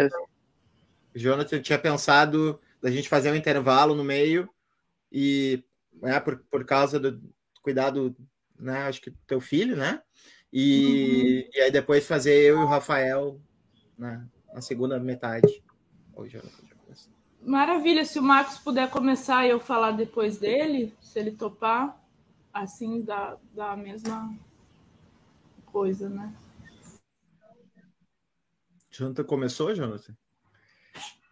[0.00, 0.12] dias.
[1.14, 4.48] Jonathan tinha pensado da gente fazer um intervalo no meio
[5.10, 5.62] e
[6.02, 7.22] né, por, por causa do
[7.62, 8.14] cuidado,
[8.58, 10.02] né, acho que teu filho, né?
[10.52, 11.50] E, uhum.
[11.54, 13.40] e aí depois fazer eu e o Rafael
[13.96, 15.62] né, na segunda metade.
[16.14, 16.64] Oi, Jonathan.
[17.40, 22.02] Maravilha, se o Marcos puder começar e eu falar depois dele, se ele topar,
[22.52, 24.34] assim dá, dá a mesma
[25.66, 26.32] coisa, né?
[28.96, 30.16] Jonathan começou, Jonathan?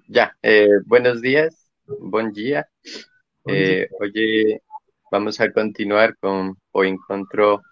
[0.08, 2.66] Ya, eh, buenos días, buen día.
[3.46, 4.60] Eh, hoy
[5.12, 7.62] vamos a continuar con o encuentro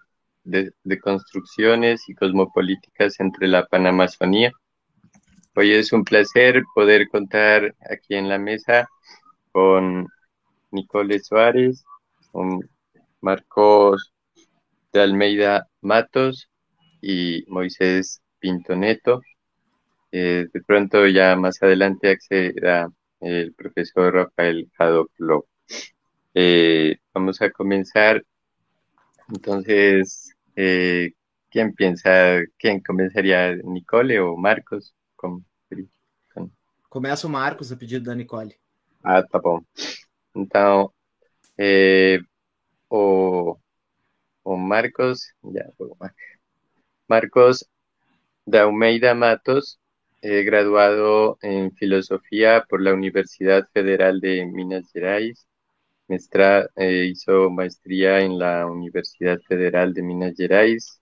[0.44, 4.52] de, de, construcciones y cosmopolíticas entre la Panamazonía.
[5.56, 8.88] Hoy es un placer poder contar aquí en la mesa
[9.50, 10.06] con
[10.70, 11.82] Nicole Suárez,
[12.30, 12.60] con
[13.20, 14.12] Marcos
[14.92, 16.48] de Almeida Matos
[17.02, 19.20] y Moisés Pintoneto.
[20.12, 22.88] Eh, de pronto ya más adelante accederá
[23.20, 25.10] el profesor Rafael Haddock
[26.34, 28.24] eh, vamos a comenzar.
[29.28, 31.12] Entonces, eh,
[31.50, 32.40] ¿quién piensa?
[32.58, 33.54] ¿Quién comenzaría?
[33.56, 34.94] ¿Nicole o Marcos?
[35.16, 35.44] Com...
[36.88, 38.56] Começa o Marcos a pedido da Nicole.
[39.04, 39.60] Ah, tá bom.
[40.34, 40.92] Então,
[42.88, 43.56] o,
[44.44, 45.70] o Marcos, já,
[47.08, 47.64] Marcos
[48.46, 49.78] de Almeida Matos,
[50.22, 55.46] eh, graduado en filosofía por la Universidad Federal de Minas Gerais,
[56.76, 61.00] eh, hizo maestría en la Universidad Federal de Minas Gerais,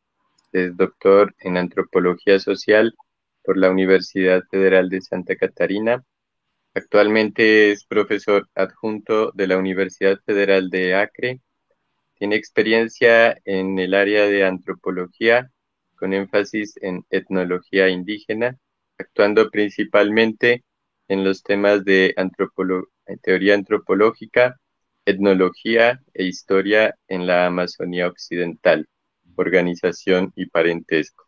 [0.53, 2.95] es doctor en antropología social
[3.43, 6.05] por la Universidad Federal de Santa Catarina.
[6.75, 11.41] Actualmente es profesor adjunto de la Universidad Federal de Acre.
[12.19, 15.51] Tiene experiencia en el área de antropología
[15.97, 18.59] con énfasis en etnología indígena,
[18.99, 20.65] actuando principalmente
[21.09, 22.15] en los temas de
[23.23, 24.61] teoría antropológica,
[25.07, 28.87] etnología e historia en la Amazonía Occidental,
[29.37, 31.25] organización y parentesco.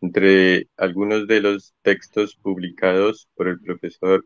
[0.00, 4.24] Entre algunos de los textos publicados por el profesor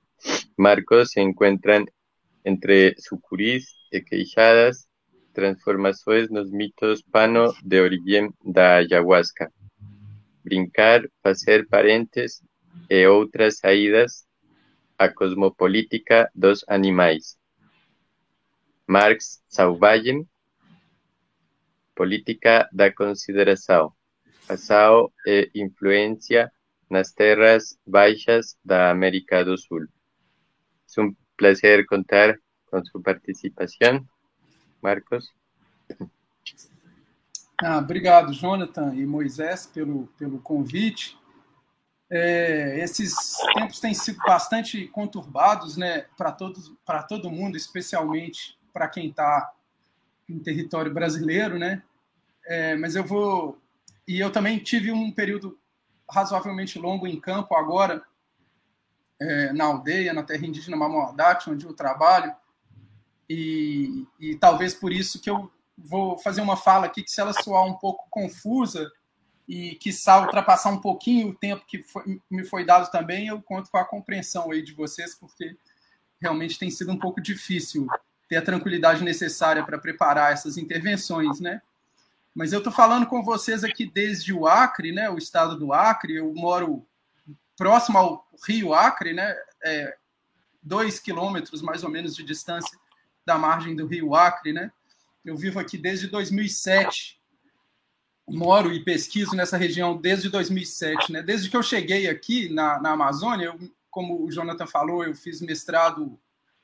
[0.56, 1.86] Marcos se encuentran
[2.44, 4.88] entre Sucurís e Queixadas,
[5.32, 9.50] Transformações nos mitos pano de origen da ayahuasca,
[10.44, 12.42] Brincar, Fazer parentes
[12.88, 14.26] e outras saídas,
[14.98, 17.36] a cosmopolítica dos animais.
[18.86, 20.28] Marx Sauvagen,
[21.94, 23.92] Política da Consideração.
[24.46, 26.50] Passado e influencia
[26.90, 29.88] nas terras baixas da América do Sul.
[30.86, 34.08] Es un placer contar con su participación.
[34.82, 35.32] Marcos.
[37.62, 41.16] Ah, obrigado, Jonathan e Moisés, pelo, pelo convite.
[42.14, 49.50] É, esses tempos têm sido bastante conturbados né, para todo mundo, especialmente para quem está
[50.28, 51.82] em território brasileiro, né?
[52.44, 53.58] É, mas eu vou
[54.06, 55.58] e eu também tive um período
[56.10, 58.02] razoavelmente longo em campo agora,
[59.18, 62.34] é, na aldeia, na terra indígena Mamoadate, onde eu trabalho,
[63.26, 67.32] e, e talvez por isso que eu vou fazer uma fala aqui que se ela
[67.32, 68.92] soar um pouco confusa
[69.52, 73.70] e que ultrapassar um pouquinho o tempo que foi, me foi dado também, eu conto
[73.70, 75.54] com a compreensão aí de vocês, porque
[76.18, 77.86] realmente tem sido um pouco difícil
[78.30, 81.60] ter a tranquilidade necessária para preparar essas intervenções, né?
[82.34, 86.16] Mas eu estou falando com vocês aqui desde o Acre, né, o estado do Acre.
[86.16, 86.86] Eu moro
[87.54, 89.94] próximo ao Rio Acre, né, é,
[90.62, 92.78] dois quilômetros mais ou menos de distância
[93.22, 94.72] da margem do Rio Acre, né.
[95.22, 97.20] Eu vivo aqui desde 2007.
[98.32, 101.22] Moro e pesquiso nessa região desde 2007, né.
[101.22, 105.40] Desde que eu cheguei aqui na, na Amazônia, eu, como o Jonathan falou, eu fiz
[105.40, 106.18] mestrado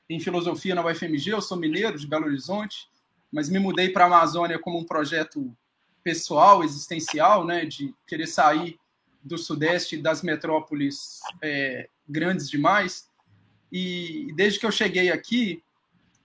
[0.09, 1.31] em filosofia na UFMG.
[1.31, 2.89] Eu sou mineiro de Belo Horizonte
[3.31, 5.55] mas me mudei para a Amazônia como um projeto
[6.03, 8.79] pessoal, existencial, né, de querer sair
[9.23, 13.09] do Sudeste das metrópoles é, grandes demais.
[13.71, 15.62] E desde que eu cheguei aqui,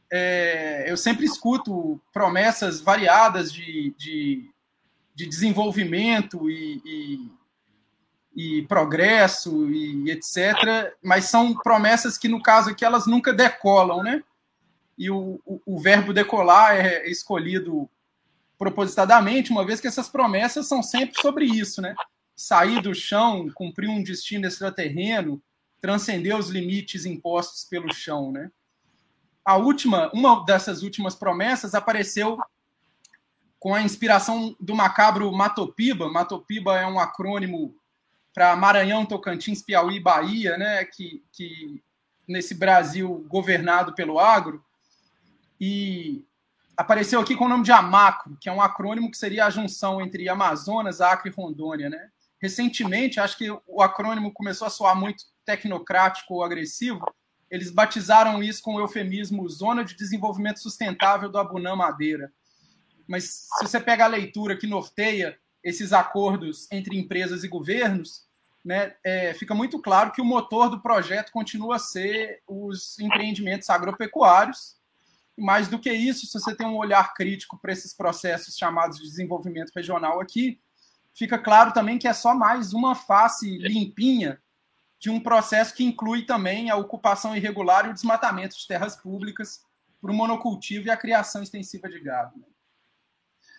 [0.10, 4.50] é, eu sempre escuto promessas variadas de, de,
[5.16, 6.82] de desenvolvimento e,
[8.36, 10.96] e, e, progresso e etc.
[11.04, 14.24] Mas são promessas que, no caso aqui, elas nunca decolam, né?
[14.98, 17.90] e o, o, o verbo decolar é escolhido
[18.58, 21.96] propositadamente, uma vez que essas promessas são sempre sobre isso, né?
[22.36, 25.42] Sair do chão, cumprir um destino extraterreno,
[25.82, 28.50] transcender os limites impostos pelo chão, né?
[29.44, 32.38] A última, uma dessas últimas promessas apareceu
[33.64, 36.12] com a inspiração do macabro Matopiba.
[36.12, 37.74] Matopiba é um acrônimo
[38.34, 41.82] para Maranhão, Tocantins, Piauí, Bahia, né, que, que
[42.28, 44.62] nesse Brasil governado pelo agro,
[45.62, 46.26] e
[46.76, 50.02] apareceu aqui com o nome de Amacro, que é um acrônimo que seria a junção
[50.02, 52.10] entre Amazonas, Acre e Rondônia, né?
[52.42, 57.02] Recentemente, acho que o acrônimo começou a soar muito tecnocrático ou agressivo,
[57.50, 62.30] eles batizaram isso com o eufemismo Zona de Desenvolvimento Sustentável do Abunã Madeira.
[63.08, 68.26] Mas se você pega a leitura que norteia esses acordos entre empresas e governos,
[68.64, 73.70] né, é, fica muito claro que o motor do projeto continua a ser os empreendimentos
[73.70, 74.78] agropecuários.
[75.38, 79.04] Mais do que isso, se você tem um olhar crítico para esses processos chamados de
[79.04, 80.60] desenvolvimento regional aqui,
[81.14, 84.40] fica claro também que é só mais uma face limpinha
[85.00, 89.62] de um processo que inclui também a ocupação irregular e o desmatamento de terras públicas
[90.00, 92.38] para o monocultivo e a criação extensiva de gado.
[92.38, 92.46] Né?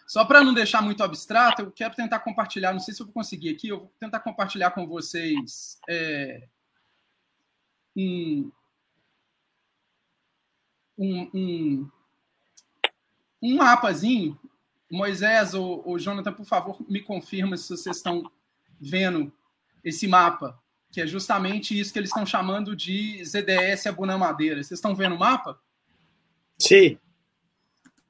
[0.06, 3.14] Só para não deixar muito abstrato, eu quero tentar compartilhar, não sei se eu vou
[3.14, 6.46] conseguir aqui, eu vou tentar compartilhar com vocês é,
[7.96, 8.50] um,
[10.98, 11.90] um, um,
[13.42, 14.38] um mapazinho.
[14.90, 18.30] Moisés ou, ou Jonathan, por favor, me confirma se vocês estão
[18.80, 19.32] vendo
[19.82, 20.62] esse mapa
[20.94, 24.62] que é justamente isso que eles estão chamando de ZDS Abuna Madeira.
[24.62, 25.60] Vocês estão vendo o mapa?
[26.56, 26.96] Sim.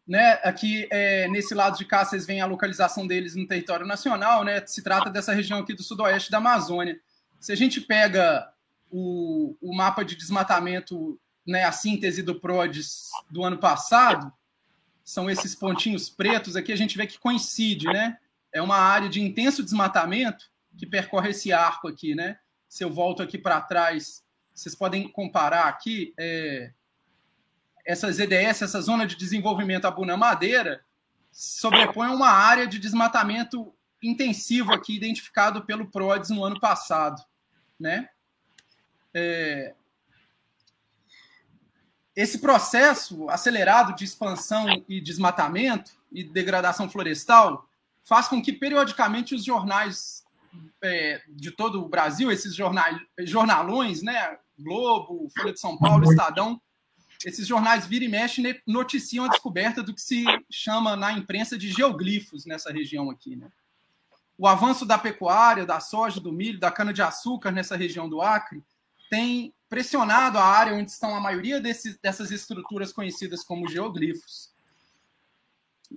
[0.07, 4.45] Né, aqui, é, nesse lado de cá, vocês veem a localização deles no território nacional,
[4.45, 4.65] né?
[4.67, 7.01] Se trata dessa região aqui do sudoeste da Amazônia.
[7.41, 8.47] Se a gente pega
[8.91, 14.31] o, o mapa de desmatamento, né, a síntese do PRODES do ano passado,
[15.03, 18.19] são esses pontinhos pretos aqui, a gente vê que coincide, né?
[18.53, 22.39] É uma área de intenso desmatamento que percorre esse arco aqui, né?
[22.75, 26.73] se eu volto aqui para trás, vocês podem comparar aqui é,
[27.85, 30.85] essa ZDS, essa zona de desenvolvimento Abuna Madeira,
[31.31, 37.23] sobrepõe uma área de desmatamento intensivo aqui identificado pelo PRODES no ano passado,
[37.79, 38.09] né?
[39.13, 39.75] É,
[42.17, 47.69] esse processo acelerado de expansão e desmatamento e degradação florestal
[48.05, 50.25] faz com que periodicamente os jornais
[50.83, 54.39] é, de todo o Brasil, esses jornais, jornalões, né?
[54.57, 56.61] Globo, Folha de São Paulo, Estadão,
[57.25, 61.71] esses jornais vira e mexe noticiam a descoberta do que se chama na imprensa de
[61.71, 63.51] geoglifos nessa região aqui, né?
[64.37, 68.63] O avanço da pecuária, da soja, do milho, da cana-de-açúcar nessa região do Acre
[69.09, 74.53] tem pressionado a área onde estão a maioria desses, dessas estruturas conhecidas como geoglifos.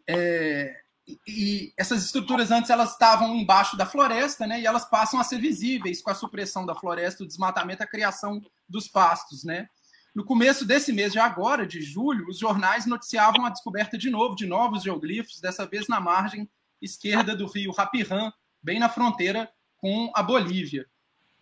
[0.08, 0.82] É,
[1.26, 4.60] e essas estruturas antes elas estavam embaixo da floresta, né?
[4.60, 8.42] E elas passam a ser visíveis com a supressão da floresta, o desmatamento, a criação
[8.68, 9.70] dos pastos, né?
[10.18, 14.36] No começo desse mês de agora, de julho, os jornais noticiavam a descoberta de novo
[14.36, 16.50] de novos geoglifos, dessa vez na margem
[16.82, 19.48] esquerda do rio Rapirã, bem na fronteira
[19.78, 20.88] com a Bolívia.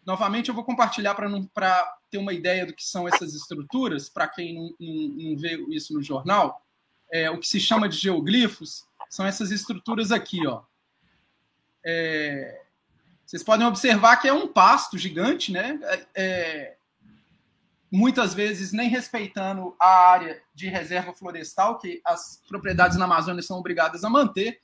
[0.05, 4.53] Novamente, eu vou compartilhar para ter uma ideia do que são essas estruturas, para quem
[4.53, 6.61] não, não, não, vê isso no jornal.
[7.09, 10.63] É, o que se chama de geoglifos são essas estruturas aqui, ó.
[11.81, 12.61] É,
[13.25, 15.79] vocês podem observar que é um pasto gigante, né?
[15.81, 16.77] É, é,
[17.95, 23.57] muitas vezes nem respeitando a área de reserva florestal que as propriedades na Amazônia são
[23.57, 24.59] obrigadas a manter.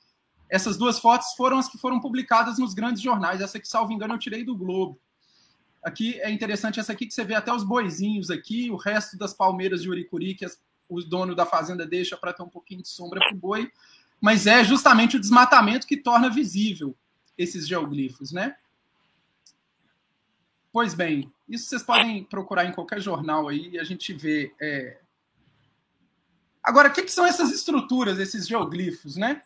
[0.48, 3.40] Essas duas fotos foram as que foram publicadas nos grandes jornais.
[3.40, 5.00] Essa aqui, salvo engano, eu tirei do Globo.
[5.82, 9.34] Aqui é interessante essa aqui que você vê até os boizinhos aqui, o resto das
[9.34, 12.88] palmeiras de Uricuri que as, o dono da fazenda deixa para ter um pouquinho de
[12.88, 13.70] sombra para o boi
[14.22, 16.96] mas é justamente o desmatamento que torna visível
[17.36, 18.54] esses geoglifos, né?
[20.72, 24.54] Pois bem, isso vocês podem procurar em qualquer jornal aí e a gente vê.
[24.58, 24.98] É...
[26.62, 29.42] Agora, o que, que, são essas estruturas, esses geoglifos, né?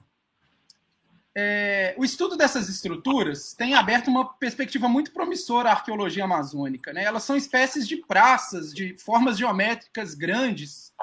[1.35, 1.97] É...
[1.99, 6.93] o estudo dessas estruturas tem aberto uma perspectiva muito promissora à arqueologia amazônica.
[6.93, 7.03] Né?
[7.03, 10.95] Elas são espécies de praças, de formas geométricas grandes,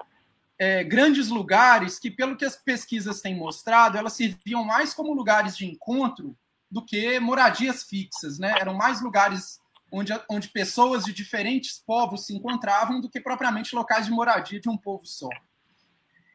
[0.57, 5.57] é, grandes lugares que, pelo que as pesquisas têm mostrado, elas serviam mais como lugares
[5.57, 6.33] de encontro
[6.71, 8.55] do que moradias fixas, né?
[8.57, 9.61] Eram mais lugares
[9.93, 14.67] onde, onde pessoas de diferentes povos se encontravam do que propriamente locais de moradia de
[14.67, 15.29] um povo só.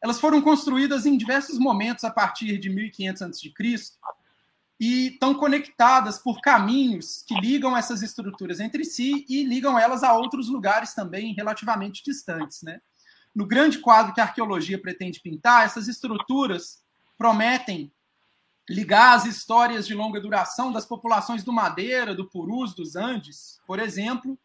[0.01, 3.53] Elas foram construídas em diversos momentos a partir de 1500 a.C.
[4.79, 10.15] e estão conectadas por caminhos que ligam essas estruturas entre si e ligam elas a
[10.15, 12.81] outros lugares também relativamente distantes, né?
[13.35, 16.83] no grande quadro que a arqueologia pretende pintar, essas estruturas
[17.17, 17.93] prometem
[18.69, 23.79] ligar as histórias de longa duração das populações do Madeira, do Purus, dos Andes, por
[23.79, 24.39] exemplo,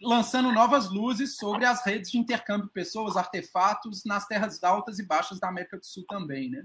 [0.00, 5.02] lançando novas luzes sobre as redes de intercâmbio de pessoas, artefatos nas terras altas e
[5.02, 6.50] baixas da América do Sul também.
[6.50, 6.64] Né?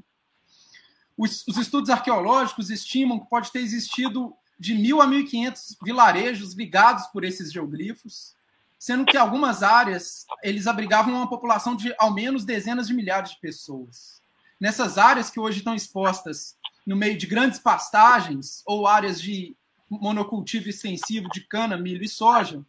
[1.17, 7.07] Os, os estudos arqueológicos estimam que pode ter existido de 1.000 a 1.500 vilarejos ligados
[7.07, 8.35] por esses geoglifos,
[8.79, 13.39] sendo que algumas áreas eles abrigavam uma população de ao menos dezenas de milhares de
[13.39, 14.21] pessoas.
[14.59, 19.55] Nessas áreas que hoje estão expostas no meio de grandes pastagens ou áreas de
[19.89, 22.65] monocultivo extensivo de cana, milho e soja,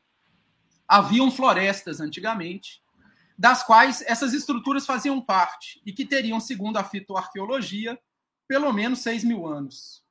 [0.87, 2.83] haviam florestas antigamente,
[3.37, 7.99] das quais essas estruturas faziam parte e que teriam, segundo a fitoarqueologia,
[8.47, 10.05] pelo menos 6 mil anos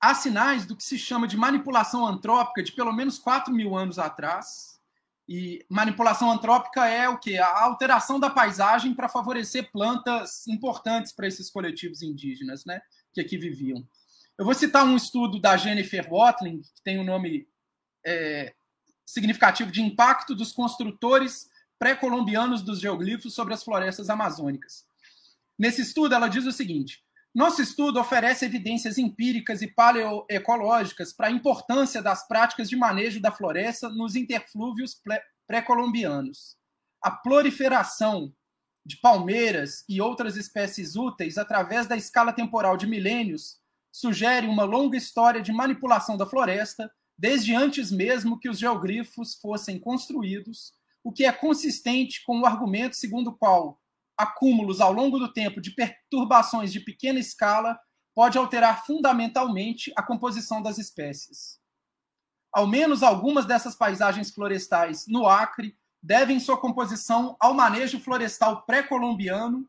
[0.00, 3.98] há sinais do que se chama de manipulação antrópica de pelo menos 4 mil anos
[3.98, 4.79] atrás.
[5.32, 7.38] E manipulação antrópica é o que?
[7.38, 12.82] A alteração da paisagem para favorecer plantas importantes para esses coletivos indígenas né,
[13.12, 13.86] que aqui viviam.
[14.36, 17.46] Eu vou citar um estudo da Jennifer Watling, que tem o um nome
[18.04, 18.52] é,
[19.06, 24.84] significativo de impacto dos construtores pré-colombianos dos geoglifos sobre as florestas amazônicas.
[25.56, 31.30] Nesse estudo, ela diz o seguinte: nosso estudo oferece evidências empíricas e paleoecológicas para a
[31.30, 35.00] importância das práticas de manejo da floresta nos interflúvios
[35.46, 36.56] pré-colombianos.
[37.00, 38.34] A proliferação
[38.84, 43.60] de palmeiras e outras espécies úteis através da escala temporal de milênios
[43.92, 49.78] sugere uma longa história de manipulação da floresta, desde antes mesmo que os geoglifos fossem
[49.78, 50.72] construídos,
[51.04, 53.80] o que é consistente com o argumento segundo o qual
[54.20, 57.78] acúmulos ao longo do tempo de perturbações de pequena escala
[58.14, 61.58] pode alterar fundamentalmente a composição das espécies.
[62.52, 69.66] Ao menos algumas dessas paisagens florestais no Acre devem sua composição ao manejo florestal pré-colombiano,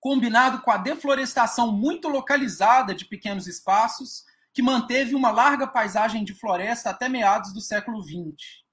[0.00, 4.24] combinado com a deflorestação muito localizada de pequenos espaços,
[4.54, 8.63] que manteve uma larga paisagem de floresta até meados do século XX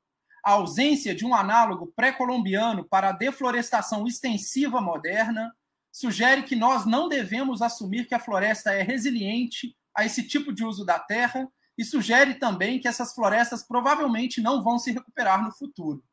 [0.43, 5.55] a ausência de um análogo pré-colombiano para a deflorestação extensiva moderna
[5.91, 10.63] sugere que nós não devemos assumir que a floresta é resiliente a esse tipo de
[10.63, 15.51] uso da terra e sugere também que essas florestas provavelmente não vão se recuperar no
[15.51, 16.03] futuro.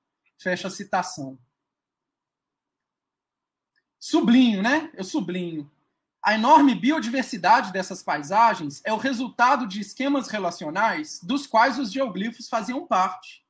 [0.41, 1.39] Fecha a citação.
[3.99, 4.91] Sublinho, né?
[4.95, 5.71] Eu sublinho.
[6.23, 12.49] A enorme biodiversidade dessas paisagens é o resultado de esquemas relacionais dos quais os geoglifos
[12.49, 13.48] faziam parte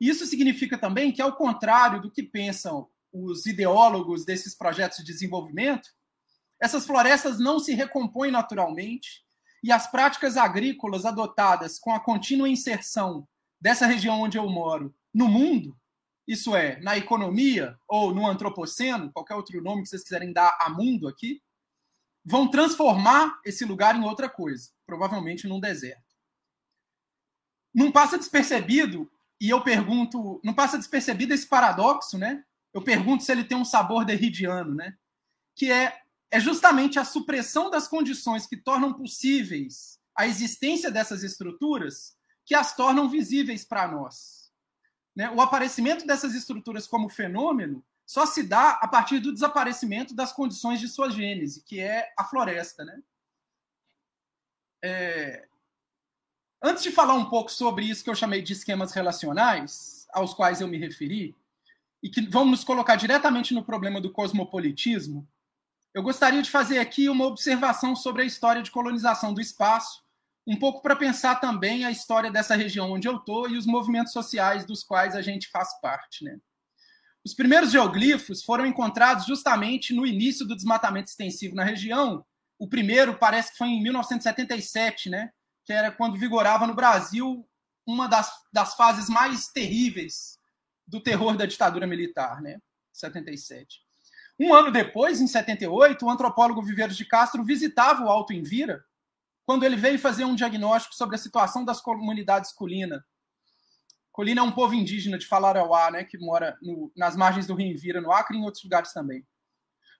[0.00, 5.88] isso significa também que, ao contrário do que pensam os ideólogos desses projetos de desenvolvimento,
[6.60, 9.24] essas florestas não se recompõem naturalmente
[9.62, 13.26] e as práticas agrícolas adotadas com a contínua inserção
[13.60, 15.76] dessa região onde eu moro no mundo,
[16.26, 20.68] isso é, na economia ou no antropoceno, qualquer outro nome que vocês quiserem dar a
[20.68, 21.42] mundo aqui,
[22.24, 26.04] vão transformar esse lugar em outra coisa, provavelmente num deserto.
[27.74, 32.44] Não passa despercebido e eu pergunto, não passa despercebido esse paradoxo, né?
[32.74, 34.96] Eu pergunto se ele tem um sabor derridiano, né?
[35.54, 42.16] Que é, é justamente a supressão das condições que tornam possíveis a existência dessas estruturas
[42.44, 44.50] que as tornam visíveis para nós.
[45.14, 45.30] Né?
[45.30, 50.80] O aparecimento dessas estruturas como fenômeno só se dá a partir do desaparecimento das condições
[50.80, 52.84] de sua gênese, que é a floresta.
[52.84, 53.02] Né?
[54.82, 55.47] É,
[56.62, 60.60] Antes de falar um pouco sobre isso que eu chamei de esquemas relacionais, aos quais
[60.60, 61.36] eu me referi,
[62.02, 65.26] e que vamos nos colocar diretamente no problema do cosmopolitismo,
[65.94, 70.02] eu gostaria de fazer aqui uma observação sobre a história de colonização do espaço,
[70.46, 74.12] um pouco para pensar também a história dessa região onde eu estou e os movimentos
[74.12, 76.24] sociais dos quais a gente faz parte.
[76.24, 76.38] Né?
[77.24, 82.24] Os primeiros geoglifos foram encontrados justamente no início do desmatamento extensivo na região.
[82.58, 85.30] O primeiro parece que foi em 1977, né?
[85.68, 87.46] Que era quando vigorava no Brasil
[87.86, 90.38] uma das, das fases mais terríveis
[90.86, 92.58] do terror da ditadura militar, né?
[92.90, 93.82] 77.
[94.40, 98.82] Um ano depois, em 78, o antropólogo Viveiros de Castro visitava o Alto Envira,
[99.44, 103.04] quando ele veio fazer um diagnóstico sobre a situação das comunidades Colina.
[104.10, 107.70] Colina é um povo indígena de Falarauá, né, que mora no, nas margens do Rio
[107.70, 109.22] Envira, no Acre e em outros lugares também.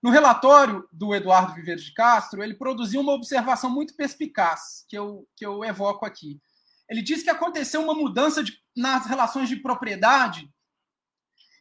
[0.03, 5.27] No relatório do Eduardo Viveiro de Castro, ele produziu uma observação muito perspicaz, que eu,
[5.37, 6.41] que eu evoco aqui.
[6.89, 10.49] Ele diz que aconteceu uma mudança de, nas relações de propriedade,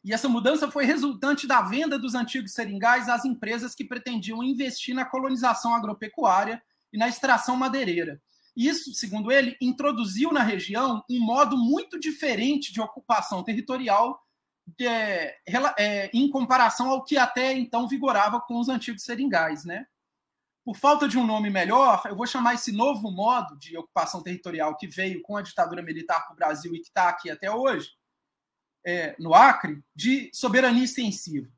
[0.08, 4.96] e essa mudança foi resultante da venda dos antigos seringais às empresas que pretendiam investir
[4.96, 6.64] na colonização agropecuária
[6.94, 8.22] e na extração madeireira.
[8.56, 14.18] Isso, segundo ele, introduziu na região um modo muito diferente de ocupação territorial
[14.82, 15.38] é,
[15.78, 19.88] é, em comparação ao que até então vigorava com os antigos seringais, né?
[20.64, 24.76] Por falta de um nome melhor, eu vou chamar esse novo modo de ocupação territorial
[24.76, 27.92] que veio com a ditadura militar para o Brasil e que está aqui até hoje,
[28.86, 31.50] é, no Acre, de soberania extensiva.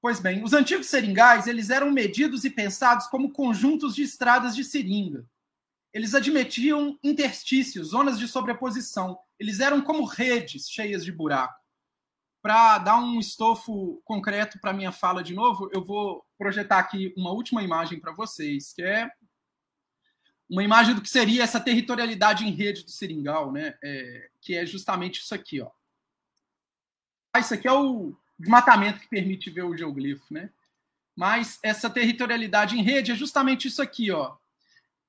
[0.00, 4.64] Pois bem, os antigos seringais eles eram medidos e pensados como conjuntos de estradas de
[4.64, 5.26] seringa,
[5.96, 9.18] eles admitiam interstícios, zonas de sobreposição.
[9.38, 11.58] Eles eram como redes cheias de buraco.
[12.46, 17.32] Para dar um estofo concreto para minha fala de novo, eu vou projetar aqui uma
[17.32, 19.10] última imagem para vocês, que é
[20.48, 23.76] uma imagem do que seria essa territorialidade em rede do seringal, né?
[23.82, 25.68] É, que é justamente isso aqui, ó.
[27.32, 30.48] Ah, isso aqui é o desmatamento que permite ver o geoglifo, né?
[31.16, 34.36] Mas essa territorialidade em rede é justamente isso aqui, ó.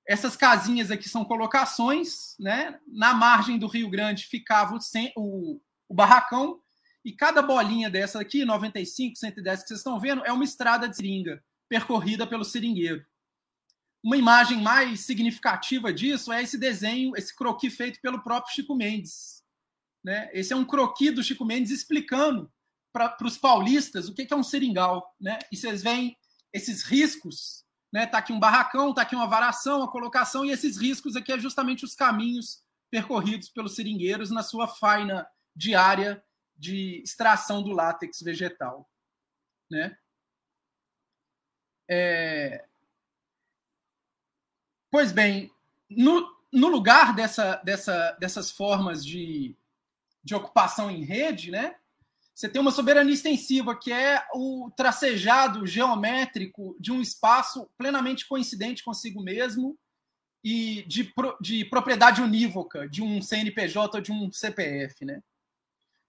[0.07, 2.79] Essas casinhas aqui são colocações, né?
[2.87, 4.79] Na margem do Rio Grande ficava o,
[5.15, 6.59] o, o barracão
[7.07, 10.95] e cada bolinha dessa aqui, 95, 110 que vocês estão vendo, é uma estrada de
[10.97, 13.01] seringa percorrida pelo seringueiro.
[14.03, 19.41] Uma imagem mais significativa disso é esse desenho, esse croquis feito pelo próprio Chico Mendes.
[20.03, 20.29] Né?
[20.33, 22.51] Esse é um croquis do Chico Mendes explicando
[22.91, 25.15] para os paulistas o que, que é um seringal.
[25.17, 25.39] Né?
[25.49, 26.17] E vocês veem
[26.51, 27.63] esses riscos.
[27.89, 28.05] Né?
[28.05, 31.39] Tá aqui um barracão, tá aqui uma varação, a colocação, e esses riscos aqui é
[31.39, 32.61] justamente os caminhos
[32.91, 36.21] percorridos pelos seringueiros na sua faina diária
[36.57, 38.89] de extração do látex vegetal.
[39.69, 39.97] Né?
[41.89, 42.67] É,
[44.89, 45.51] Pois bem,
[45.89, 49.55] no, no lugar dessa, dessa, dessas formas de,
[50.23, 51.75] de ocupação em rede, né,
[52.33, 58.83] você tem uma soberania extensiva, que é o tracejado geométrico de um espaço plenamente coincidente
[58.83, 59.77] consigo mesmo
[60.43, 65.03] e de, de propriedade unívoca de um CNPJ ou de um CPF.
[65.03, 65.21] Né?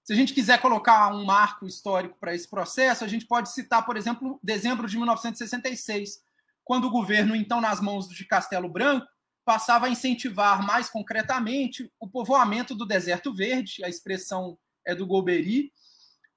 [0.09, 3.85] Se a gente quiser colocar um marco histórico para esse processo, a gente pode citar,
[3.85, 6.23] por exemplo, dezembro de 1966,
[6.65, 9.07] quando o governo, então nas mãos de Castelo Branco,
[9.45, 15.71] passava a incentivar mais concretamente o povoamento do Deserto Verde, a expressão é do Golbery,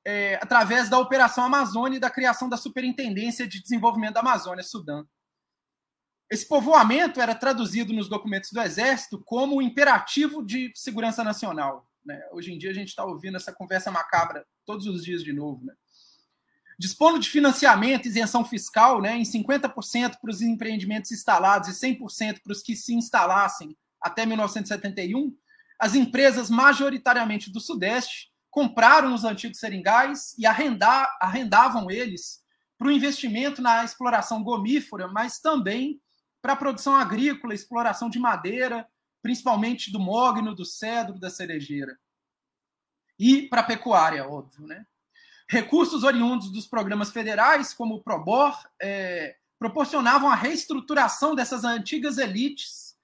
[0.04, 5.06] é, através da Operação Amazônia e da criação da Superintendência de Desenvolvimento da Amazônia, Sudã.
[6.30, 11.88] Esse povoamento era traduzido nos documentos do Exército como imperativo de segurança nacional.
[12.06, 12.22] Né?
[12.32, 15.66] Hoje em dia a gente está ouvindo essa conversa macabra todos os dias de novo.
[15.66, 15.74] Né?
[16.82, 22.52] dispondo de financiamento, isenção fiscal, né, em 50% para os empreendimentos instalados e 100% para
[22.52, 25.32] os que se instalassem até 1971,
[25.80, 32.42] as empresas majoritariamente do Sudeste compraram os antigos seringais e arrendar, arrendavam eles
[32.80, 36.02] para o investimento na exploração gomífera, mas também
[36.42, 38.88] para a produção agrícola, exploração de madeira,
[39.22, 41.98] principalmente do mogno, do cedro, da cerejeira.
[43.20, 44.86] E para a pecuária, óbvio, né?
[45.48, 52.96] Recursos oriundos dos programas federais, como o PROBOR, é, proporcionavam a reestruturação dessas antigas elites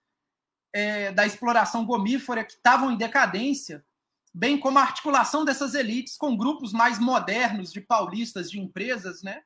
[0.73, 3.85] é, da exploração gomífera que estavam em decadência,
[4.33, 9.43] bem como a articulação dessas elites com grupos mais modernos de paulistas, de empresas, né?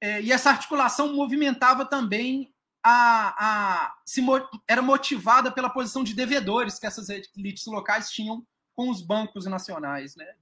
[0.00, 2.54] É, e essa articulação movimentava também
[2.88, 4.22] a, a se,
[4.68, 10.14] era motivada pela posição de devedores que essas elites locais tinham com os bancos nacionais,
[10.14, 10.34] né?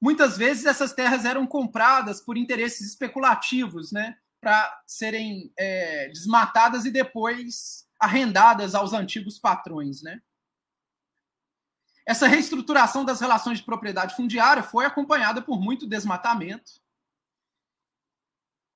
[0.00, 6.90] muitas vezes essas terras eram compradas por interesses especulativos, né, para serem é, desmatadas e
[6.90, 10.20] depois arrendadas aos antigos patrões, né.
[12.06, 16.80] Essa reestruturação das relações de propriedade fundiária foi acompanhada por muito desmatamento.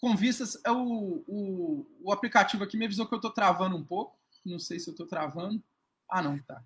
[0.03, 3.85] Com vistas, é o, o, o aplicativo aqui me avisou que eu estou travando um
[3.85, 4.19] pouco.
[4.45, 5.62] Não sei se eu estou travando.
[6.11, 6.61] Ah, não, tá.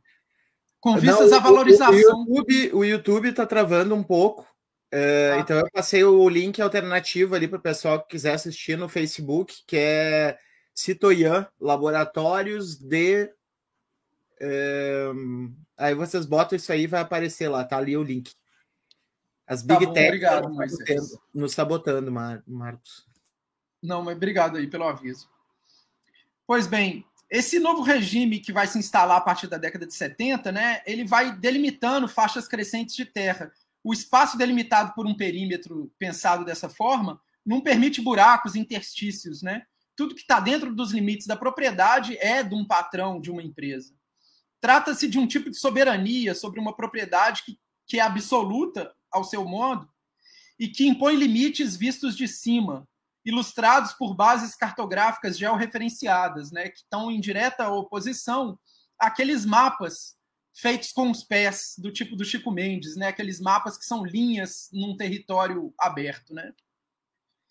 [0.81, 2.25] Com vistas à valorização.
[2.27, 4.45] O, YouTube, o YouTube tá travando um pouco.
[4.91, 5.41] Uh, ah.
[5.41, 9.63] Então eu passei o link alternativo ali para o pessoal que quiser assistir no Facebook,
[9.67, 10.39] que é
[10.75, 13.31] Citoyan Laboratórios de.
[14.41, 18.33] Uh, aí vocês botam isso aí vai aparecer lá, tá ali o link.
[19.47, 20.49] As tá Big tá Tech obrigado,
[21.35, 23.07] nos sabotando, Mar Marcos.
[23.83, 25.29] Não, mas obrigado aí pelo aviso.
[26.47, 30.53] Pois bem, esse novo regime que vai se instalar a partir da década de 70,
[30.53, 33.53] né, ele vai delimitando faixas crescentes de terra.
[33.83, 39.63] O espaço delimitado por um perímetro pensado dessa forma não permite buracos, interstícios, né?
[39.95, 43.95] Tudo que está dentro dos limites da propriedade é de um patrão, de uma empresa.
[44.61, 49.45] Trata-se de um tipo de soberania sobre uma propriedade que, que é absoluta, ao seu
[49.45, 49.89] modo,
[50.59, 52.87] e que impõe limites vistos de cima,
[53.27, 58.57] ilustrados por bases cartográficas georreferenciadas, né, que estão em direta oposição
[58.97, 60.17] àqueles mapas
[60.55, 64.69] feitos com os pés, do tipo do Chico Mendes, né, aqueles mapas que são linhas
[64.73, 66.33] num território aberto.
[66.33, 66.55] Né.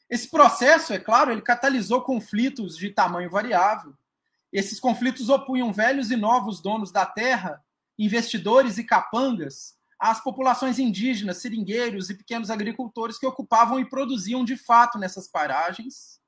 [0.10, 3.94] Esse processo, é claro, ele catalisou conflitos de tamanho variável.
[4.54, 7.62] Esses conflitos opunham velhos e novos donos da terra,
[8.00, 14.58] investidores e capangas, às populações indígenas, seringueiros e pequenos agricultores que ocupavam e produziam de
[14.58, 16.20] fato nessas paragens.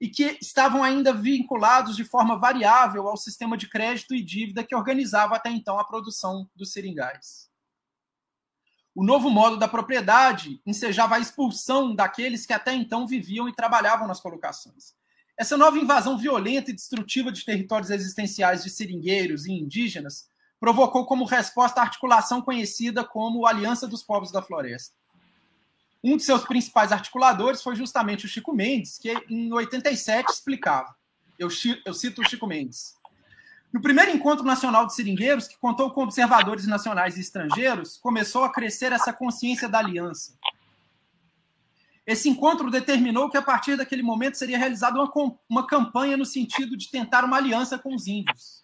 [0.00, 4.74] e que estavam ainda vinculados de forma variável ao sistema de crédito e dívida que
[4.74, 7.48] organizava até então a produção dos seringais.
[8.94, 14.08] O novo modo da propriedade ensejava a expulsão daqueles que até então viviam e trabalhavam
[14.08, 14.92] nas colocações.
[15.38, 20.28] Essa nova invasão violenta e destrutiva de territórios existenciais de seringueiros e indígenas
[20.62, 24.94] provocou como resposta a articulação conhecida como Aliança dos Povos da Floresta.
[26.04, 30.94] Um de seus principais articuladores foi justamente o Chico Mendes, que em 87 explicava.
[31.36, 31.48] Eu,
[31.84, 32.94] eu cito o Chico Mendes.
[33.72, 38.52] No primeiro encontro nacional de seringueiros, que contou com observadores nacionais e estrangeiros, começou a
[38.52, 40.38] crescer essa consciência da aliança.
[42.06, 45.12] Esse encontro determinou que, a partir daquele momento, seria realizada uma,
[45.48, 48.62] uma campanha no sentido de tentar uma aliança com os índios.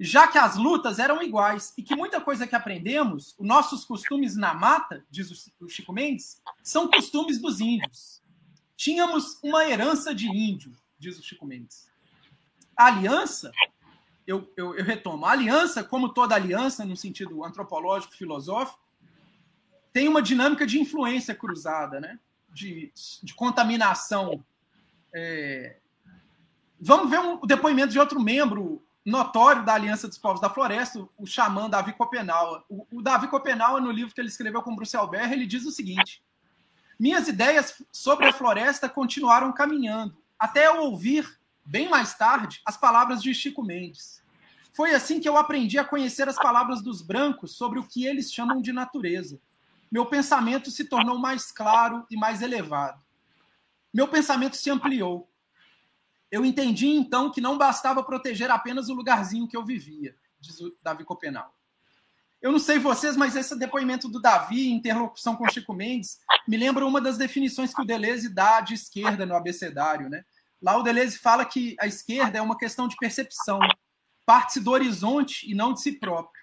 [0.00, 4.36] Já que as lutas eram iguais e que muita coisa que aprendemos, os nossos costumes
[4.36, 8.22] na mata, diz o Chico Mendes, são costumes dos índios.
[8.76, 11.88] Tínhamos uma herança de índio, diz o Chico Mendes.
[12.76, 13.50] A aliança
[14.24, 15.24] eu, eu, eu retomo.
[15.24, 18.78] A aliança, como toda aliança, no sentido antropológico, filosófico,
[19.92, 22.18] tem uma dinâmica de influência cruzada, né?
[22.52, 24.44] de, de contaminação.
[25.14, 25.76] É...
[26.80, 31.06] Vamos ver um, o depoimento de outro membro notório da Aliança dos Povos da Floresta,
[31.16, 32.64] o xamã Davi Copenaua.
[32.68, 35.72] O, o Davi Copenaua, no livro que ele escreveu com Bruce Albert, ele diz o
[35.72, 36.22] seguinte:
[36.98, 43.22] Minhas ideias sobre a floresta continuaram caminhando, até eu ouvir, bem mais tarde, as palavras
[43.22, 44.22] de Chico Mendes.
[44.72, 48.32] Foi assim que eu aprendi a conhecer as palavras dos brancos sobre o que eles
[48.32, 49.40] chamam de natureza.
[49.90, 53.02] Meu pensamento se tornou mais claro e mais elevado.
[53.92, 55.28] Meu pensamento se ampliou.
[56.30, 60.76] Eu entendi então que não bastava proteger apenas o lugarzinho que eu vivia, diz o
[60.82, 61.54] Davi Copenal.
[62.40, 66.86] Eu não sei vocês, mas esse depoimento do Davi, interlocução com Chico Mendes, me lembra
[66.86, 70.08] uma das definições que o Deleuze dá de esquerda no abecedário.
[70.08, 70.24] Né?
[70.62, 73.58] Lá o Deleuze fala que a esquerda é uma questão de percepção,
[74.24, 76.40] parte-se do horizonte e não de si próprio.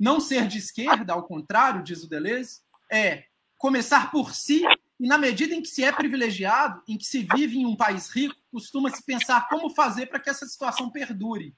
[0.00, 3.24] Não ser de esquerda, ao contrário, diz o Deleuze, é
[3.56, 4.64] começar por si
[4.98, 8.08] e, na medida em que se é privilegiado, em que se vive em um país
[8.08, 11.56] rico, costuma-se pensar como fazer para que essa situação perdure.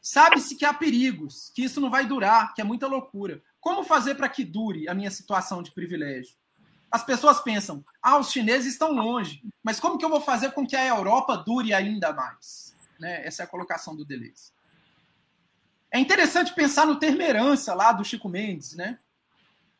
[0.00, 3.42] Sabe-se que há perigos, que isso não vai durar, que é muita loucura.
[3.58, 6.36] Como fazer para que dure a minha situação de privilégio?
[6.88, 10.64] As pessoas pensam, ah, os chineses estão longe, mas como que eu vou fazer com
[10.64, 12.72] que a Europa dure ainda mais?
[13.00, 13.26] Né?
[13.26, 14.52] Essa é a colocação do Deleuze.
[15.90, 18.74] É interessante pensar no termo herança lá do Chico Mendes.
[18.74, 18.96] Né?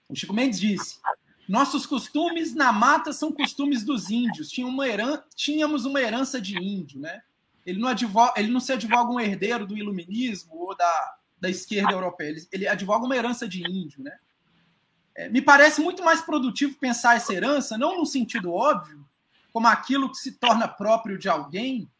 [0.08, 0.98] O Chico Mendes disse:
[1.48, 4.50] Nossos costumes na mata são costumes dos índios.
[4.50, 4.84] Tinha uma.
[5.34, 7.00] Tínhamos uma herança de índio.
[7.00, 7.22] Né?
[7.64, 8.34] Ele, não advoga...
[8.36, 12.68] ele não se advoga um herdeiro do iluminismo ou da, da esquerda europeia, ele, ele
[12.68, 14.02] advoga uma herança de índio.
[14.02, 14.18] Né?
[15.14, 19.06] É, me parece muito mais produtivo pensar essa herança, não no sentido óbvio,
[19.52, 21.90] como aquilo que se torna próprio de alguém,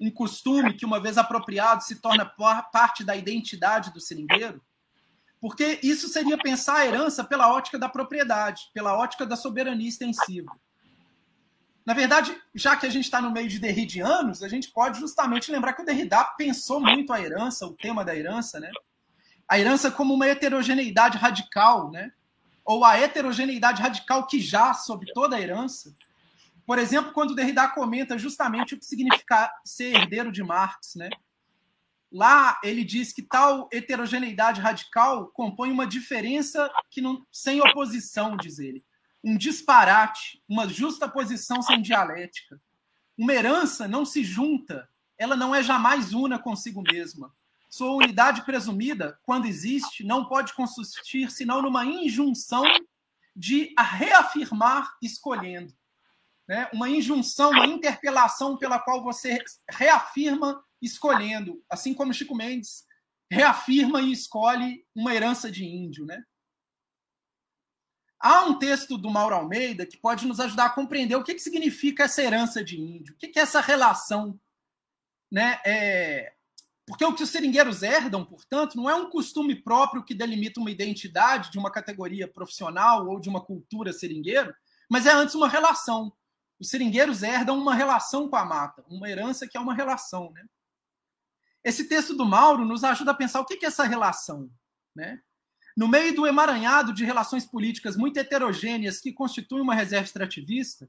[0.00, 2.24] um costume que, uma vez apropriado, se torna
[2.72, 4.62] parte da identidade do seringueiro?
[5.44, 10.50] Porque isso seria pensar a herança pela ótica da propriedade, pela ótica da soberania extensiva.
[11.84, 15.52] Na verdade, já que a gente está no meio de derridianos, a gente pode justamente
[15.52, 18.70] lembrar que o Derrida pensou muito a herança, o tema da herança, né?
[19.46, 22.10] A herança como uma heterogeneidade radical, né?
[22.64, 25.94] Ou a heterogeneidade radical que já sobre toda a herança,
[26.66, 31.10] por exemplo, quando Derrida comenta justamente o que significa ser herdeiro de Marx, né?
[32.14, 38.60] Lá ele diz que tal heterogeneidade radical compõe uma diferença que não, sem oposição, diz
[38.60, 38.84] ele.
[39.24, 42.60] Um disparate, uma justa posição sem dialética.
[43.18, 47.34] Uma herança não se junta, ela não é jamais una consigo mesma.
[47.68, 52.62] Sua unidade presumida, quando existe, não pode consistir senão numa injunção
[53.34, 55.74] de a reafirmar escolhendo
[56.46, 56.68] né?
[56.72, 59.38] uma injunção, uma interpelação pela qual você
[59.70, 62.84] reafirma escolhendo, assim como Chico Mendes
[63.30, 66.04] reafirma e escolhe uma herança de índio.
[66.04, 66.22] Né?
[68.20, 71.40] Há um texto do Mauro Almeida que pode nos ajudar a compreender o que, que
[71.40, 74.38] significa essa herança de índio, o que, que é essa relação.
[75.30, 75.58] Né?
[75.64, 76.32] É...
[76.86, 80.70] Porque o que os seringueiros herdam, portanto, não é um costume próprio que delimita uma
[80.70, 84.54] identidade de uma categoria profissional ou de uma cultura seringueiro,
[84.88, 86.12] mas é antes uma relação
[86.64, 90.30] os seringueiros herdam uma relação com a mata, uma herança que é uma relação.
[90.32, 90.44] Né?
[91.64, 94.50] Esse texto do Mauro nos ajuda a pensar o que é essa relação.
[94.94, 95.20] Né?
[95.74, 100.88] No meio do emaranhado de relações políticas muito heterogêneas que constituem uma reserva extrativista,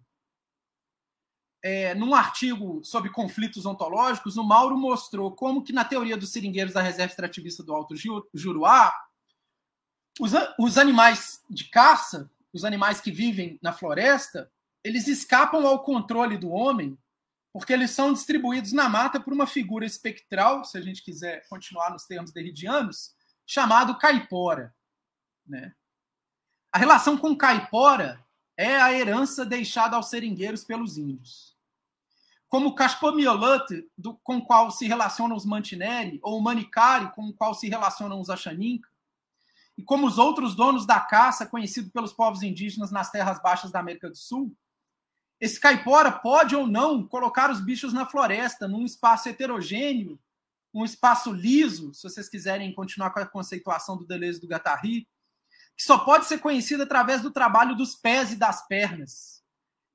[1.64, 6.74] é, num artigo sobre conflitos ontológicos, o Mauro mostrou como que na teoria dos seringueiros
[6.76, 7.96] da reserva extrativista do Alto
[8.34, 8.94] Juruá,
[10.20, 14.52] os, os animais de caça, os animais que vivem na floresta,
[14.84, 16.96] eles escapam ao controle do homem
[17.56, 21.90] porque eles são distribuídos na mata por uma figura espectral, se a gente quiser continuar
[21.90, 23.16] nos termos derridianos,
[23.46, 24.76] chamado caipora.
[25.48, 25.74] Né?
[26.70, 28.22] A relação com caipora
[28.58, 31.56] é a herança deixada aos seringueiros pelos índios.
[32.50, 33.90] Como o Caspomiolante,
[34.22, 38.20] com o qual se relacionam os Mantinelli, ou o Manicari, com o qual se relacionam
[38.20, 38.90] os Achaninca,
[39.78, 43.80] e como os outros donos da caça, conhecido pelos povos indígenas nas terras baixas da
[43.80, 44.54] América do Sul,
[45.40, 50.20] esse caipora pode ou não colocar os bichos na floresta, num espaço heterogêneo,
[50.74, 55.08] um espaço liso, se vocês quiserem continuar com a conceituação do Deleuze do Guattari,
[55.76, 59.44] que só pode ser conhecido através do trabalho dos pés e das pernas.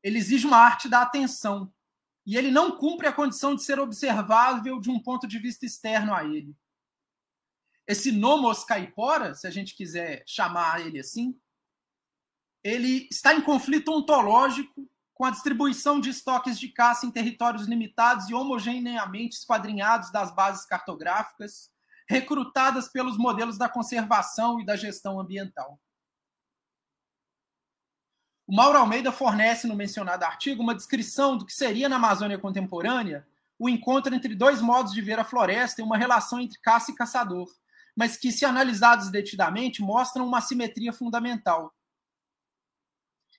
[0.02, 1.72] Ele exige uma arte da atenção,
[2.26, 6.14] e ele não cumpre a condição de ser observável de um ponto de vista externo
[6.14, 6.54] a ele.
[7.86, 11.38] Esse nomos caipora, se a gente quiser chamar ele assim,
[12.62, 14.88] ele está em conflito ontológico
[15.20, 20.64] com a distribuição de estoques de caça em territórios limitados e homogeneamente esquadrinhados das bases
[20.64, 21.70] cartográficas,
[22.08, 25.78] recrutadas pelos modelos da conservação e da gestão ambiental.
[28.46, 33.28] O Mauro Almeida fornece no mencionado artigo uma descrição do que seria na Amazônia contemporânea
[33.58, 36.94] o encontro entre dois modos de ver a floresta e uma relação entre caça e
[36.94, 37.46] caçador,
[37.94, 41.74] mas que, se analisados detidamente, mostram uma simetria fundamental.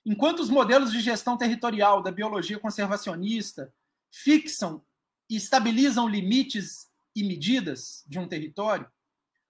[0.04, 3.72] Enquanto os modelos de gestão territorial da biologia conservacionista
[4.10, 4.82] fixam
[5.30, 8.90] e estabilizam limites e medidas de um território,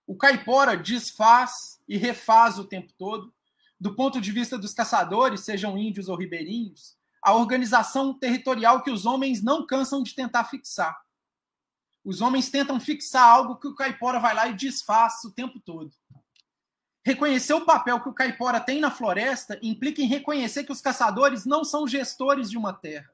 [0.06, 3.32] o caipora desfaz e refaz o tempo todo,
[3.80, 9.06] do ponto de vista dos caçadores, sejam índios ou ribeirinhos, a organização territorial que os
[9.06, 11.00] homens não cansam de tentar fixar.
[12.04, 15.92] Os homens tentam fixar algo que o caipora vai lá e desfaz o tempo todo.
[17.04, 21.44] Reconhecer o papel que o caipora tem na floresta implica em reconhecer que os caçadores
[21.44, 23.10] não são gestores de uma terra.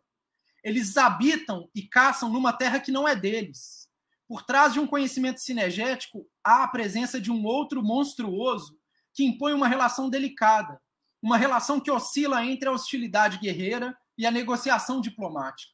[0.63, 3.89] Eles habitam e caçam numa terra que não é deles.
[4.27, 8.79] Por trás de um conhecimento cinegético, há a presença de um outro monstruoso
[9.15, 10.81] que impõe uma relação delicada,
[11.23, 15.73] uma relação que oscila entre a hostilidade guerreira e a negociação diplomática.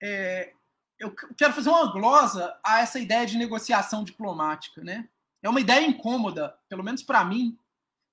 [0.00, 0.52] É,
[0.98, 5.08] eu quero fazer uma glosa a essa ideia de negociação diplomática, né?
[5.44, 7.56] É uma ideia incômoda, pelo menos para mim.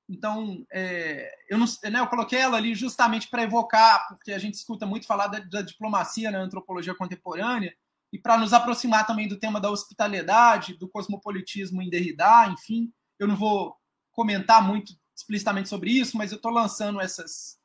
[0.07, 4.55] Então, é, eu, não, né, eu coloquei ela ali justamente para evocar, porque a gente
[4.55, 7.73] escuta muito falar da, da diplomacia na antropologia contemporânea,
[8.11, 12.91] e para nos aproximar também do tema da hospitalidade, do cosmopolitismo em Derrida, enfim.
[13.17, 13.77] Eu não vou
[14.11, 17.57] comentar muito explicitamente sobre isso, mas eu estou lançando essas,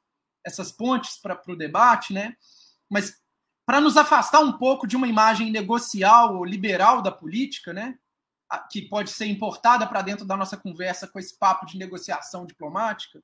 [0.44, 2.36] essas pontes para o debate, né?
[2.88, 3.16] Mas
[3.66, 7.98] para nos afastar um pouco de uma imagem negocial ou liberal da política, né?
[8.70, 13.22] Que pode ser importada para dentro da nossa conversa com esse papo de negociação diplomática,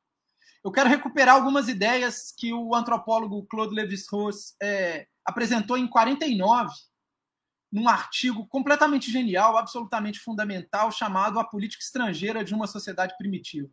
[0.65, 6.73] eu quero recuperar algumas ideias que o antropólogo Claude Lévi-Strauss é, apresentou em 49,
[7.71, 13.69] num artigo completamente genial, absolutamente fundamental, chamado A Política Estrangeira de uma Sociedade Primitiva.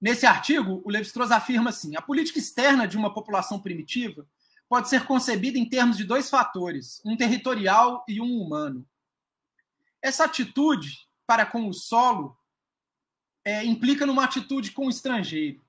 [0.00, 4.26] Nesse artigo, o Lévi-Strauss afirma assim: a política externa de uma população primitiva
[4.68, 8.86] pode ser concebida em termos de dois fatores, um territorial e um humano.
[10.04, 12.38] Essa atitude para com o solo
[13.42, 15.64] é, implica numa atitude com o estrangeiro.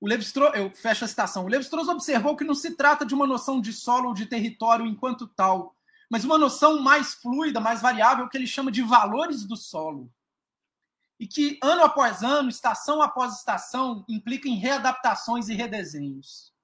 [0.00, 1.44] O Levi-Strauss, eu fecho a citação.
[1.44, 4.86] O Levi-Strauss observou que não se trata de uma noção de solo ou de território
[4.86, 5.76] enquanto tal,
[6.08, 10.10] mas uma noção mais fluida, mais variável, que ele chama de valores do solo.
[11.18, 16.54] E que, ano após ano, estação após estação, implica em readaptações e redesenhos.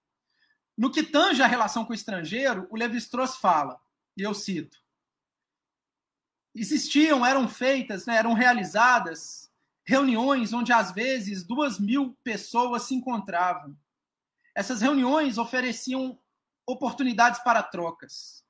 [0.75, 3.79] No que tange a relação com o estrangeiro, o Levi-Strauss fala,
[4.17, 4.86] e eu cito,
[6.57, 9.47] existiam, eram feitas, né, eram realizadas
[9.87, 13.77] reuniões onde às vezes duas mil pessoas se encontravam.
[14.55, 16.19] Essas reuniões ofereciam
[16.67, 18.45] oportunidades para trocas.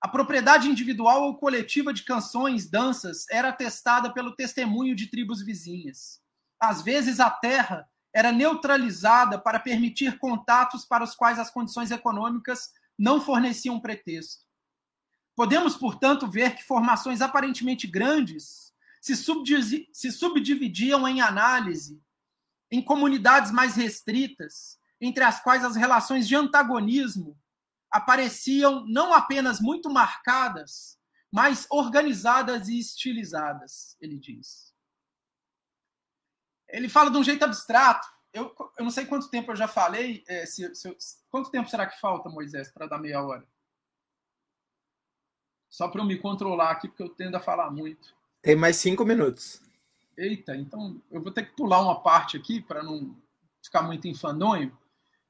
[0.00, 6.20] A propriedade individual ou coletiva de canções, danças, era atestada pelo testemunho de tribos vizinhas.
[6.58, 12.70] Às vezes, a terra era neutralizada para permitir contatos para os quais as condições econômicas
[12.98, 14.49] não forneciam pretexto.
[15.34, 19.14] Podemos, portanto, ver que formações aparentemente grandes se,
[19.92, 22.02] se subdividiam em análise
[22.70, 27.36] em comunidades mais restritas, entre as quais as relações de antagonismo
[27.90, 30.98] apareciam não apenas muito marcadas,
[31.32, 34.72] mas organizadas e estilizadas, ele diz.
[36.68, 38.06] Ele fala de um jeito abstrato.
[38.32, 40.22] Eu, eu não sei quanto tempo eu já falei.
[40.28, 40.96] É, se, se,
[41.28, 43.44] quanto tempo será que falta, Moisés, para dar meia hora?
[45.70, 48.12] Só para eu me controlar aqui, porque eu tendo a falar muito.
[48.42, 49.62] Tem mais cinco minutos.
[50.18, 53.16] Eita, então eu vou ter que pular uma parte aqui para não
[53.62, 54.76] ficar muito enfadonho.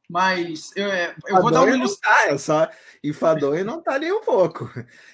[0.08, 2.24] Mas eu, é, eu vou dar uma ilustração.
[2.26, 2.68] Tá, eu só
[3.04, 4.68] enfadonho não tá nem um pouco.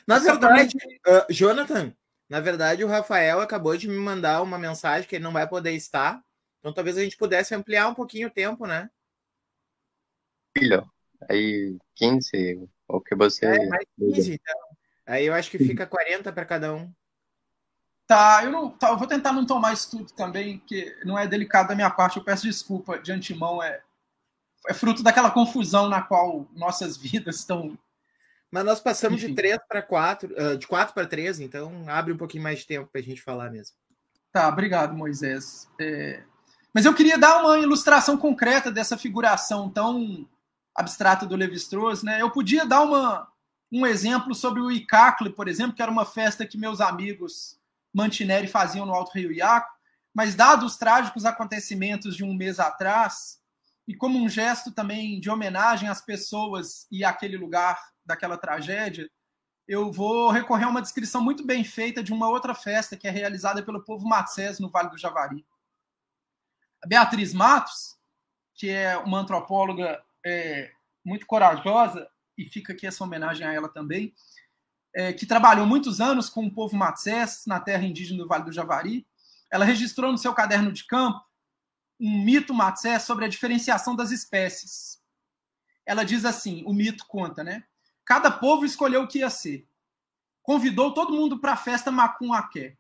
[0.07, 0.75] Na verdade,
[1.07, 1.93] uh, Jonathan,
[2.29, 5.73] na verdade, o Rafael acabou de me mandar uma mensagem que ele não vai poder
[5.73, 6.25] estar.
[6.61, 8.89] Então talvez a gente pudesse ampliar um pouquinho o tempo, né?
[10.57, 10.91] Filho,
[11.29, 13.47] aí 15, o que você.
[13.47, 14.66] É, mais 15, então.
[15.07, 16.93] Aí eu acho que fica 40 para cada um.
[18.07, 21.27] Tá, eu não, tá, eu vou tentar não tomar isso tudo também, que não é
[21.27, 22.17] delicado da minha parte.
[22.17, 23.63] Eu peço desculpa de antemão.
[23.63, 23.81] É,
[24.69, 27.79] é fruto daquela confusão na qual nossas vidas estão.
[28.51, 29.35] Mas nós passamos Enfim.
[29.35, 32.89] de 3 para 4, de 4 para 3, então abre um pouquinho mais de tempo
[32.91, 33.77] para a gente falar mesmo.
[34.33, 35.69] Tá, obrigado, Moisés.
[35.81, 36.23] É...
[36.73, 40.29] Mas eu queria dar uma ilustração concreta dessa figuração tão
[40.75, 42.21] abstrata do Levi-Strauss, né?
[42.21, 43.27] Eu podia dar uma,
[43.71, 47.59] um exemplo sobre o Icacle, por exemplo, que era uma festa que meus amigos
[47.93, 49.75] Mantineri faziam no Alto Rio Iaco,
[50.15, 53.41] mas dados os trágicos acontecimentos de um mês atrás,
[53.87, 59.11] e como um gesto também de homenagem às pessoas e àquele lugar daquela tragédia,
[59.69, 63.11] eu vou recorrer a uma descrição muito bem feita de uma outra festa que é
[63.11, 65.45] realizada pelo povo Matsés no Vale do Javari.
[66.83, 67.97] A Beatriz Matos,
[68.55, 70.71] que é uma antropóloga é,
[71.05, 74.15] muito corajosa, e fica aqui essa homenagem a ela também,
[74.95, 78.53] é, que trabalhou muitos anos com o povo Matsés na terra indígena do Vale do
[78.53, 79.07] Javari.
[79.51, 81.25] Ela registrou no seu caderno de campo
[82.01, 85.01] um mito Matsé sobre a diferenciação das espécies.
[85.85, 87.65] Ela diz assim: o mito conta, né?
[88.05, 89.69] Cada povo escolheu o que ia ser.
[90.43, 92.77] Convidou todo mundo para a festa Macunhaqué.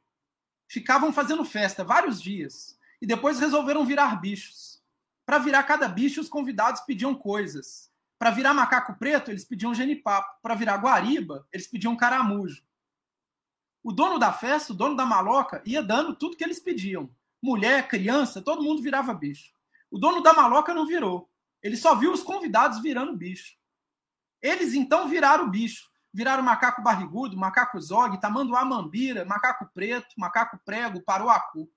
[0.68, 4.82] Ficavam fazendo festa vários dias e depois resolveram virar bichos.
[5.24, 7.90] Para virar cada bicho, os convidados pediam coisas.
[8.18, 10.40] Para virar macaco preto, eles pediam genipapo.
[10.42, 12.64] Para virar guariba, eles pediam caramujo.
[13.82, 17.10] O dono da festa, o dono da maloca, ia dando tudo que eles pediam
[17.46, 19.52] mulher, criança, todo mundo virava bicho.
[19.90, 21.30] O dono da maloca não virou.
[21.62, 23.56] Ele só viu os convidados virando bicho.
[24.42, 25.88] Eles então viraram bicho.
[26.12, 31.70] Viraram macaco barrigudo, macaco zog, tamanduá mambira, macaco preto, macaco prego, paruacu.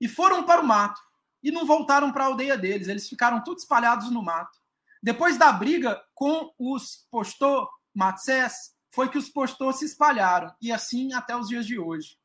[0.00, 1.00] E foram para o mato.
[1.42, 2.88] E não voltaram para a aldeia deles.
[2.88, 4.58] Eles ficaram todos espalhados no mato.
[5.02, 10.54] Depois da briga com os postor Matsés, foi que os postor se espalharam.
[10.60, 12.16] E assim até os dias de hoje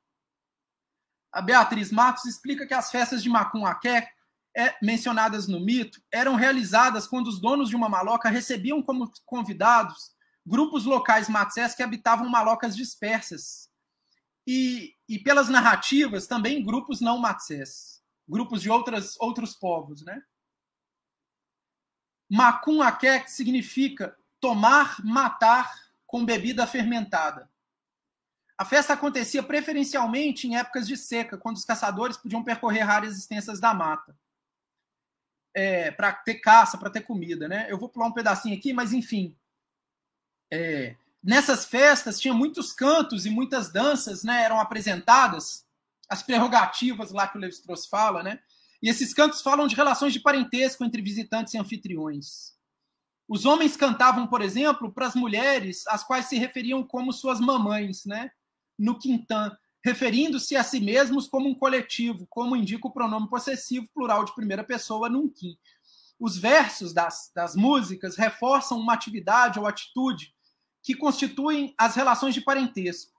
[1.37, 4.09] a Beatriz Matos explica que as festas de Macunhaqué,
[4.55, 10.15] é, mencionadas no mito, eram realizadas quando os donos de uma maloca recebiam como convidados
[10.43, 13.69] grupos locais matsés que habitavam malocas dispersas.
[14.47, 20.03] E, e pelas narrativas, também grupos não matsés, grupos de outras, outros povos.
[20.03, 20.19] Né?
[22.29, 25.73] Macunhaqué significa tomar, matar
[26.05, 27.49] com bebida fermentada.
[28.57, 33.59] A festa acontecia preferencialmente em épocas de seca, quando os caçadores podiam percorrer áreas extensas
[33.59, 34.17] da mata.
[35.53, 37.67] É, para ter caça, para ter comida, né?
[37.69, 39.35] Eu vou pular um pedacinho aqui, mas enfim.
[40.51, 44.43] É, nessas festas tinha muitos cantos e muitas danças, né?
[44.43, 45.65] Eram apresentadas
[46.09, 48.39] as prerrogativas lá que o Levi-Strauss fala, né?
[48.81, 52.55] E esses cantos falam de relações de parentesco entre visitantes e anfitriões.
[53.27, 58.05] Os homens cantavam, por exemplo, para as mulheres, as quais se referiam como suas mamães,
[58.05, 58.31] né?
[58.77, 64.23] no Quintan, referindo-se a si mesmos como um coletivo, como indica o pronome possessivo plural
[64.23, 65.57] de primeira pessoa num Quim.
[66.19, 70.33] Os versos das, das músicas reforçam uma atividade ou atitude
[70.83, 73.13] que constituem as relações de parentesco.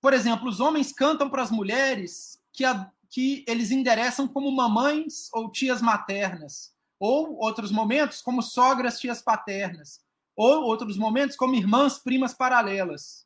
[0.00, 5.28] Por exemplo, os homens cantam para as mulheres que, a, que eles endereçam como mamães
[5.32, 10.00] ou tias maternas, ou outros momentos como sogras, tias paternas,
[10.34, 13.24] ou outros momentos como irmãs, primas paralelas.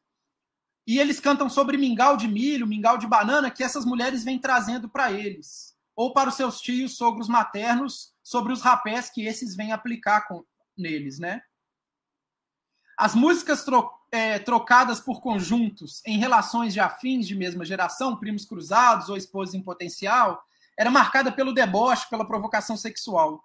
[0.86, 4.90] E eles cantam sobre mingau de milho, mingau de banana que essas mulheres vêm trazendo
[4.90, 9.72] para eles, ou para os seus tios, sogros maternos, sobre os rapés que esses vêm
[9.72, 10.44] aplicar com,
[10.76, 11.40] neles, né?
[12.94, 18.44] As músicas tro, é, trocadas por conjuntos em relações de afins de mesma geração, primos
[18.44, 20.42] cruzados ou esposas em potencial,
[20.76, 23.44] era marcada pelo deboche, pela provocação sexual.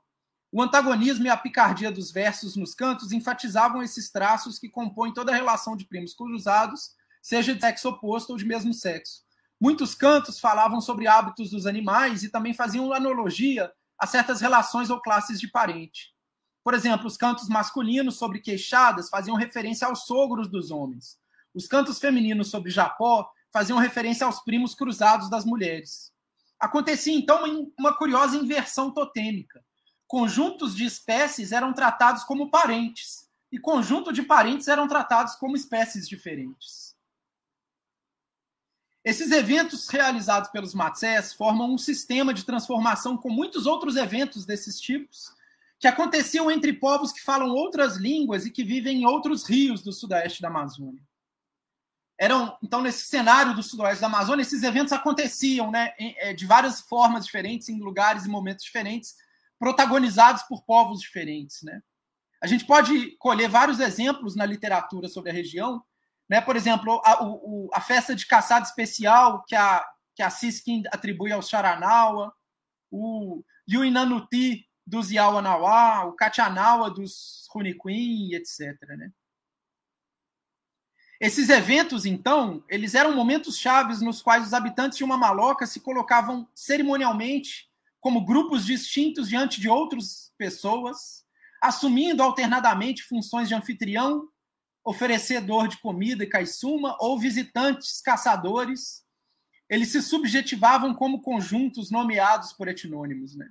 [0.51, 5.31] O antagonismo e a picardia dos versos nos cantos enfatizavam esses traços que compõem toda
[5.31, 6.91] a relação de primos cruzados
[7.23, 9.23] seja de sexo oposto ou de mesmo sexo.
[9.59, 15.01] Muitos cantos falavam sobre hábitos dos animais e também faziam analogia a certas relações ou
[15.01, 16.12] classes de parente.
[16.63, 21.19] Por exemplo, os cantos masculinos sobre queixadas faziam referência aos sogros dos homens.
[21.53, 26.11] Os cantos femininos sobre Japó faziam referência aos primos cruzados das mulheres.
[26.59, 29.63] Acontecia então uma curiosa inversão totêmica.
[30.07, 36.07] Conjuntos de espécies eram tratados como parentes, e conjunto de parentes eram tratados como espécies
[36.07, 36.95] diferentes.
[39.03, 44.79] Esses eventos realizados pelos Matsés formam um sistema de transformação com muitos outros eventos desses
[44.79, 45.33] tipos
[45.83, 49.91] que aconteciam entre povos que falam outras línguas e que vivem em outros rios do
[49.91, 51.03] sudoeste da Amazônia.
[52.17, 56.79] Eram, então, nesse cenário do sudoeste da Amazônia, esses eventos aconteciam né, é, de várias
[56.79, 59.15] formas diferentes, em lugares e momentos diferentes,
[59.59, 61.61] protagonizados por povos diferentes.
[61.63, 61.81] Né?
[62.41, 65.83] A gente pode colher vários exemplos na literatura sobre a região.
[66.29, 66.39] Né?
[66.39, 71.33] Por exemplo, a, o, a festa de caçada especial que a, que a Siskin atribui
[71.33, 72.33] ao Charanaua,
[72.89, 78.77] o Yuinanuti, dos Yawanawá, o Katianawa dos Runiquim, etc.
[78.97, 79.11] Né?
[81.19, 85.79] Esses eventos, então, eles eram momentos chaves nos quais os habitantes de uma maloca se
[85.79, 87.69] colocavam cerimonialmente
[88.01, 91.23] como grupos distintos diante de outras pessoas,
[91.61, 94.27] assumindo alternadamente funções de anfitrião,
[94.83, 99.05] oferecedor de comida e caissuma, ou visitantes caçadores.
[99.69, 103.33] Eles se subjetivavam como conjuntos nomeados por etnônimos.
[103.33, 103.49] Né?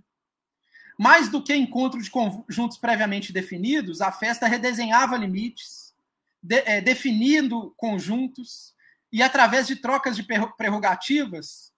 [0.99, 5.95] Mais do que encontro de conjuntos previamente definidos, a festa redesenhava limites,
[6.43, 8.75] de, é, definindo conjuntos,
[9.13, 10.23] e através de trocas de
[10.57, 11.73] prerrogativas,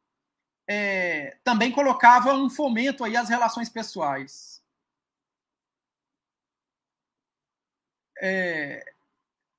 [0.69, 4.62] é, também colocava um fomento aí às relações pessoais.
[8.21, 8.93] É,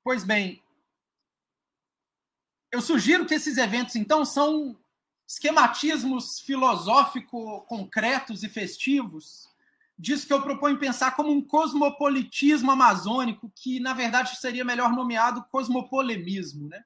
[0.03, 0.64] pois bem,
[2.72, 4.78] eu sugiro que esses eventos, então, são
[5.28, 9.49] esquematismos filosófico-concretos e festivos
[9.97, 15.45] disso que eu proponho pensar como um cosmopolitismo amazônico, que na verdade seria melhor nomeado
[15.49, 16.67] cosmopolemismo.
[16.67, 16.84] Né?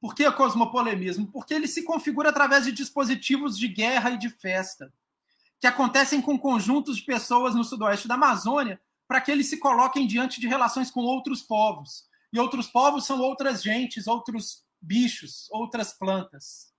[0.00, 1.30] Por que cosmopolemismo?
[1.30, 4.92] Porque ele se configura através de dispositivos de guerra e de festa,
[5.60, 10.06] que acontecem com conjuntos de pessoas no sudoeste da Amazônia, para que eles se coloquem
[10.06, 12.08] diante de relações com outros povos.
[12.32, 16.69] E outros povos são outras gentes, outros bichos, outras plantas.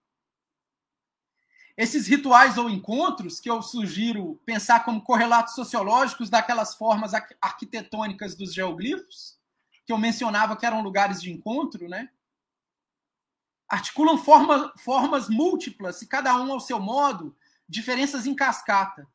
[1.78, 8.54] Esses rituais ou encontros, que eu sugiro pensar como correlatos sociológicos daquelas formas arquitetônicas dos
[8.54, 9.40] geoglifos,
[9.86, 12.10] que eu mencionava que eram lugares de encontro, né?
[13.72, 17.34] articulam forma, formas múltiplas, e cada um ao seu modo,
[17.68, 19.08] diferenças em cascata.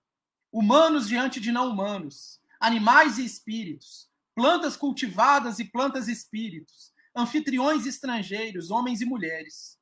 [0.51, 8.71] Humanos diante de não humanos, animais e espíritos, plantas cultivadas e plantas espíritos, anfitriões estrangeiros,
[8.71, 9.76] homens e mulheres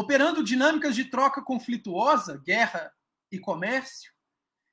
[0.00, 2.90] operando dinâmicas de troca conflituosa, guerra
[3.30, 4.10] e comércio,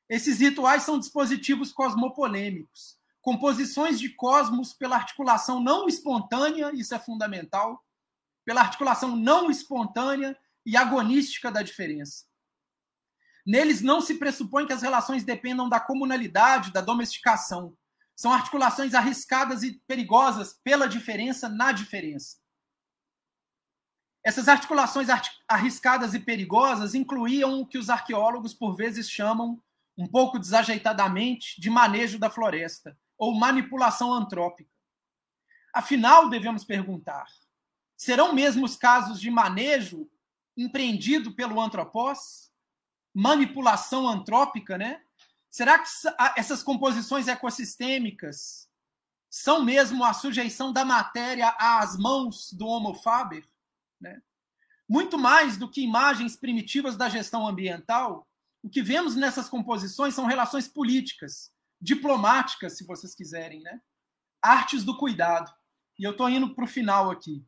[0.10, 7.84] esses rituais são dispositivos cosmopolêmicos, composições de cosmos pela articulação não espontânea, isso é fundamental,
[8.46, 12.26] pela articulação não espontânea e agonística da diferença.
[13.46, 17.78] Neles não se pressupõe que as relações dependam da comunalidade, da domesticação.
[18.16, 22.38] São articulações arriscadas e perigosas pela diferença na diferença.
[24.24, 25.08] Essas articulações
[25.48, 29.62] arriscadas e perigosas incluíam o que os arqueólogos por vezes chamam,
[29.98, 34.70] um pouco desajeitadamente, de manejo da floresta ou manipulação antrópica.
[35.74, 37.26] Afinal, devemos perguntar:
[37.96, 40.10] serão mesmo os casos de manejo
[40.56, 42.52] empreendido pelo antropós?
[43.14, 45.02] Manipulação antrópica, né?
[45.50, 45.90] Será que
[46.36, 48.70] essas composições ecossistêmicas
[49.30, 53.48] são mesmo a sujeição da matéria às mãos do Homo faber?
[54.00, 54.22] Né?
[54.88, 58.28] Muito mais do que imagens primitivas da gestão ambiental,
[58.64, 63.82] o que vemos nessas composições são relações políticas, diplomáticas, se vocês quiserem, né?
[64.42, 65.54] artes do cuidado.
[66.00, 67.46] E eu estou indo para o final aqui.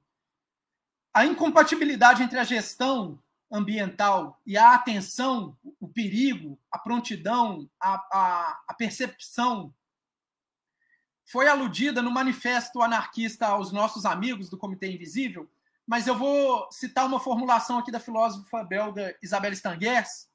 [1.13, 3.21] A incompatibilidade entre a gestão
[3.51, 9.73] ambiental e a atenção, o perigo, a prontidão, a, a, a percepção
[11.25, 15.49] foi aludida no manifesto anarquista aos nossos amigos do Comitê Invisível,
[15.89, 20.29] mas eu vou citar uma formulação aqui da filósofa belga Isabelle Stangers,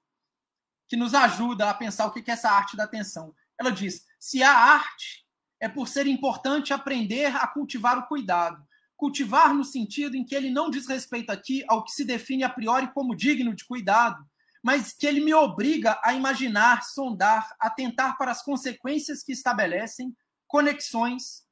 [0.89, 3.33] que nos ajuda a pensar o que é essa arte da atenção.
[3.57, 5.25] Ela diz: se há arte,
[5.61, 8.67] é por ser importante aprender a cultivar o cuidado.
[8.97, 12.51] Cultivar no sentido em que ele não diz respeito aqui ao que se define a
[12.51, 14.29] priori como digno de cuidado,
[14.61, 20.17] mas que ele me obriga a imaginar, sondar, atentar para as consequências que estabelecem
[20.49, 21.45] conexões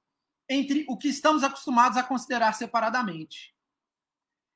[0.48, 3.52] entre o que estamos acostumados a considerar separadamente.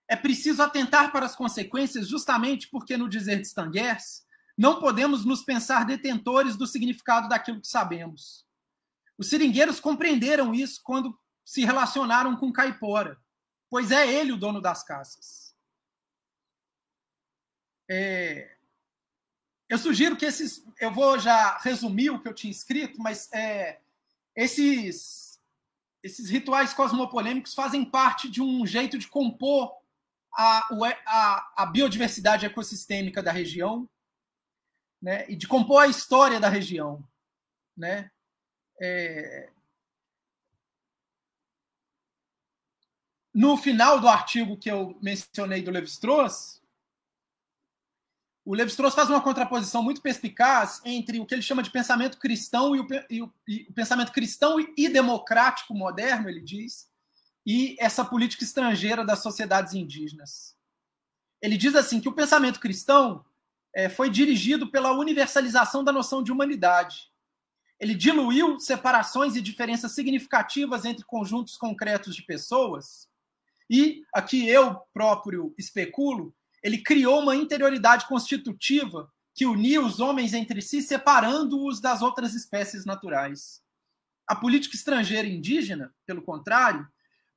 [0.09, 4.25] É preciso atentar para as consequências, justamente porque, no dizer de Stangers,
[4.57, 8.47] não podemos nos pensar detentores do significado daquilo que sabemos.
[9.19, 13.19] Os seringueiros compreenderam isso quando se relacionaram com Caipora,
[13.69, 15.55] pois é ele o dono das caças.
[17.89, 18.57] É...
[19.69, 20.65] Eu sugiro que esses.
[20.79, 23.81] Eu vou já resumir o que eu tinha escrito, mas é...
[24.35, 25.41] esses,
[26.03, 29.73] esses rituais cosmopolêmicos fazem parte de um jeito de compor
[30.37, 30.69] a,
[31.07, 33.89] a, a biodiversidade ecossistêmica da região
[35.01, 37.03] né, e de compor a história da região.
[37.77, 38.11] né?
[38.81, 39.51] É...
[43.33, 46.63] No final do artigo que eu mencionei do Levi-Strauss,
[48.45, 52.77] o Levi-Strauss faz uma contraposição muito perspicaz entre o que ele chama de pensamento cristão
[52.77, 56.89] e o, e o, e o pensamento cristão e democrático moderno, ele diz,
[57.47, 60.57] e essa política estrangeira das sociedades indígenas.
[61.41, 63.25] Ele diz assim que o pensamento cristão
[63.73, 67.13] é, foi dirigido pela universalização da noção de humanidade.
[67.79, 73.09] Ele diluiu separações e diferenças significativas entre conjuntos concretos de pessoas.
[73.71, 80.63] E aqui eu próprio especulo, ele criou uma interioridade constitutiva que unia os homens entre
[80.63, 83.63] si, separando-os das outras espécies naturais.
[84.27, 86.89] A política estrangeira indígena, pelo contrário,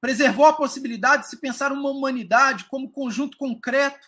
[0.02, 4.08] preservou a possibilidade de se pensar uma humanidade como conjunto concreto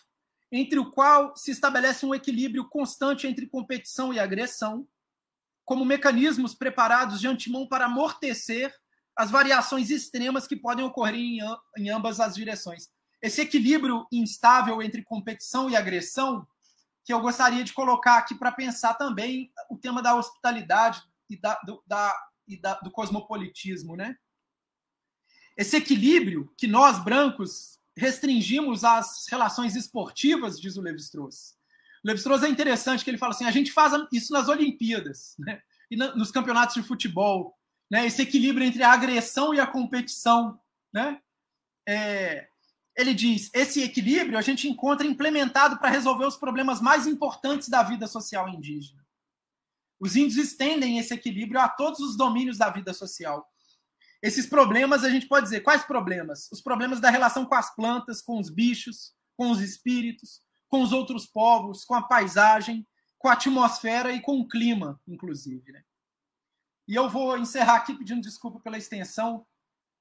[0.50, 4.86] entre o qual se estabelece um equilíbrio constante entre competição e agressão,
[5.64, 8.74] como mecanismos preparados de antemão para amortecer
[9.16, 11.14] as variações extremas que podem ocorrer
[11.76, 12.90] em, ambas as direções.
[13.20, 16.46] Esse equilíbrio instável entre competição e agressão,
[17.04, 21.54] que eu gostaria de colocar aqui para pensar também o tema da hospitalidade e, da,
[21.64, 22.14] do, da,
[22.46, 23.96] e da, do cosmopolitismo.
[23.96, 24.16] Né?
[25.56, 31.54] Esse equilíbrio que nós, brancos, restringimos às relações esportivas, diz o Levi-Strauss.
[32.02, 35.60] O Levi-Strauss é interessante que ele fala assim, a gente faz isso nas Olimpíadas, né?
[35.90, 37.54] e nos campeonatos de futebol,
[37.90, 38.06] né?
[38.06, 40.58] esse equilíbrio entre a agressão e a competição.
[40.92, 41.20] Né?
[41.86, 42.48] É,
[42.96, 47.82] ele diz, esse equilíbrio a gente encontra implementado para resolver os problemas mais importantes da
[47.82, 49.02] vida social indígena.
[50.00, 53.51] Os índios estendem esse equilíbrio a todos os domínios da vida social.
[54.22, 56.48] Esses problemas, a gente pode dizer, quais problemas?
[56.52, 60.92] Os problemas da relação com as plantas, com os bichos, com os espíritos, com os
[60.92, 62.86] outros povos, com a paisagem,
[63.18, 65.72] com a atmosfera e com o clima, inclusive.
[65.72, 65.82] Né?
[66.86, 69.44] E eu vou encerrar aqui pedindo desculpa pela extensão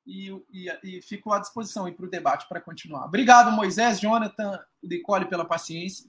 [0.05, 3.05] e, e, e fico à disposição para o debate para continuar.
[3.05, 6.07] Obrigado, Moisés, Jonathan Nicole, pela paciência.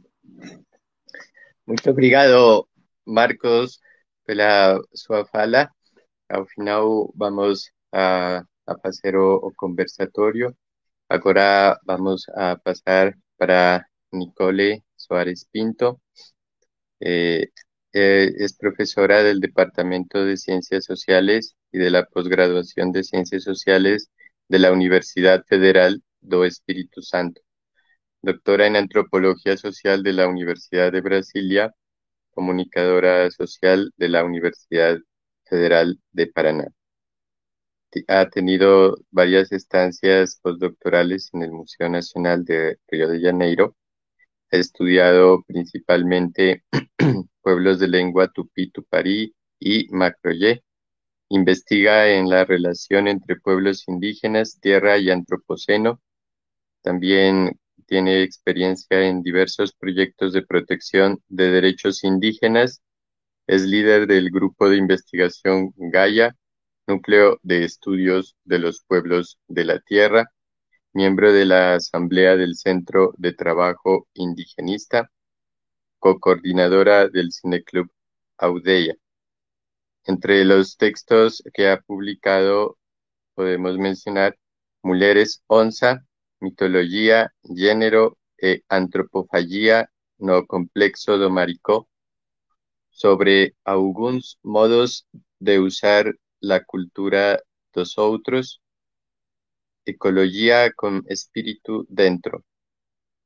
[1.66, 2.68] Muito obrigado,
[3.06, 3.78] Marcos,
[4.26, 5.70] pela sua fala.
[6.28, 8.74] Ao final, vamos a, a
[9.16, 10.56] o, o conversatório.
[11.08, 16.00] Agora vamos a pasar para Nicole Suárez Pinto.
[17.00, 17.48] Eh,
[17.92, 24.10] eh, es profesora del Departamento de Ciencias Sociales y de la posgraduación de Ciencias Sociales
[24.48, 27.42] de la Universidad Federal do Espíritu Santo.
[28.22, 31.74] Doctora en Antropología Social de la Universidad de Brasilia,
[32.32, 34.98] comunicadora social de la Universidad
[35.44, 36.68] Federal de Paraná
[38.08, 43.76] ha tenido varias estancias postdoctorales en el Museo Nacional de Río de Janeiro.
[44.50, 46.64] Ha estudiado principalmente
[47.42, 50.62] pueblos de lengua tupí, tuparí y macroyé.
[51.28, 56.00] Investiga en la relación entre pueblos indígenas, tierra y antropoceno.
[56.82, 62.82] También tiene experiencia en diversos proyectos de protección de derechos indígenas.
[63.46, 66.36] Es líder del grupo de investigación Gaia
[66.86, 70.32] Núcleo de Estudios de los Pueblos de la Tierra,
[70.92, 75.10] miembro de la Asamblea del Centro de Trabajo Indigenista,
[75.98, 77.88] co-coordinadora del Cineclub
[78.38, 78.96] Audeia.
[80.04, 82.76] Entre los textos que ha publicado
[83.34, 84.36] podemos mencionar
[84.82, 86.04] Mujeres Onza,
[86.40, 91.88] Mitología, Género e Antropofagia no Complexo do Maricó,
[92.90, 95.06] sobre algunos modos
[95.38, 97.40] de usar la cultura
[97.72, 98.60] dos outros,
[99.86, 102.44] ecología con espíritu dentro,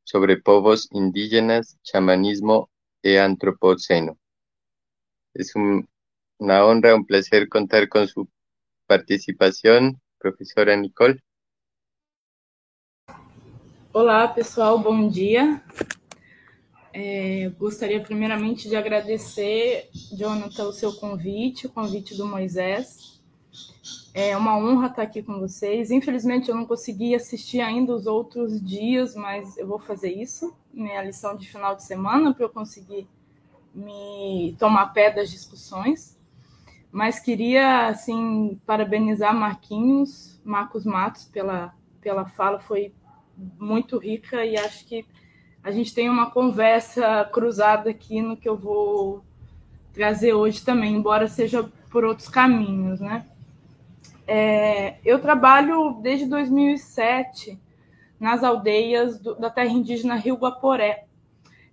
[0.04, 2.70] sobre povos indígenas, chamanismo
[3.02, 4.18] e antropoceno.
[5.34, 8.28] Es una honra, un placer contar con su
[8.86, 11.22] participación, profesora Nicole.
[13.92, 15.64] Olá, pessoal, bom dia.
[16.98, 23.20] É, gostaria primeiramente de agradecer, Jonathan, o seu convite, o convite do Moisés.
[24.14, 25.90] É uma honra estar aqui com vocês.
[25.90, 31.02] Infelizmente, eu não consegui assistir ainda os outros dias, mas eu vou fazer isso, minha
[31.02, 33.06] lição de final de semana, para eu conseguir
[33.74, 36.18] me tomar pé das discussões.
[36.90, 42.94] Mas queria, assim, parabenizar Marquinhos, Marcos Matos, pela, pela fala, foi
[43.58, 45.04] muito rica e acho que
[45.66, 49.24] a gente tem uma conversa cruzada aqui no que eu vou
[49.92, 53.26] trazer hoje também, embora seja por outros caminhos, né?
[54.28, 57.58] É, eu trabalho desde 2007
[58.20, 61.06] nas aldeias do, da terra indígena Rio Guaporé,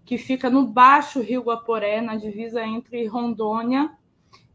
[0.04, 3.92] que fica no Baixo Rio Guaporé, na divisa entre Rondônia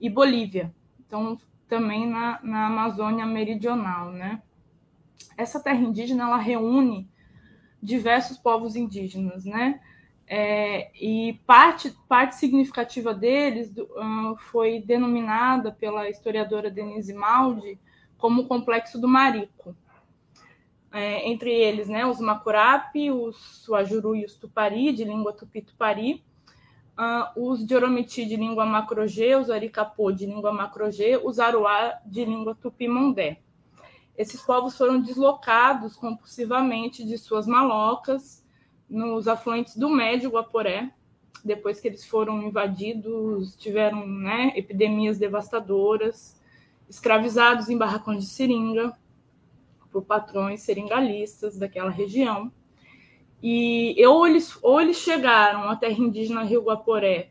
[0.01, 0.75] e Bolívia.
[1.07, 4.43] Então, também na, na Amazônia Meridional, né?
[5.37, 7.09] Essa terra indígena, ela reúne
[7.83, 9.81] diversos povos indígenas, né?
[10.31, 17.79] É, e parte, parte significativa deles uh, foi denominada pela historiadora Denise Maldi
[18.19, 19.75] como o Complexo do Marico.
[20.93, 26.25] É, entre eles, né, os Macurapi, os Suajuru e os Tupari, de língua tupi-tupari,
[26.99, 32.55] uh, os Joromiti, de língua macrogê, os Aricapô, de língua macrogê, os Aruá, de língua
[32.55, 33.39] tupi-mondé.
[34.19, 38.45] Esses povos foram deslocados compulsivamente de suas malocas
[38.91, 40.93] nos afluentes do Médio Guaporé,
[41.45, 46.37] depois que eles foram invadidos, tiveram né, epidemias devastadoras,
[46.91, 48.93] escravizados em barracões de seringa
[49.93, 52.51] por patrões seringalistas daquela região.
[53.41, 57.31] E ou eles, ou eles chegaram à terra indígena Rio Guaporé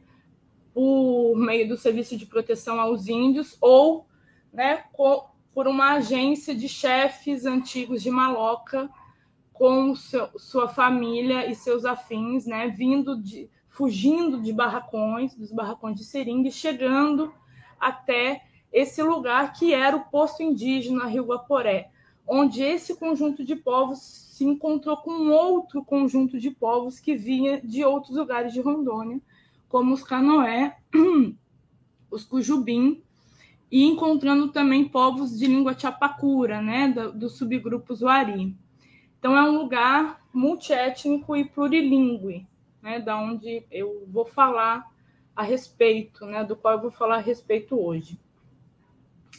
[0.74, 4.08] por meio do Serviço de Proteção aos Índios, ou
[4.54, 4.86] né,
[5.58, 8.88] por uma agência de chefes antigos de Maloca
[9.52, 15.98] com seu, sua família e seus afins, né, vindo de, fugindo de barracões, dos barracões
[15.98, 17.34] de seringa, e chegando
[17.80, 21.90] até esse lugar que era o posto indígena Rio Guaporé,
[22.28, 27.84] onde esse conjunto de povos se encontrou com outro conjunto de povos que vinha de
[27.84, 29.20] outros lugares de Rondônia,
[29.68, 30.78] como os Canoé,
[32.12, 33.02] os Cujubim,
[33.72, 38.56] e encontrando também povos de língua chapacura, né, do, do subgrupo Zuari.
[39.20, 42.48] Então, é um lugar multiétnico e plurilingüe,
[42.82, 44.90] né, da onde eu vou falar
[45.36, 48.20] a respeito, né, do qual eu vou falar a respeito hoje.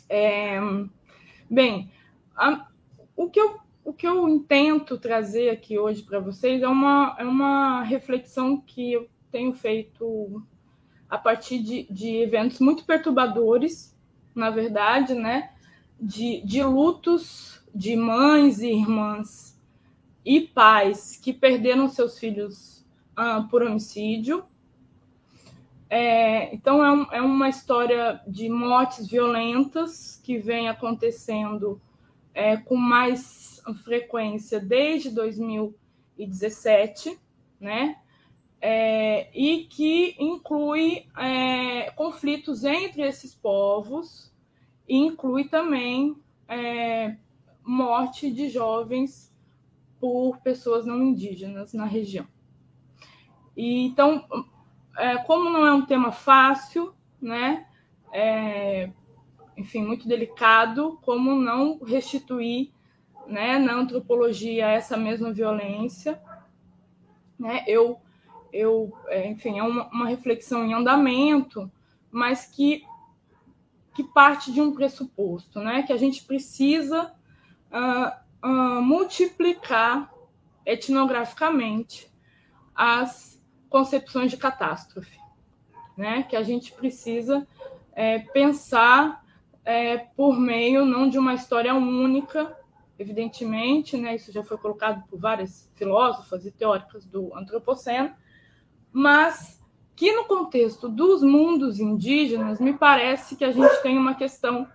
[0.08, 0.58] É,
[1.50, 1.90] bem,
[2.36, 2.68] a,
[3.16, 7.24] o, que eu, o que eu intento trazer aqui hoje para vocês é uma, é
[7.24, 10.42] uma reflexão que eu tenho feito
[11.08, 13.97] a partir de, de eventos muito perturbadores,
[14.38, 15.50] na verdade, né,
[16.00, 19.58] de, de lutos de mães e irmãs
[20.24, 22.86] e pais que perderam seus filhos
[23.16, 24.44] ah, por homicídio.
[25.90, 31.80] É, então, é, um, é, uma história de mortes violentas que vem acontecendo
[32.34, 37.18] é, com mais frequência desde 2017,
[37.58, 37.96] né?
[38.60, 44.32] É, e que inclui é, conflitos entre esses povos
[44.88, 46.16] e inclui também
[46.48, 47.16] é,
[47.62, 49.32] morte de jovens
[50.00, 52.26] por pessoas não indígenas na região.
[53.56, 54.24] E, então,
[54.96, 57.66] é, como não é um tema fácil, né,
[58.12, 58.90] é,
[59.56, 62.72] enfim, muito delicado, como não restituir
[63.26, 66.22] né, na antropologia essa mesma violência,
[67.38, 68.00] né, eu,
[68.52, 71.70] eu é, enfim, é uma, uma reflexão em andamento,
[72.10, 72.84] mas que,
[73.94, 77.12] que parte de um pressuposto, né, que a gente precisa
[77.70, 80.12] uh, uh, multiplicar
[80.64, 82.12] etnograficamente
[82.74, 85.18] as concepções de catástrofe,
[85.96, 86.22] né?
[86.22, 87.46] Que a gente precisa
[87.92, 89.24] é, pensar
[89.64, 92.56] é, por meio não de uma história única,
[92.98, 94.14] evidentemente, né?
[94.14, 98.14] Isso já foi colocado por várias filósofas e teóricas do antropoceno,
[98.92, 99.62] mas
[99.94, 104.68] que no contexto dos mundos indígenas me parece que a gente tem uma questão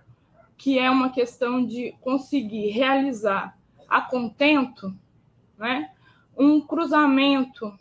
[0.56, 3.58] que é uma questão de conseguir realizar
[3.88, 4.94] a contento
[5.58, 5.90] né,
[6.36, 7.72] um cruzamento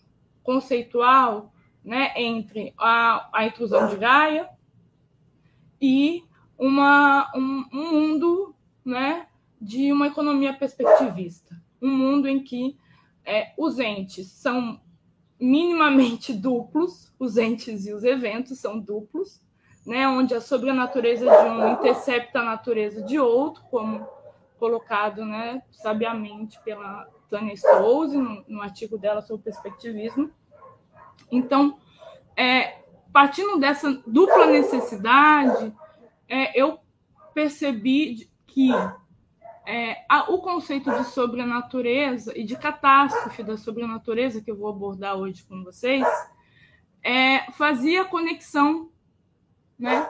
[0.41, 1.53] conceitual
[1.83, 4.49] né, entre a, a intrusão de Gaia
[5.81, 6.23] e
[6.57, 8.55] uma, um, um mundo
[8.85, 9.27] né,
[9.59, 11.61] de uma economia perspectivista.
[11.81, 12.77] Um mundo em que
[13.25, 14.79] é, os entes são
[15.43, 19.41] minimamente duplos, os entes e os eventos são duplos,
[19.85, 24.07] né, onde a sobrenatureza de um intercepta a natureza de outro, como
[24.57, 30.31] colocado né, sabiamente pela Tânia Stolze, no, no artigo dela sobre perspectivismo.
[31.29, 31.77] Então,
[32.37, 32.77] é,
[33.11, 35.75] partindo dessa dupla necessidade,
[36.29, 36.79] é, eu
[37.33, 38.69] percebi que
[39.65, 45.15] é, a, o conceito de sobrenatureza e de catástrofe da sobrenatureza, que eu vou abordar
[45.15, 46.05] hoje com vocês,
[47.03, 48.89] é, fazia conexão
[49.77, 50.09] né,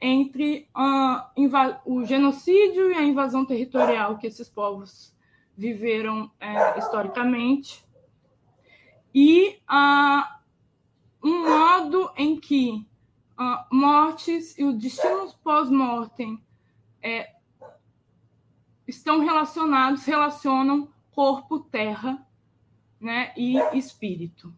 [0.00, 5.14] entre uh, o genocídio e a invasão territorial que esses povos
[5.56, 7.84] viveram é, historicamente.
[9.14, 10.24] E uh,
[11.22, 12.84] um modo em que
[13.38, 16.42] uh, mortes e os destinos pós-mortem
[17.00, 17.30] é,
[18.92, 22.26] estão relacionados, relacionam corpo, terra
[23.00, 24.54] né, e espírito.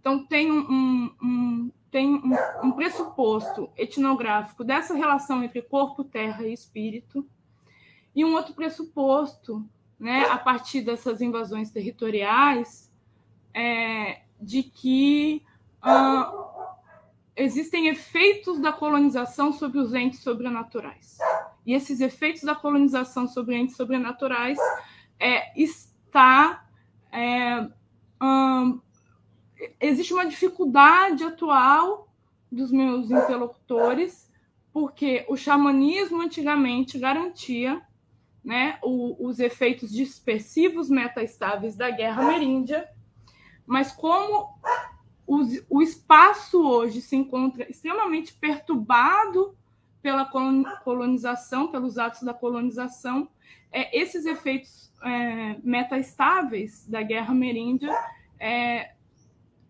[0.00, 2.32] Então, tem um, um tem um,
[2.64, 7.28] um pressuposto etnográfico dessa relação entre corpo, terra e espírito,
[8.16, 9.62] e um outro pressuposto,
[10.00, 12.90] né, a partir dessas invasões territoriais,
[13.52, 15.44] é, de que
[15.84, 16.52] uh,
[17.36, 21.18] existem efeitos da colonização sobre os entes sobrenaturais.
[21.64, 24.58] E esses efeitos da colonização sobre entes sobrenaturais
[25.18, 26.66] é, está
[27.12, 27.68] é,
[29.80, 32.08] existe uma dificuldade atual
[32.50, 34.30] dos meus interlocutores,
[34.72, 37.80] porque o xamanismo antigamente garantia
[38.44, 42.88] né, o, os efeitos dispersivos metaestáveis da guerra ameríndia,
[43.66, 44.60] mas como
[45.70, 49.56] o espaço hoje se encontra extremamente perturbado
[50.02, 50.24] pela
[50.82, 53.28] colonização, pelos atos da colonização,
[53.70, 57.90] é, esses efeitos é, metaestáveis da guerra ameríndia
[58.38, 58.92] é,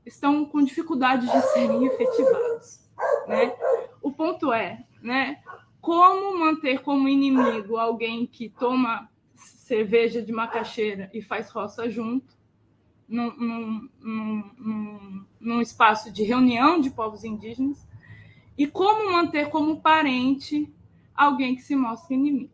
[0.04, 2.80] estão com dificuldade de serem efetivados.
[3.28, 3.54] Né?
[4.00, 5.40] O ponto é, né,
[5.80, 12.36] como manter como inimigo alguém que toma cerveja de macaxeira e faz roça junto,
[13.08, 17.86] num, num, num, num, espaço de reunião de povos indígenas,
[18.56, 20.72] e como manter como parente
[21.14, 22.52] alguém que se mostra inimigo.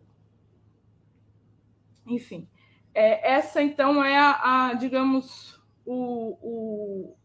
[2.06, 2.48] Enfim,
[2.94, 7.16] é, essa então é a, a digamos, o, o,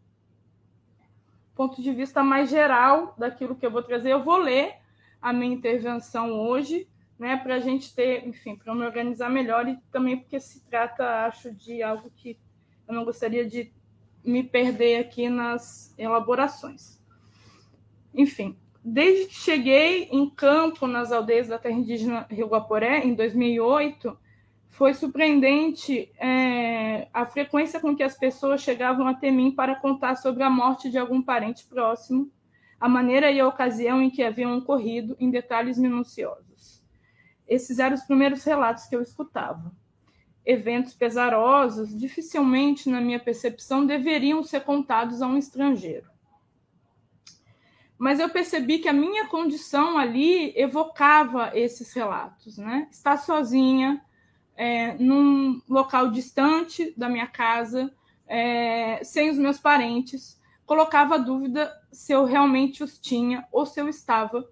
[1.55, 4.11] ponto de vista mais geral daquilo que eu vou trazer.
[4.11, 4.75] Eu vou ler
[5.21, 9.77] a minha intervenção hoje, né, para a gente ter, enfim, para me organizar melhor e
[9.91, 12.37] também porque se trata, acho, de algo que
[12.87, 13.71] eu não gostaria de
[14.23, 17.01] me perder aqui nas elaborações.
[18.13, 24.17] Enfim, desde que cheguei em campo nas aldeias da terra indígena Rio Guaporé, em 2008,
[24.67, 30.43] foi surpreendente é, a frequência com que as pessoas chegavam até mim para contar sobre
[30.43, 32.29] a morte de algum parente próximo,
[32.79, 36.83] a maneira e a ocasião em que haviam ocorrido, em detalhes minuciosos.
[37.47, 39.71] Esses eram os primeiros relatos que eu escutava.
[40.45, 46.12] Eventos pesarosos, dificilmente, na minha percepção, deveriam ser contados a um estrangeiro.
[48.03, 52.85] Mas eu percebi que a minha condição ali evocava esses relatos, né?
[52.91, 54.03] Estar sozinha,
[54.57, 57.95] é, num local distante da minha casa,
[58.27, 63.87] é, sem os meus parentes, colocava dúvida se eu realmente os tinha ou se eu
[63.87, 64.45] estava,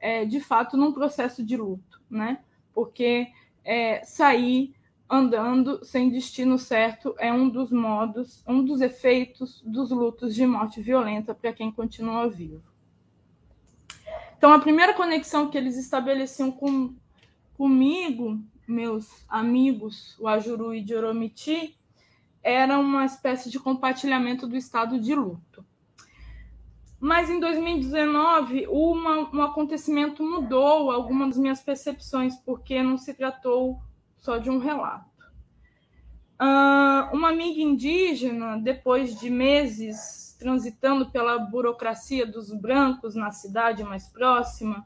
[0.00, 2.38] é, de fato, num processo de luto, né?
[2.72, 3.26] Porque
[3.64, 4.76] é, sair
[5.10, 10.80] andando sem destino certo é um dos modos, um dos efeitos dos lutos de morte
[10.80, 12.70] violenta para quem continua vivo.
[14.42, 16.96] Então, a primeira conexão que eles estabeleciam com,
[17.54, 21.78] comigo meus amigos, o Ajuru e Joromiti,
[22.42, 25.64] era uma espécie de compartilhamento do estado de luto.
[26.98, 33.80] Mas em 2019, uma, um acontecimento mudou algumas das minhas percepções, porque não se tratou
[34.16, 35.22] só de um relato.
[36.40, 44.08] Uh, uma amiga indígena, depois de meses transitando pela burocracia dos brancos na cidade mais
[44.08, 44.84] próxima,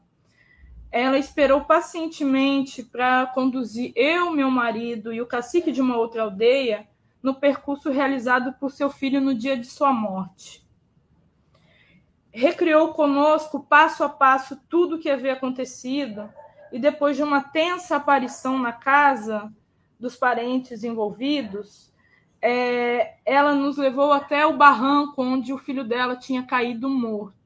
[0.91, 6.87] ela esperou pacientemente para conduzir eu, meu marido e o cacique de uma outra aldeia
[7.23, 10.63] no percurso realizado por seu filho no dia de sua morte.
[12.31, 16.29] Recriou conosco passo a passo tudo o que havia acontecido
[16.71, 19.51] e depois de uma tensa aparição na casa
[19.99, 21.91] dos parentes envolvidos,
[22.47, 27.37] é, ela nos levou até o barranco onde o filho dela tinha caído morto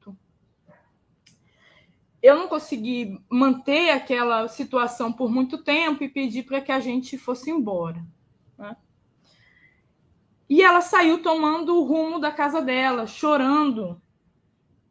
[2.22, 7.18] eu não consegui manter aquela situação por muito tempo e pedi para que a gente
[7.18, 8.02] fosse embora.
[8.56, 8.76] Né?
[10.48, 14.00] E ela saiu tomando o rumo da casa dela, chorando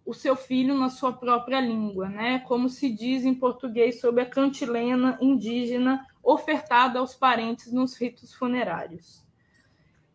[0.06, 2.40] o seu filho na sua própria língua, né?
[2.40, 9.26] como se diz em português sobre a cantilena indígena ofertada aos parentes nos ritos funerários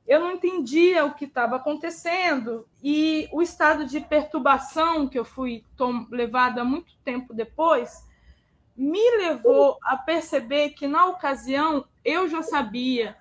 [0.07, 5.64] eu não entendia o que estava acontecendo e o estado de perturbação que eu fui
[6.11, 8.07] levada muito tempo depois
[8.76, 13.16] me levou a perceber que na ocasião eu já sabia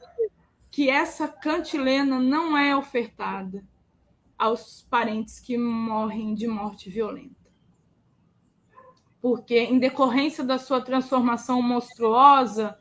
[0.70, 3.64] que essa cantilena não é ofertada
[4.38, 7.46] aos parentes que morrem de morte violenta.
[9.22, 12.78] Porque, em decorrência da sua transformação monstruosa,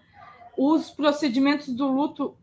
[0.59, 2.36] os procedimentos do luto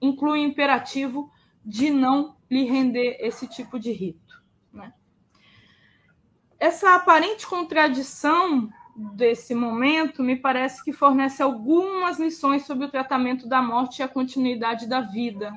[0.00, 1.30] inclui o imperativo
[1.64, 4.42] de não lhe render esse tipo de rito.
[4.72, 4.92] Né?
[6.58, 13.60] Essa aparente contradição desse momento me parece que fornece algumas lições sobre o tratamento da
[13.60, 15.52] morte e a continuidade da vida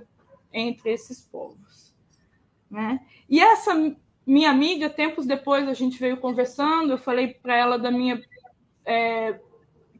[0.51, 1.95] entre esses povos.
[2.69, 2.99] Né?
[3.29, 3.73] E essa
[4.25, 8.21] minha amiga, tempos depois, a gente veio conversando, eu falei para ela da minha.
[8.85, 9.39] É,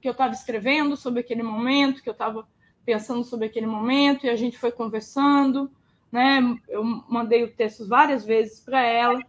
[0.02, 2.48] que eu estava escrevendo sobre aquele momento, que eu estava
[2.90, 5.72] pensando sobre aquele momento, e a gente foi conversando,
[6.12, 6.42] né?
[6.68, 9.20] Eu mandei o texto várias vezes para ela,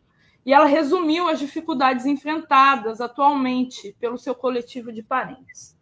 [0.47, 5.77] e ela resumiu as dificuldades enfrentadas atualmente pelo seu coletivo de parentes.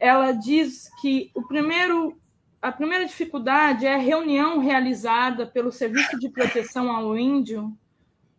[0.00, 2.20] Ela diz que o primeiro
[2.60, 7.72] a primeira dificuldade é a reunião realizada pelo Serviço de Proteção ao Índio.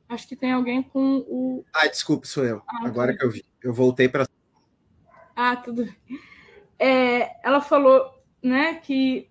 [0.09, 1.63] Acho que tem alguém com o.
[1.73, 2.61] Ah, desculpe, sou eu.
[2.67, 3.45] Ah, Agora que eu vi.
[3.63, 4.27] Eu voltei para.
[5.33, 5.87] Ah, tudo.
[6.77, 9.29] É, ela falou né, que,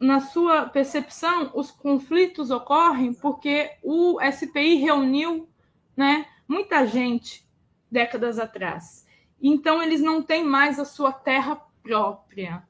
[0.00, 5.48] na sua percepção, os conflitos ocorrem porque o SPI reuniu
[5.96, 7.46] né, muita gente
[7.90, 9.06] décadas atrás.
[9.40, 12.66] Então, eles não têm mais a sua terra própria.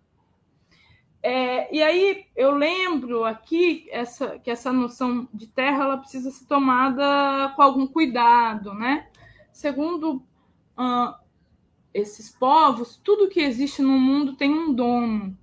[1.22, 6.46] É, e aí eu lembro aqui essa, que essa noção de terra ela precisa ser
[6.46, 9.06] tomada com algum cuidado, né?
[9.52, 10.16] Segundo
[10.76, 11.21] uh,
[11.92, 15.36] esses povos, tudo que existe no mundo tem um dono,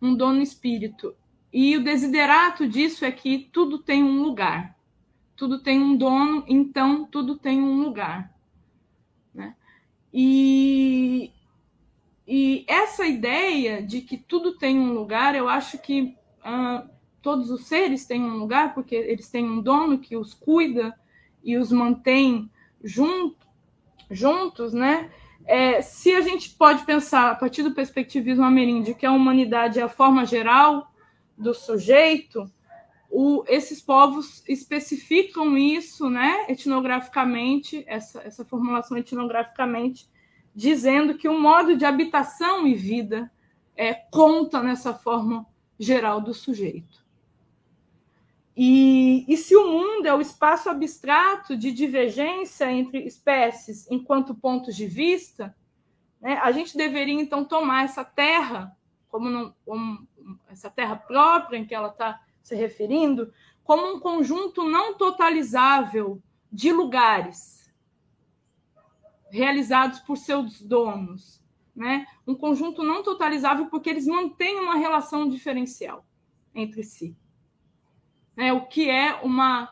[0.00, 1.14] um dono espírito.
[1.52, 4.76] E o desiderato disso é que tudo tem um lugar,
[5.36, 8.34] tudo tem um dono, então tudo tem um lugar.
[9.32, 9.54] Né?
[10.12, 11.32] E,
[12.26, 16.88] e essa ideia de que tudo tem um lugar, eu acho que uh,
[17.22, 20.98] todos os seres têm um lugar, porque eles têm um dono que os cuida
[21.42, 22.50] e os mantém
[22.82, 23.46] junto,
[24.10, 25.10] juntos, né?
[25.50, 29.82] É, se a gente pode pensar a partir do perspectivismo ameríndio que a humanidade é
[29.82, 30.92] a forma geral
[31.38, 32.52] do sujeito,
[33.08, 40.06] o, esses povos especificam isso, né, etnograficamente, essa, essa formulação etnograficamente,
[40.54, 43.30] dizendo que o modo de habitação e vida
[43.74, 45.46] é, conta nessa forma
[45.78, 47.07] geral do sujeito.
[48.60, 54.74] E, e, se o mundo é o espaço abstrato de divergência entre espécies enquanto pontos
[54.74, 55.56] de vista,
[56.20, 58.76] né, a gente deveria então tomar essa terra,
[59.08, 60.08] como, não, como
[60.48, 63.32] essa terra própria em que ela está se referindo,
[63.62, 67.72] como um conjunto não totalizável de lugares
[69.30, 71.40] realizados por seus donos,
[71.76, 72.08] né?
[72.26, 76.04] Um conjunto não totalizável porque eles mantêm uma relação diferencial
[76.52, 77.16] entre si.
[78.38, 79.64] É, o que é uma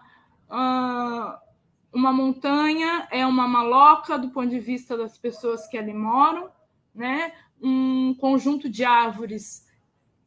[0.50, 1.46] uh,
[1.92, 6.50] uma montanha é uma maloca do ponto de vista das pessoas que ali moram,
[6.94, 7.32] né?
[7.62, 9.66] Um conjunto de árvores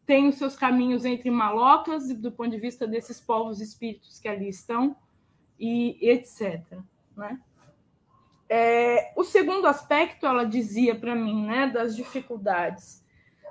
[0.06, 4.50] tem os seus caminhos entre malocas do ponto de vista desses povos espíritos que ali
[4.50, 4.96] estão
[5.60, 6.64] e etc.
[7.16, 7.40] Né?
[8.50, 13.06] É, o segundo aspecto, ela dizia para mim, né, das dificuldades,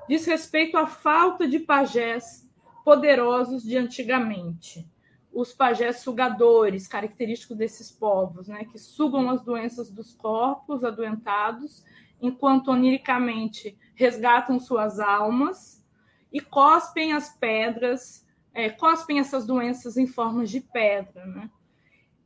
[0.08, 2.47] diz respeito à falta de pajés
[2.88, 4.90] poderosos de antigamente.
[5.30, 11.84] Os pajés sugadores, característicos desses povos, né, que sugam as doenças dos corpos adoentados,
[12.18, 15.84] enquanto oniricamente resgatam suas almas
[16.32, 21.50] e cospem as pedras, é, cospem essas doenças em formas de pedra, né?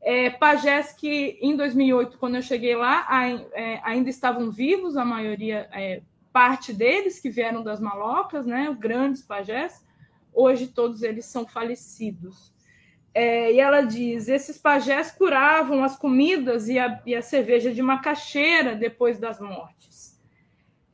[0.00, 3.04] É, pajés que em 2008, quando eu cheguei lá,
[3.52, 6.02] é, ainda estavam vivos, a maioria, é,
[6.32, 9.81] parte deles que vieram das malocas, né, grandes pajés,
[10.32, 12.52] hoje todos eles são falecidos.
[13.14, 17.82] É, e ela diz: esses pajés curavam as comidas e a, e a cerveja de
[17.82, 20.20] macaxeira depois das mortes.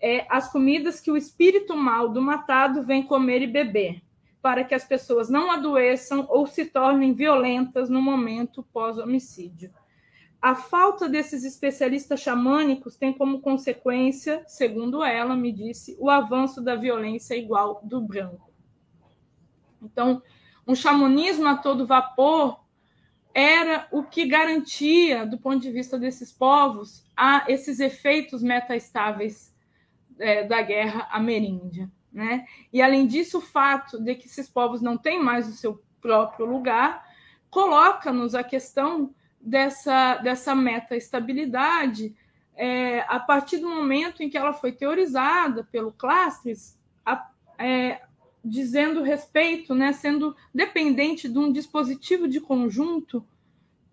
[0.01, 4.01] É, as comidas que o espírito mal do matado vem comer e beber
[4.41, 9.72] para que as pessoas não adoeçam ou se tornem violentas no momento pós-homicídio.
[10.41, 16.76] A falta desses especialistas xamânicos tem como consequência, segundo ela me disse, o avanço da
[16.76, 18.47] violência igual do branco.
[19.83, 20.22] Então,
[20.66, 22.61] um xamanismo a todo vapor
[23.35, 29.55] era o que garantia, do ponto de vista desses povos, a esses efeitos metaestáveis
[30.18, 31.91] é, da guerra ameríndia.
[32.12, 32.47] Né?
[32.72, 36.47] E, além disso, o fato de que esses povos não têm mais o seu próprio
[36.47, 37.07] lugar
[37.51, 42.14] coloca-nos a questão dessa, dessa meta-estabilidade
[42.55, 46.76] é, a partir do momento em que ela foi teorizada pelo Clastres,
[47.57, 48.01] é,
[48.45, 53.24] dizendo respeito, né, sendo dependente de um dispositivo de conjunto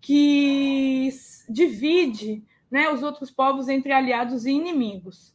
[0.00, 1.10] que
[1.48, 5.34] divide né, os outros povos entre aliados e inimigos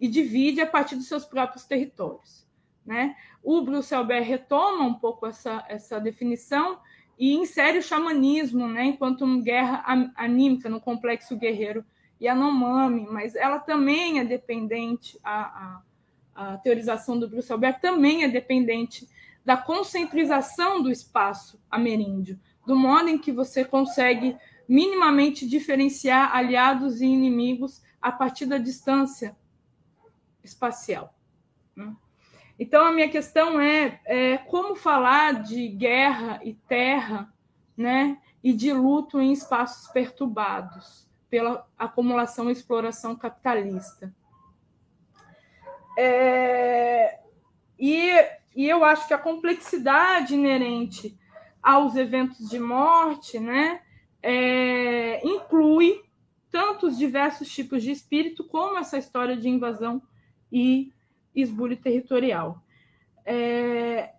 [0.00, 2.46] e divide a partir dos seus próprios territórios.
[2.84, 3.16] Né?
[3.42, 6.78] O Bruce Albert retoma um pouco essa, essa definição
[7.18, 9.84] e insere o xamanismo né, enquanto uma guerra
[10.16, 11.84] anímica no complexo guerreiro
[12.20, 15.82] Yanomami, mas ela também é dependente, a, a,
[16.34, 19.08] a teorização do Bruce Albert também é dependente
[19.44, 24.36] da concentrização do espaço ameríndio, do modo em que você consegue
[24.68, 29.36] minimamente diferenciar aliados e inimigos a partir da distância
[30.42, 31.14] espacial.
[31.74, 31.94] Né?
[32.58, 37.32] Então, a minha questão é, é, como falar de guerra e terra
[37.76, 44.14] né, e de luto em espaços perturbados pela acumulação e exploração capitalista.
[45.98, 47.18] É,
[47.78, 48.10] e,
[48.54, 51.18] e eu acho que a complexidade inerente
[51.62, 53.80] aos eventos de morte né,
[54.22, 56.02] é, inclui
[56.50, 60.02] tanto os diversos tipos de espírito, como essa história de invasão
[60.50, 60.92] e
[61.34, 62.62] esbulho territorial.
[63.24, 64.12] É,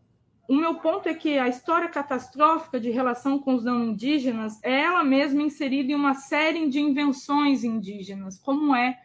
[0.48, 4.82] o meu ponto é que a história catastrófica de relação com os não indígenas é
[4.82, 9.00] ela mesma inserida em uma série de invenções indígenas, como é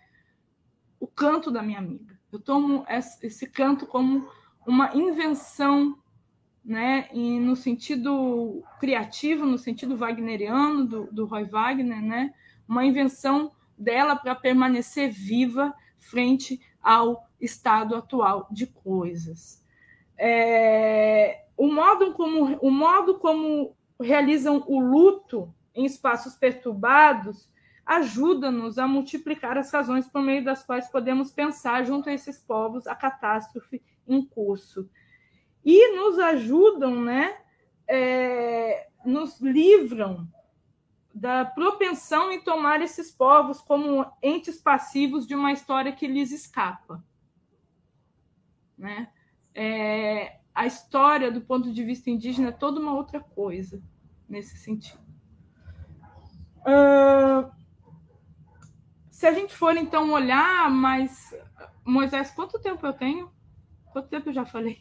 [0.99, 2.18] o canto da minha amiga.
[2.33, 4.29] Eu tomo esse canto como
[4.67, 5.99] uma invenção,
[6.65, 12.35] né, e no sentido criativo, no sentido wagneriano do, do Roy Wagner, né,
[12.69, 19.65] uma invenção dela para permanecer viva frente ao estado atual de coisas.
[20.17, 27.49] É, o, modo como, o modo como realizam o luto em espaços perturbados
[27.89, 32.87] ajuda-nos a multiplicar as razões por meio das quais podemos pensar junto a esses povos
[32.87, 34.91] a catástrofe em curso.
[35.65, 37.35] E nos ajudam, né,
[37.89, 40.29] é, nos livram
[41.15, 47.03] da propensão em tomar esses povos como entes passivos de uma história que lhes escapa.
[48.77, 49.09] Né?
[49.55, 53.83] É, a história, do ponto de vista indígena, é toda uma outra coisa
[54.29, 55.01] nesse sentido.
[56.59, 57.58] Uh,
[59.19, 61.35] se a gente for então olhar, mas
[61.85, 63.29] Moisés, quanto tempo eu tenho?
[63.93, 64.81] Quanto tempo eu já falei?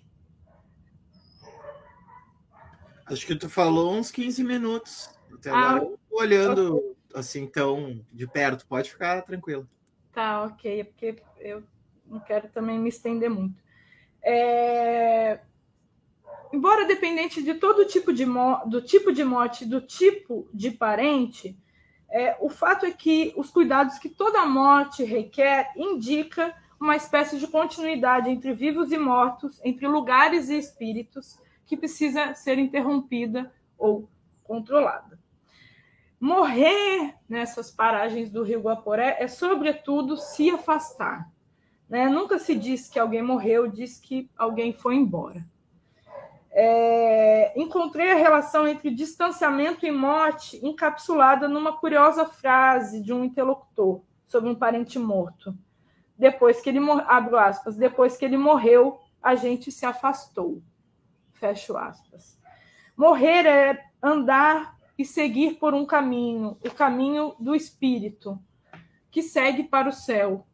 [3.08, 5.10] Acho que tu falou uns 15 minutos.
[5.34, 9.68] Até ah, agora olhando assim tão de perto, pode ficar tranquilo.
[10.14, 11.64] Tá, ok, é porque eu
[12.06, 13.60] não quero também me estender muito.
[14.22, 15.40] É...
[16.54, 18.24] Embora dependente de todo tipo de
[18.68, 21.58] do tipo de morte, do tipo de parente,
[22.10, 27.48] é, o fato é que os cuidados que toda morte requer indica uma espécie de
[27.48, 34.10] continuidade entre vivos e mortos, entre lugares e espíritos, que precisa ser interrompida ou
[34.44, 35.20] controlada.
[36.20, 41.30] Morrer nessas paragens do Rio Guaporé é, sobretudo, se afastar.
[41.90, 42.08] Né?
[42.10, 45.46] Nunca se diz que alguém morreu, diz que alguém foi embora.
[46.52, 54.02] É, encontrei a relação entre distanciamento e morte encapsulada numa curiosa frase de um interlocutor
[54.26, 55.56] sobre um parente morto.
[56.18, 60.62] Depois que ele abro aspas, depois que ele morreu, a gente se afastou.
[61.34, 62.40] Fecho aspas.
[62.96, 68.40] Morrer é andar e seguir por um caminho, o caminho do espírito,
[69.12, 70.48] que segue para o céu,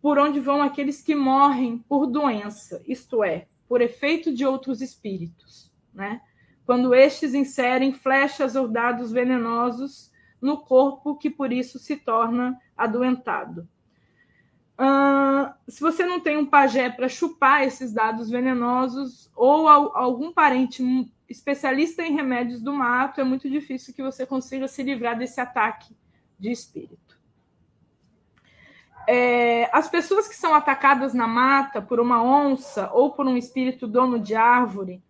[0.00, 5.70] por onde vão aqueles que morrem por doença, isto é, por efeito de outros espíritos,
[5.92, 6.20] né?
[6.64, 10.10] Quando estes inserem flechas ou dados venenosos
[10.40, 13.68] no corpo que por isso se torna adoentado.
[14.78, 20.84] Uh, se você não tem um pajé para chupar esses dados venenosos ou algum parente
[21.28, 25.96] especialista em remédios do mato, é muito difícil que você consiga se livrar desse ataque
[26.38, 27.07] de espírito.
[29.10, 33.86] É, as pessoas que são atacadas na mata por uma onça ou por um espírito
[33.86, 35.02] dono de árvore,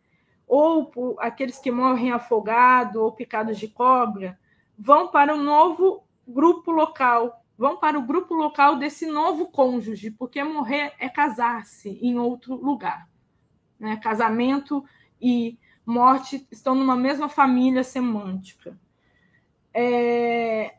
[0.47, 4.39] ou por aqueles que morrem afogados ou picados de cobra,
[4.79, 10.45] vão para um novo grupo local, vão para o grupo local desse novo cônjuge, porque
[10.45, 13.09] morrer é casar-se em outro lugar.
[13.81, 13.97] Né?
[13.97, 14.85] Casamento
[15.21, 18.79] e morte estão numa mesma família semântica.
[19.75, 20.78] É,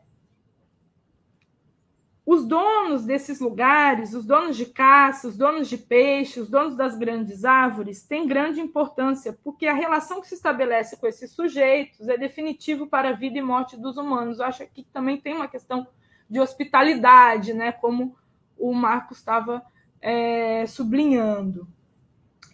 [2.32, 6.96] os donos desses lugares, os donos de caça, os donos de peixe, os donos das
[6.96, 12.16] grandes árvores, têm grande importância, porque a relação que se estabelece com esses sujeitos é
[12.16, 14.38] definitivo para a vida e morte dos humanos.
[14.38, 15.88] Eu acho que também tem uma questão
[16.28, 18.16] de hospitalidade, né, como
[18.56, 19.60] o Marcos estava
[20.00, 21.66] é, sublinhando.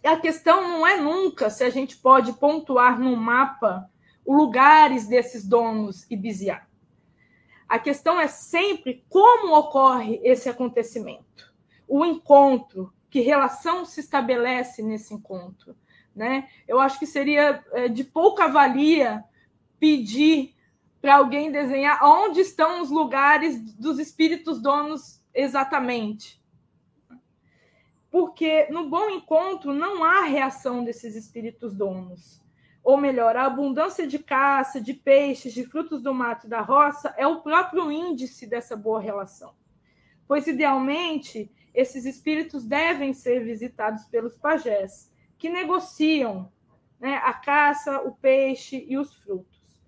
[0.02, 3.90] E a questão não é nunca se a gente pode pontuar no mapa
[4.24, 6.66] os lugares desses donos e biziar.
[7.68, 11.52] A questão é sempre como ocorre esse acontecimento,
[11.88, 15.76] o encontro, que relação se estabelece nesse encontro.
[16.14, 16.48] Né?
[16.66, 19.24] Eu acho que seria é, de pouca valia
[19.78, 20.54] pedir
[21.00, 26.42] para alguém desenhar onde estão os lugares dos espíritos donos exatamente.
[28.10, 32.42] porque no bom encontro não há reação desses espíritos donos.
[32.86, 37.12] Ou melhor, a abundância de caça, de peixes, de frutos do mato e da roça
[37.18, 39.56] é o próprio índice dessa boa relação.
[40.24, 46.48] Pois, idealmente, esses espíritos devem ser visitados pelos pajés, que negociam
[47.00, 49.82] né, a caça, o peixe e os frutos.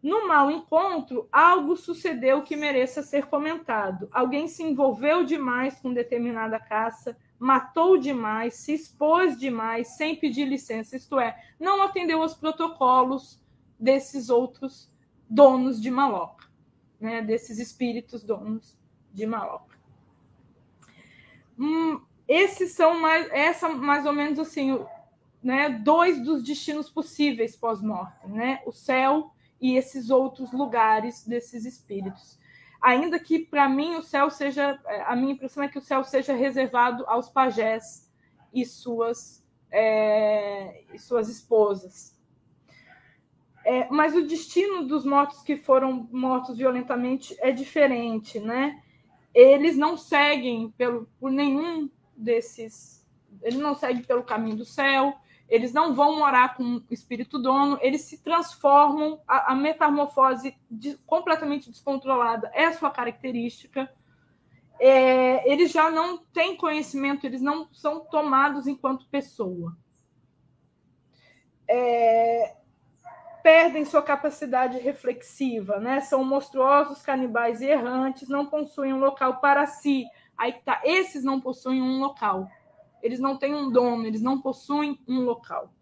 [0.00, 4.08] No mau encontro, algo sucedeu que mereça ser comentado.
[4.12, 10.94] Alguém se envolveu demais com determinada caça, matou demais, se expôs demais, sem pedir licença,
[10.94, 13.40] isto é, não atendeu aos protocolos
[13.78, 14.92] desses outros
[15.28, 16.46] donos de maloca,
[17.00, 18.78] né, desses espíritos donos
[19.10, 19.78] de maloca.
[21.58, 24.78] Hum, esses são mais, essa mais ou menos assim,
[25.42, 32.38] né, dois dos destinos possíveis pós-morte, né, o céu e esses outros lugares desses espíritos.
[32.80, 36.02] Ainda que para mim o céu seja, é, a minha impressão é que o céu
[36.02, 38.10] seja reservado aos pajés
[38.54, 42.18] e suas, é, e suas esposas.
[43.64, 48.82] É, mas o destino dos mortos que foram mortos violentamente é diferente, né?
[49.34, 53.06] Eles não seguem pelo, por nenhum desses,
[53.42, 55.14] eles não seguem pelo caminho do céu,
[55.50, 60.96] eles não vão morar com o espírito dono, eles se transformam, a, a metamorfose de,
[60.98, 63.92] completamente descontrolada é sua característica.
[64.78, 69.76] É, eles já não têm conhecimento, eles não são tomados enquanto pessoa.
[71.68, 72.56] É,
[73.42, 76.00] perdem sua capacidade reflexiva, né?
[76.00, 80.06] São monstruosos, canibais errantes, não possuem um local para si.
[80.38, 82.48] Aí tá, esses não possuem um local
[83.02, 85.72] eles não têm um dono, eles não possuem um local.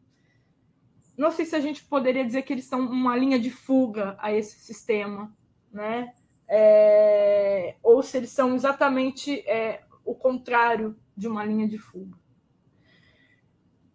[1.16, 4.32] Não sei se a gente poderia dizer que eles são uma linha de fuga a
[4.32, 5.36] esse sistema,
[5.72, 6.14] né?
[6.48, 12.16] É, ou se eles são exatamente é, o contrário de uma linha de fuga.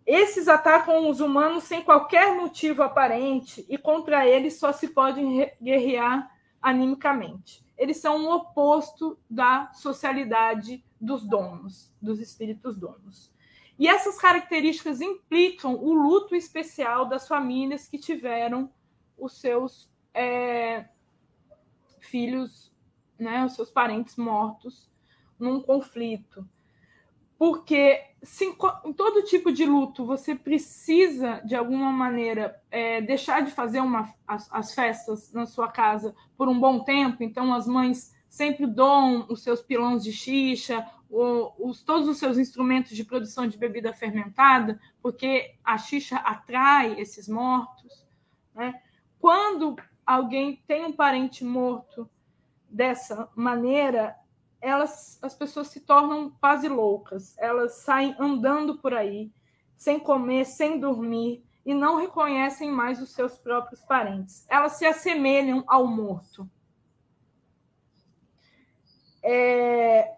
[0.05, 5.21] Esses atacam os humanos sem qualquer motivo aparente e contra eles só se pode
[5.61, 6.29] guerrear
[6.61, 7.63] animicamente.
[7.83, 13.29] Eles são o oposto da socialidade dos donos, dos espíritos donos.
[13.77, 18.71] E essas características implicam o luto especial das famílias que tiveram
[19.17, 20.87] os seus é,
[21.99, 22.71] filhos,
[23.19, 24.89] né, os seus parentes mortos
[25.37, 26.47] num conflito.
[27.43, 28.01] Porque
[28.85, 34.13] em todo tipo de luto você precisa, de alguma maneira, é, deixar de fazer uma,
[34.25, 39.25] as, as festas na sua casa por um bom tempo, então as mães sempre doam
[39.29, 44.79] os seus pilões de xixa, os, todos os seus instrumentos de produção de bebida fermentada,
[45.01, 48.07] porque a xixa atrai esses mortos.
[48.55, 48.73] Né?
[49.19, 49.75] Quando
[50.05, 52.09] alguém tem um parente morto
[52.69, 54.15] dessa maneira,
[54.63, 57.37] elas, as pessoas se tornam quase loucas.
[57.37, 59.31] Elas saem andando por aí,
[59.77, 64.45] sem comer, sem dormir, e não reconhecem mais os seus próprios parentes.
[64.49, 66.49] Elas se assemelham ao morto
[69.23, 70.15] é,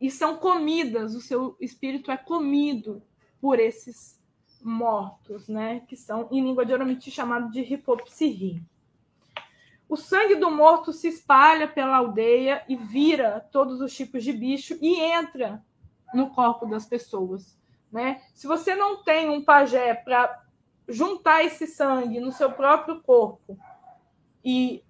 [0.00, 3.02] e são comidas, o seu espírito é comido
[3.38, 4.18] por esses
[4.62, 5.80] mortos, né?
[5.80, 8.64] Que são, em língua de Oromiti, chamados de hipopsirri.
[9.92, 14.78] O sangue do morto se espalha pela aldeia e vira todos os tipos de bicho
[14.80, 15.62] e entra
[16.14, 17.60] no corpo das pessoas,
[17.92, 18.22] né?
[18.32, 20.44] Se você não tem um pajé para
[20.88, 23.58] juntar esse sangue no seu próprio corpo
[24.42, 24.82] e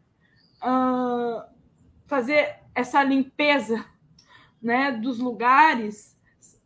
[0.62, 1.42] uh,
[2.06, 3.84] fazer essa limpeza
[4.62, 6.16] né, dos lugares,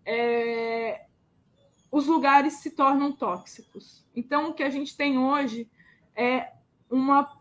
[0.05, 1.07] é,
[1.91, 4.07] os lugares se tornam tóxicos.
[4.15, 5.71] Então, o que a gente tem hoje
[6.15, 6.53] é
[6.91, 7.36] uma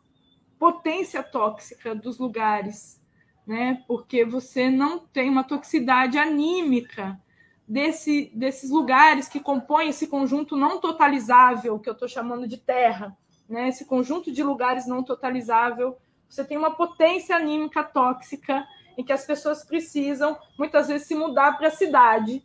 [0.66, 3.00] potência tóxica dos lugares,
[3.46, 3.84] né?
[3.88, 7.22] Porque você não tem uma toxicidade anímica
[7.68, 13.16] desse, desses lugares que compõem esse conjunto não totalizável que eu estou chamando de terra,
[13.48, 13.68] né?
[13.68, 15.96] Esse conjunto de lugares não totalizável
[16.28, 18.68] você tem uma potência anímica tóxica
[18.98, 22.44] em que as pessoas precisam muitas vezes se mudar para a cidade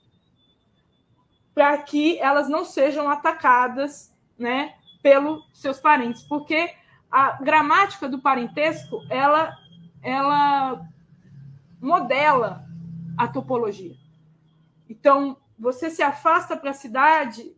[1.54, 6.74] para que elas não sejam atacadas, né, pelos seus parentes, porque
[7.10, 9.56] a gramática do parentesco ela
[10.02, 10.86] ela
[11.80, 12.64] modela
[13.16, 13.96] a topologia.
[14.88, 17.54] Então, você se afasta para a cidade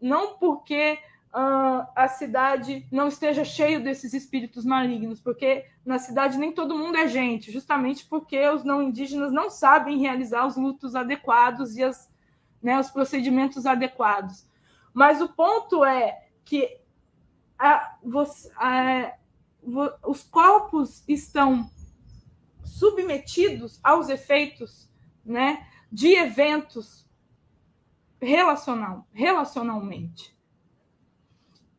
[0.00, 0.98] não porque
[1.32, 6.96] uh, a cidade não esteja cheio desses espíritos malignos, porque na cidade nem todo mundo
[6.96, 12.10] é gente, justamente porque os não indígenas não sabem realizar os lutos adequados e as,
[12.62, 14.46] né, os procedimentos adequados.
[14.92, 16.80] Mas o ponto é que
[17.62, 19.14] a, você, a,
[20.04, 21.70] os corpos estão
[22.64, 24.90] submetidos aos efeitos
[25.24, 27.08] né, de eventos
[28.20, 30.36] relacional, relacionalmente.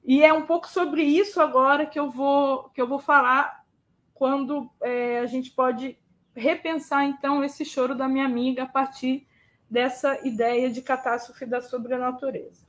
[0.05, 3.65] E é um pouco sobre isso agora que eu vou, que eu vou falar
[4.13, 5.97] quando é, a gente pode
[6.33, 9.27] repensar, então, esse choro da minha amiga a partir
[9.69, 12.65] dessa ideia de catástrofe da sobrenatureza.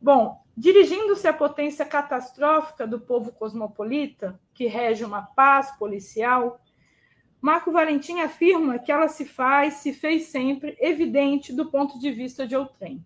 [0.00, 6.60] Bom, dirigindo-se à potência catastrófica do povo cosmopolita, que rege uma paz policial,
[7.40, 12.46] Marco Valentim afirma que ela se faz, se fez sempre, evidente do ponto de vista
[12.46, 13.04] de outrem.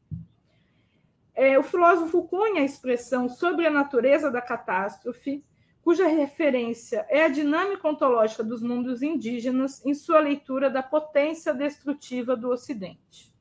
[1.35, 5.45] É, o filósofo cunha a expressão sobre a natureza da catástrofe,
[5.83, 12.37] cuja referência é a dinâmica ontológica dos mundos indígenas em sua leitura da potência destrutiva
[12.37, 13.35] do Ocidente.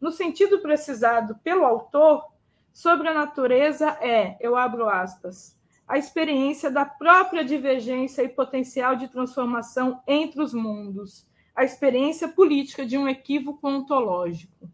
[0.00, 2.35] No sentido precisado pelo autor,
[2.76, 5.58] sobre a natureza é, eu abro aspas,
[5.88, 12.84] a experiência da própria divergência e potencial de transformação entre os mundos, a experiência política
[12.84, 14.70] de um equívoco ontológico.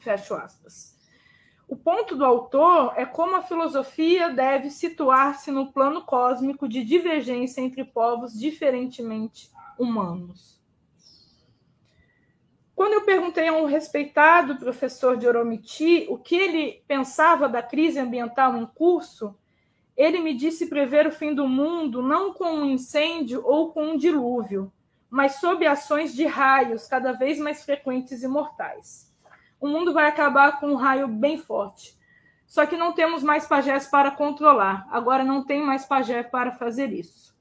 [0.00, 0.98] Fecho aspas.
[1.68, 7.60] O ponto do autor é como a filosofia deve situar-se no plano cósmico de divergência
[7.60, 10.55] entre povos diferentemente humanos.
[12.76, 17.98] Quando eu perguntei a um respeitado professor de Oromiti o que ele pensava da crise
[17.98, 19.34] ambiental em curso,
[19.96, 23.96] ele me disse prever o fim do mundo não com um incêndio ou com um
[23.96, 24.70] dilúvio,
[25.08, 29.10] mas sob ações de raios cada vez mais frequentes e mortais.
[29.58, 31.96] O mundo vai acabar com um raio bem forte.
[32.46, 34.86] Só que não temos mais pajés para controlar.
[34.90, 37.35] Agora não tem mais pajé para fazer isso.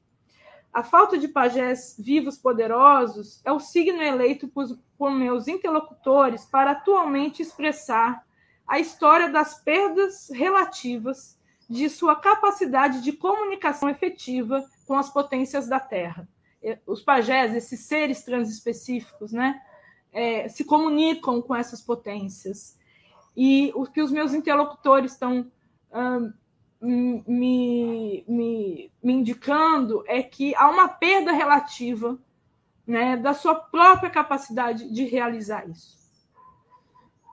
[0.76, 6.72] A falta de pajés vivos poderosos é o signo eleito por, por meus interlocutores para
[6.72, 8.27] atualmente expressar
[8.68, 11.39] a história das perdas relativas
[11.69, 16.27] de sua capacidade de comunicação efetiva com as potências da Terra.
[16.85, 19.61] Os pajés, esses seres transespecíficos, né,
[20.11, 22.77] é, se comunicam com essas potências.
[23.34, 25.49] E o que os meus interlocutores estão
[25.93, 26.34] hum,
[26.86, 32.18] me, me, me indicando é que há uma perda relativa
[32.86, 36.06] né, da sua própria capacidade de realizar isso.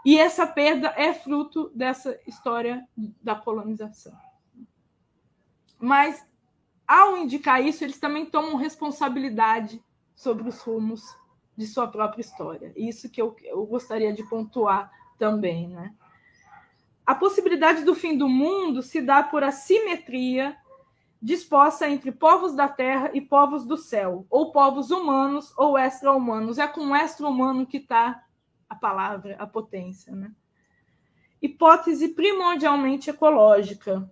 [0.05, 2.87] E essa perda é fruto dessa história
[3.23, 4.16] da colonização.
[5.79, 6.27] Mas,
[6.87, 9.83] ao indicar isso, eles também tomam responsabilidade
[10.15, 11.03] sobre os rumos
[11.57, 12.73] de sua própria história.
[12.74, 15.69] Isso que eu, eu gostaria de pontuar também.
[15.69, 15.95] Né?
[17.12, 20.56] A possibilidade do fim do mundo se dá por assimetria
[21.20, 26.56] disposta entre povos da terra e povos do céu, ou povos humanos ou extra-humanos.
[26.56, 28.24] É com o extra-humano que está
[28.66, 30.10] a palavra, a potência.
[30.14, 30.32] Né?
[31.43, 34.10] Hipótese primordialmente ecológica.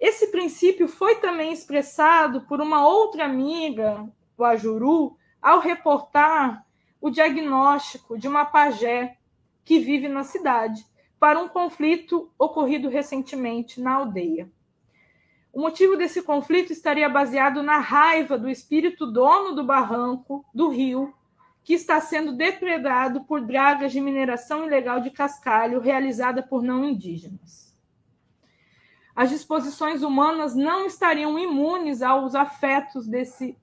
[0.00, 6.64] Esse princípio foi também expressado por uma outra amiga, o Ajuru, ao reportar
[6.98, 9.18] o diagnóstico de uma pajé
[9.66, 10.90] que vive na cidade
[11.22, 14.50] para um conflito ocorrido recentemente na aldeia.
[15.52, 21.14] O motivo desse conflito estaria baseado na raiva do espírito dono do barranco do rio
[21.62, 27.72] que está sendo depredado por dragas de mineração ilegal de cascalho realizada por não indígenas.
[29.14, 33.56] As disposições humanas não estariam imunes aos afetos desse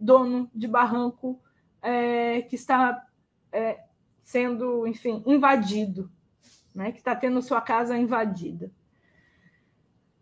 [0.00, 1.38] dono de barranco
[1.82, 3.06] é, que está
[3.52, 3.84] é,
[4.22, 6.10] sendo, enfim, invadido,
[6.76, 8.70] né, que está tendo sua casa invadida.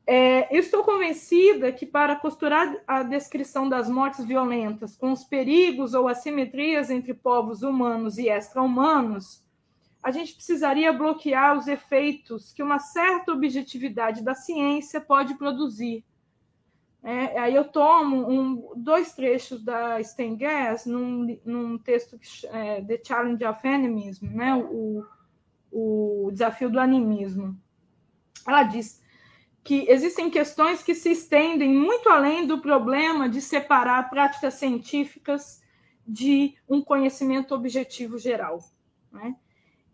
[0.07, 5.95] É, eu estou convencida que, para costurar a descrição das mortes violentas com os perigos
[5.95, 9.43] ou assimetrias entre povos humanos e extra-humanos,
[10.03, 16.05] a gente precisaria bloquear os efeitos que uma certa objetividade da ciência pode produzir.
[17.03, 23.01] É, aí eu tomo um, dois trechos da Stengas num, num texto que é The
[23.05, 25.05] Challenge of Animism, né, o,
[25.75, 27.59] o desafio do animismo.
[28.47, 29.03] Ela diz
[29.65, 35.63] que existem questões que se estendem muito além do problema de separar práticas científicas
[36.07, 38.59] de um conhecimento objetivo geral.
[39.11, 39.35] Né?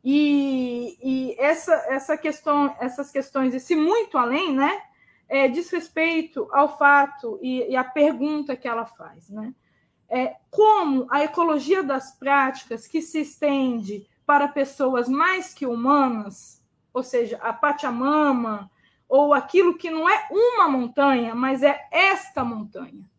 [0.04, 4.82] E, e essa, essa questão, essas questões, esse muito além, né,
[5.28, 9.30] é, diz respeito ao fato e, e a pergunta que ela faz.
[9.30, 9.54] Né?
[10.10, 17.02] É, como a ecologia das práticas que se estende para pessoas mais que humanas, ou
[17.02, 18.70] seja, a Pachamama,
[19.08, 23.10] ou aquilo que não é uma montanha, mas é esta montanha.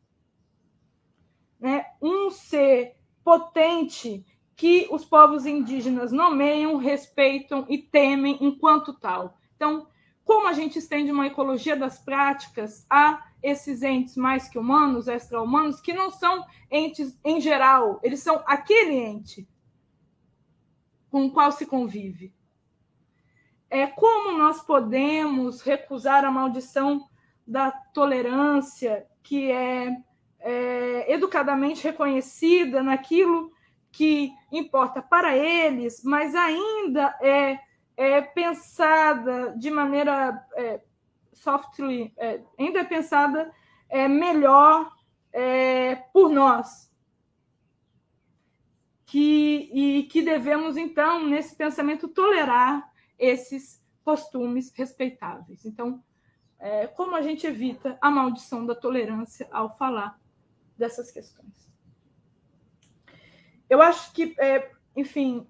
[1.59, 1.85] Né?
[2.01, 4.25] Um ser potente
[4.55, 9.37] que os povos indígenas nomeiam, respeitam e temem enquanto tal.
[9.57, 9.87] Então,
[10.23, 15.81] como a gente estende uma ecologia das práticas a esses entes mais que humanos, extra-humanos,
[15.81, 19.45] que não são entes em geral, eles são aquele ente.
[21.11, 22.33] Com o qual se convive.
[23.69, 27.07] É como nós podemos recusar a maldição
[27.45, 29.95] da tolerância que é,
[30.39, 33.51] é educadamente reconhecida naquilo
[33.91, 37.59] que importa para eles, mas ainda é,
[37.97, 40.81] é pensada de maneira é,
[41.33, 43.51] softly, é, ainda é pensada
[43.89, 44.91] é, melhor
[45.33, 46.90] é, por nós.
[49.11, 52.89] Que, e que devemos, então, nesse pensamento, tolerar
[53.19, 55.65] esses costumes respeitáveis.
[55.65, 56.01] Então,
[56.57, 60.17] é, como a gente evita a maldição da tolerância ao falar
[60.77, 61.69] dessas questões?
[63.69, 65.45] Eu acho que, é, enfim,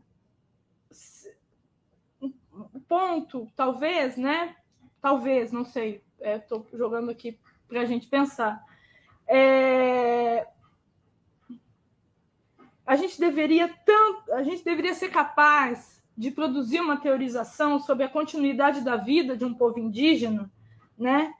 [2.19, 4.55] um ponto, talvez, né?
[4.99, 8.65] Talvez, não sei, estou é, jogando aqui para a gente pensar.
[9.27, 10.47] É,
[12.91, 18.09] a gente deveria tanto, a gente deveria ser capaz de produzir uma teorização sobre a
[18.09, 20.51] continuidade da vida de um povo indígena,
[20.97, 21.33] né?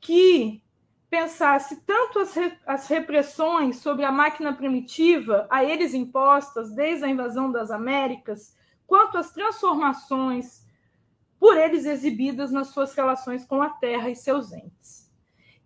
[0.00, 0.62] Que
[1.10, 7.08] pensasse tanto as, re, as repressões sobre a máquina primitiva a eles impostas desde a
[7.08, 8.56] invasão das Américas,
[8.86, 10.64] quanto as transformações
[11.40, 15.12] por eles exibidas nas suas relações com a terra e seus entes.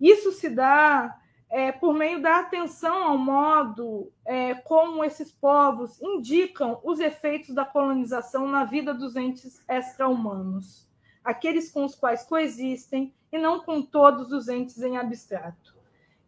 [0.01, 6.79] Isso se dá é, por meio da atenção ao modo é, como esses povos indicam
[6.85, 10.87] os efeitos da colonização na vida dos entes extra-humanos,
[11.25, 15.75] aqueles com os quais coexistem e não com todos os entes em abstrato,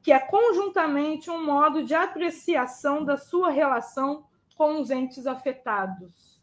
[0.02, 4.24] que é conjuntamente um modo de apreciação da sua relação
[4.56, 6.40] com os entes afetados.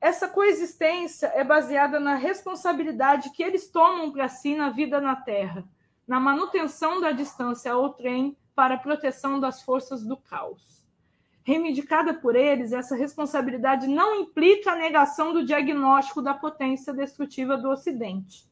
[0.00, 5.64] Essa coexistência é baseada na responsabilidade que eles tomam para si na vida na Terra
[6.06, 10.86] na manutenção da distância ao trem para proteção das forças do caos.
[11.42, 17.70] Reivindicada por eles, essa responsabilidade não implica a negação do diagnóstico da potência destrutiva do
[17.70, 18.48] Ocidente,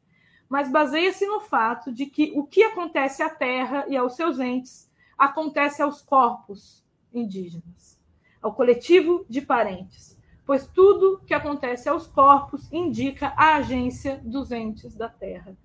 [0.48, 4.90] mas baseia-se no fato de que o que acontece à Terra e aos seus entes
[5.18, 8.00] acontece aos corpos indígenas,
[8.42, 14.94] ao coletivo de parentes, pois tudo que acontece aos corpos indica a agência dos entes
[14.94, 15.56] da Terra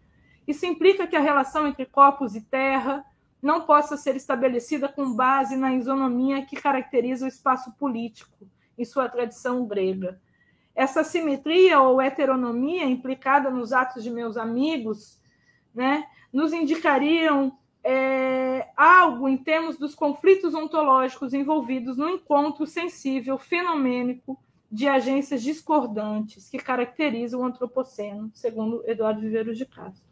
[0.50, 3.06] isso implica que a relação entre corpos e terra
[3.40, 9.08] não possa ser estabelecida com base na isonomia que caracteriza o espaço político em sua
[9.08, 10.20] tradição grega.
[10.74, 15.22] Essa simetria ou heteronomia implicada nos atos de meus amigos
[15.72, 24.36] né, nos indicariam é, algo em termos dos conflitos ontológicos envolvidos no encontro sensível fenomênico
[24.72, 30.09] de agências discordantes que caracterizam o antropoceno, segundo Eduardo Viveiros de Castro.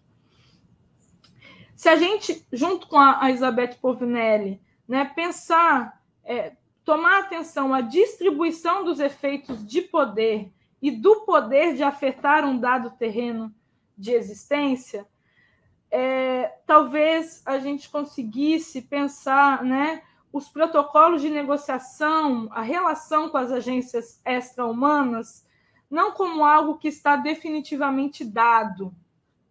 [1.78, 8.84] Se a gente, junto com a, a Povinelli, né, pensar, é, tomar atenção à distribuição
[8.84, 10.52] dos efeitos de poder
[10.82, 13.54] e do poder de afetar um dado terreno
[13.96, 15.06] de existência,
[15.92, 20.02] é, talvez a gente conseguisse pensar né,
[20.34, 25.46] os protocolos de negociação, a relação com as agências extra-humanas,
[25.92, 28.92] não como algo que está definitivamente dado,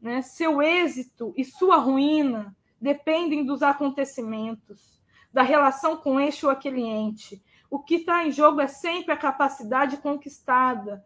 [0.01, 0.23] né?
[0.23, 5.01] Seu êxito e sua ruína dependem dos acontecimentos,
[5.33, 7.43] da relação com este ou aquele ente.
[7.71, 11.05] O que está em jogo é sempre a capacidade conquistada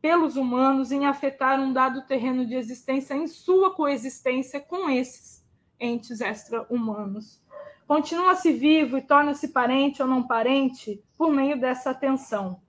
[0.00, 5.44] pelos humanos em afetar um dado terreno de existência em sua coexistência com esses
[5.78, 7.40] entes extra-humanos.
[7.86, 12.60] Continua-se vivo e torna-se parente ou não parente por meio dessa atenção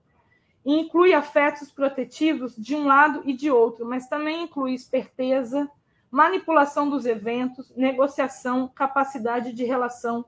[0.64, 5.70] inclui afetos protetivos de um lado e de outro, mas também inclui esperteza,
[6.10, 10.24] manipulação dos eventos, negociação, capacidade de relação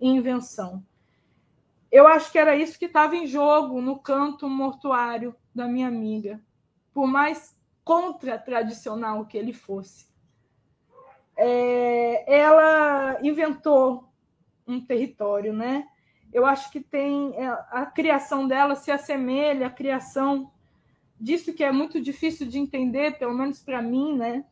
[0.00, 0.82] e invenção.
[1.90, 6.40] Eu acho que era isso que estava em jogo no canto mortuário da minha amiga,
[6.92, 10.06] por mais contra-tradicional que ele fosse.
[11.34, 14.04] É, ela inventou
[14.66, 15.88] um território, né?
[16.32, 20.50] Eu acho que tem é, a criação dela se assemelha à criação
[21.20, 24.44] disso que é muito difícil de entender, pelo menos para mim, né?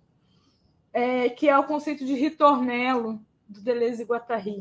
[0.93, 4.61] É, que é o conceito de ritornelo do Deleuze e Guattari,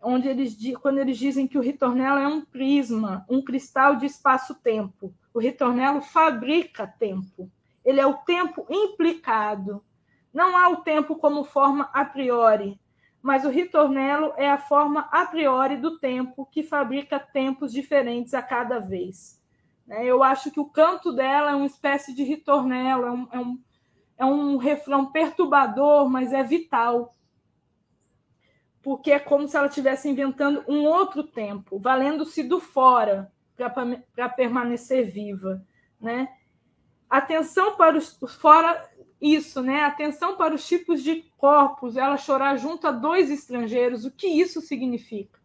[0.00, 5.12] onde eles quando eles dizem que o ritornelo é um prisma, um cristal de espaço-tempo.
[5.32, 7.50] O ritornelo fabrica tempo.
[7.84, 9.82] Ele é o tempo implicado.
[10.32, 12.78] Não há o tempo como forma a priori,
[13.24, 18.42] mas o ritornelo é a forma a priori do tempo que fabrica tempos diferentes a
[18.42, 19.42] cada vez.
[19.86, 20.04] Né?
[20.04, 23.62] Eu acho que o canto dela é uma espécie de ritornelo, é um, é um,
[24.18, 27.16] é um refrão perturbador, mas é vital.
[28.82, 35.10] Porque é como se ela estivesse inventando um outro tempo, valendo-se do fora, para permanecer
[35.10, 35.64] viva,
[35.98, 36.28] né?
[37.08, 38.86] Atenção para os fora
[39.24, 39.84] isso, né?
[39.84, 44.04] Atenção para os tipos de corpos, ela chorar junto a dois estrangeiros.
[44.04, 45.40] O que isso significa?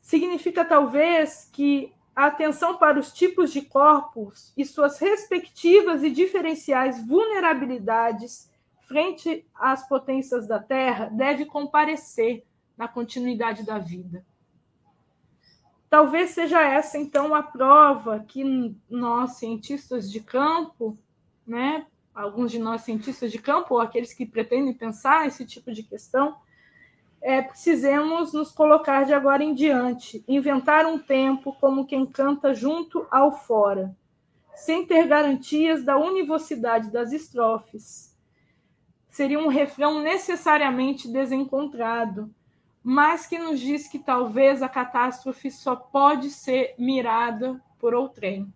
[0.00, 7.04] Significa talvez que a atenção para os tipos de corpos e suas respectivas e diferenciais
[7.06, 8.50] vulnerabilidades
[8.86, 12.44] frente às potências da Terra deve comparecer
[12.76, 14.24] na continuidade da vida.
[15.90, 20.96] Talvez seja essa, então, a prova que nós, cientistas de campo,
[21.46, 21.86] né,
[22.18, 26.36] alguns de nós, cientistas de campo, ou aqueles que pretendem pensar esse tipo de questão,
[27.20, 33.06] é, precisemos nos colocar de agora em diante, inventar um tempo como quem canta junto
[33.10, 33.96] ao fora,
[34.54, 38.16] sem ter garantias da univocidade das estrofes.
[39.08, 42.32] Seria um refrão necessariamente desencontrado,
[42.82, 48.52] mas que nos diz que talvez a catástrofe só pode ser mirada por outrem,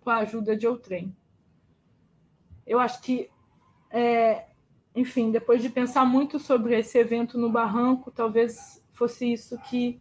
[0.00, 1.14] com a ajuda de outrem.
[2.70, 3.28] Eu acho que
[3.90, 4.44] é,
[4.94, 10.00] enfim, depois de pensar muito sobre esse evento no Barranco, talvez fosse isso que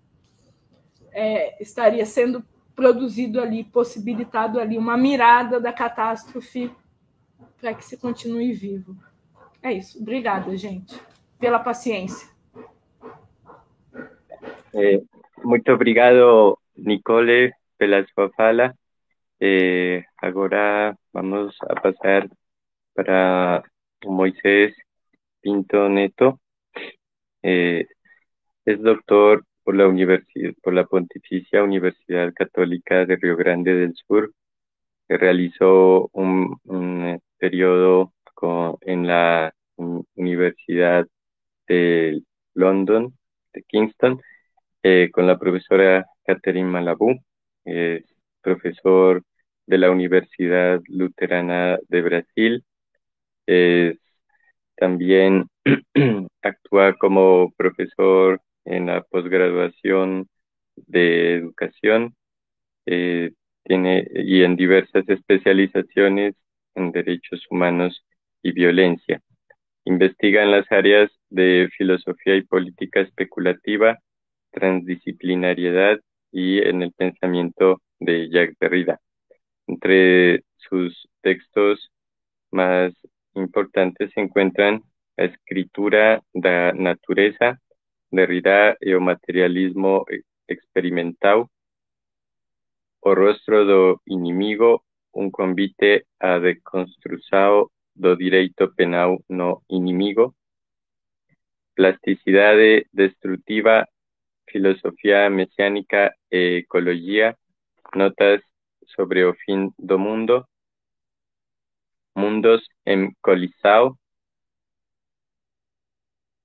[1.12, 6.72] é, estaria sendo produzido ali, possibilitado ali, uma mirada da catástrofe
[7.60, 8.96] para que se continue vivo.
[9.62, 10.00] É isso.
[10.00, 11.00] Obrigada, gente,
[11.40, 12.30] pela paciência.
[14.74, 15.02] É,
[15.44, 18.74] muito obrigado, Nicole, pela sua fala.
[19.42, 22.30] É, agora vamos a passar
[23.00, 23.64] para
[24.06, 24.76] Moisés
[25.40, 26.42] Pinto Neto.
[27.42, 27.88] Eh,
[28.66, 34.34] es doctor por la, Universidad, por la Pontificia Universidad Católica de Río Grande del Sur.
[35.08, 36.60] Realizó un,
[37.38, 38.14] periodo
[38.82, 39.54] en la
[40.16, 41.08] Universidad
[41.68, 42.22] de
[42.54, 43.18] London,
[43.54, 44.22] de Kingston,
[44.84, 47.18] eh, con la profesora Catherine Malabú.
[47.64, 48.04] Es
[48.42, 49.24] profesor
[49.68, 52.66] de la Universidad Luterana de Brasil
[54.76, 55.46] también
[56.42, 60.28] actúa como profesor en la posgraduación
[60.76, 62.16] de educación
[62.86, 63.32] eh,
[63.64, 66.36] tiene, y en diversas especializaciones
[66.76, 68.06] en derechos humanos
[68.42, 69.22] y violencia.
[69.86, 74.00] Investiga en las áreas de filosofía y política especulativa,
[74.52, 76.00] transdisciplinariedad
[76.32, 79.00] y en el pensamiento de Jacques Derrida.
[79.68, 81.92] Entre sus textos
[82.52, 82.94] más
[83.36, 84.82] importantes se encuentran
[85.18, 87.60] la escritura da natureza,
[88.12, 90.04] Derrida e o materialismo
[90.48, 91.48] experimental,
[93.02, 94.84] o rostro do inimigo,
[95.14, 100.36] un convite a deconstrução do direito penal no inimigo,
[101.76, 103.88] plasticidade destrutiva,
[104.48, 107.38] filosofía mesiánica e ecologia,
[107.96, 108.42] notas
[108.88, 110.49] sobre o fin do mundo,
[112.16, 113.98] mundos en Colisao,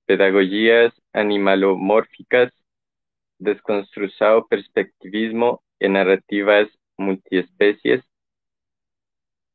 [0.05, 2.51] pedagogías animalomórficas,
[3.39, 8.01] desconstrução perspectivismo en narrativas multiespecies,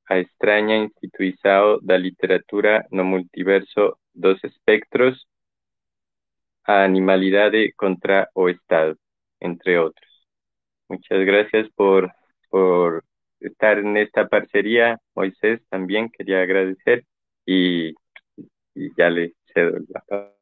[0.07, 5.27] a extraña instituição da literatura no multiverso dos espectros,
[6.65, 8.99] a animalidade contra o Estado,
[9.41, 10.11] entre otros.
[10.89, 12.12] Muchas gracias por,
[12.51, 13.05] por
[13.41, 14.99] estar en esta parcería.
[15.15, 17.05] Moisés también quería agradecer
[17.47, 17.95] y,
[18.75, 20.37] y ya le cedo la palabra.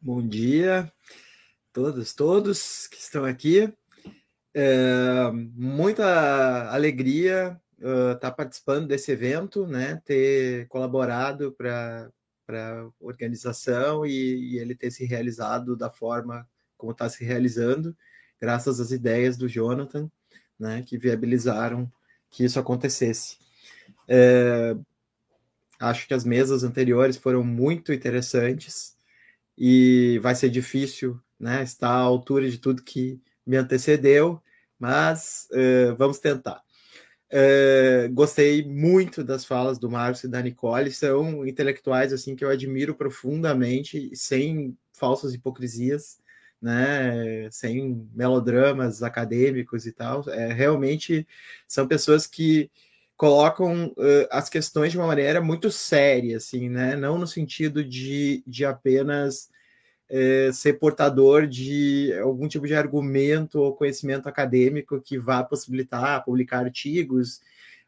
[0.00, 0.92] Bom dia,
[1.72, 3.72] todos, todos que estão aqui.
[4.54, 10.02] É, muita alegria uh, estar participando desse evento, né?
[10.04, 12.10] Ter colaborado para
[12.48, 16.46] a organização e, e, ele ter se realizado da forma
[16.76, 17.96] como está se realizando,
[18.40, 20.10] graças às ideias do Jonathan
[20.62, 21.90] né, que viabilizaram
[22.30, 23.36] que isso acontecesse.
[24.08, 24.76] É,
[25.80, 28.96] acho que as mesas anteriores foram muito interessantes
[29.58, 34.40] e vai ser difícil né, estar à altura de tudo que me antecedeu,
[34.78, 36.62] mas é, vamos tentar.
[37.28, 42.50] É, gostei muito das falas do Marcos e da Nicole, são intelectuais assim que eu
[42.50, 46.21] admiro profundamente, sem falsas hipocrisias
[46.62, 50.22] né, sem melodramas acadêmicos e tal.
[50.28, 51.26] É, realmente
[51.66, 52.70] são pessoas que
[53.16, 56.96] colocam uh, as questões de uma maneira muito séria, assim, né?
[56.96, 59.50] Não no sentido de, de apenas
[60.10, 66.64] uh, ser portador de algum tipo de argumento ou conhecimento acadêmico que vá possibilitar publicar
[66.64, 67.40] artigos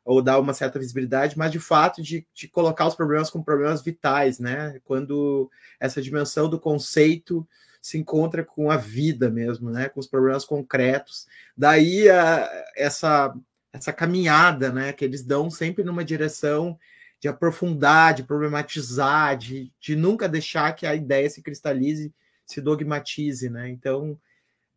[0.05, 3.83] ou dar uma certa visibilidade, mas de fato de, de colocar os problemas como problemas
[3.83, 4.81] vitais, né?
[4.85, 7.47] Quando essa dimensão do conceito
[7.85, 9.91] se encontra com a vida mesmo, né?
[9.91, 11.27] Com os problemas concretos.
[11.55, 13.35] Daí a, essa
[13.71, 14.91] essa caminhada, né?
[14.91, 16.79] Que eles dão sempre numa direção
[17.21, 22.11] de aprofundar, de problematizar, de, de nunca deixar que a ideia se cristalize,
[22.47, 23.69] se dogmatize, né?
[23.69, 24.19] Então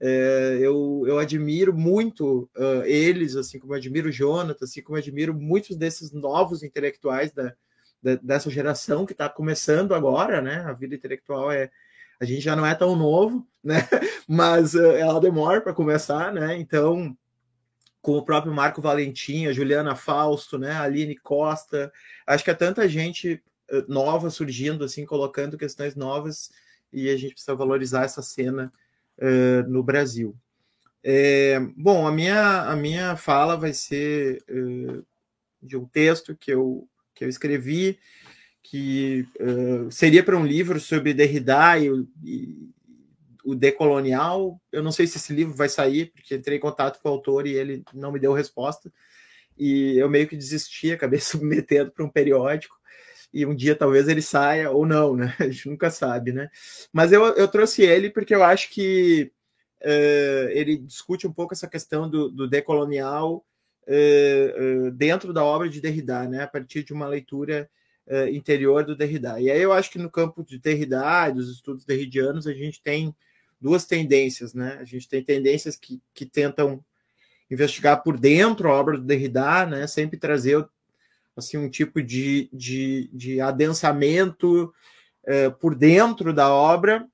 [0.02, 4.98] é, eu, eu admiro muito uh, eles, assim como eu admiro o Jonathan, assim como
[4.98, 7.56] eu admiro muitos desses novos intelectuais da,
[8.04, 10.58] da dessa geração que está começando agora, né?
[10.66, 11.72] A vida intelectual é.
[12.20, 13.78] A gente já não é tão novo, né?
[14.28, 16.58] Mas uh, ela demora para começar, né?
[16.58, 17.16] Então,
[18.02, 20.72] com o próprio Marco Valentim, a Juliana Fausto, né?
[20.72, 21.92] A Aline Costa,
[22.26, 23.42] acho que há tanta gente
[23.72, 26.50] uh, nova surgindo, assim, colocando questões novas,
[26.92, 28.72] e a gente precisa valorizar essa cena
[29.18, 30.36] uh, no Brasil.
[31.04, 35.06] É, bom, a minha, a minha fala vai ser uh,
[35.62, 38.00] de um texto que eu, que eu escrevi,
[38.70, 41.88] que uh, seria para um livro sobre Derrida e,
[42.24, 42.70] e,
[43.46, 44.60] o decolonial.
[44.72, 47.48] Eu não sei se esse livro vai sair, porque entrei em contato com o autor
[47.48, 48.92] e ele não me deu resposta.
[49.58, 52.76] E eu meio que desisti, acabei submetendo para um periódico
[53.34, 55.34] e um dia talvez ele saia ou não, né?
[55.40, 56.50] A gente nunca sabe, né?
[56.92, 59.32] Mas eu, eu trouxe ele porque eu acho que
[59.82, 63.46] uh, ele discute um pouco essa questão do, do decolonial
[63.88, 66.44] uh, dentro da obra de Derrida, né?
[66.44, 67.70] A partir de uma leitura
[68.32, 69.40] interior do Derrida.
[69.40, 73.16] E aí eu acho que no campo de Derrida, dos estudos derridianos, a gente tem
[73.60, 74.78] duas tendências, né?
[74.80, 76.84] A gente tem tendências que, que tentam
[77.50, 79.88] investigar por dentro a obra do Derrida, né?
[79.88, 80.66] Sempre trazer
[81.36, 84.74] assim um tipo de, de, de adensamento
[85.26, 87.06] é, por dentro da obra,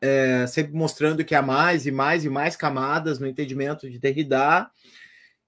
[0.00, 4.70] é, sempre mostrando que há mais e mais e mais camadas no entendimento de Derrida,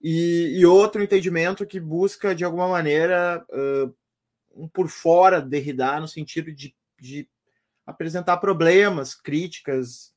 [0.03, 3.95] e, e outro entendimento que busca, de alguma maneira, uh,
[4.61, 7.29] um por fora de Derrida, no sentido de, de
[7.87, 10.13] apresentar problemas, críticas,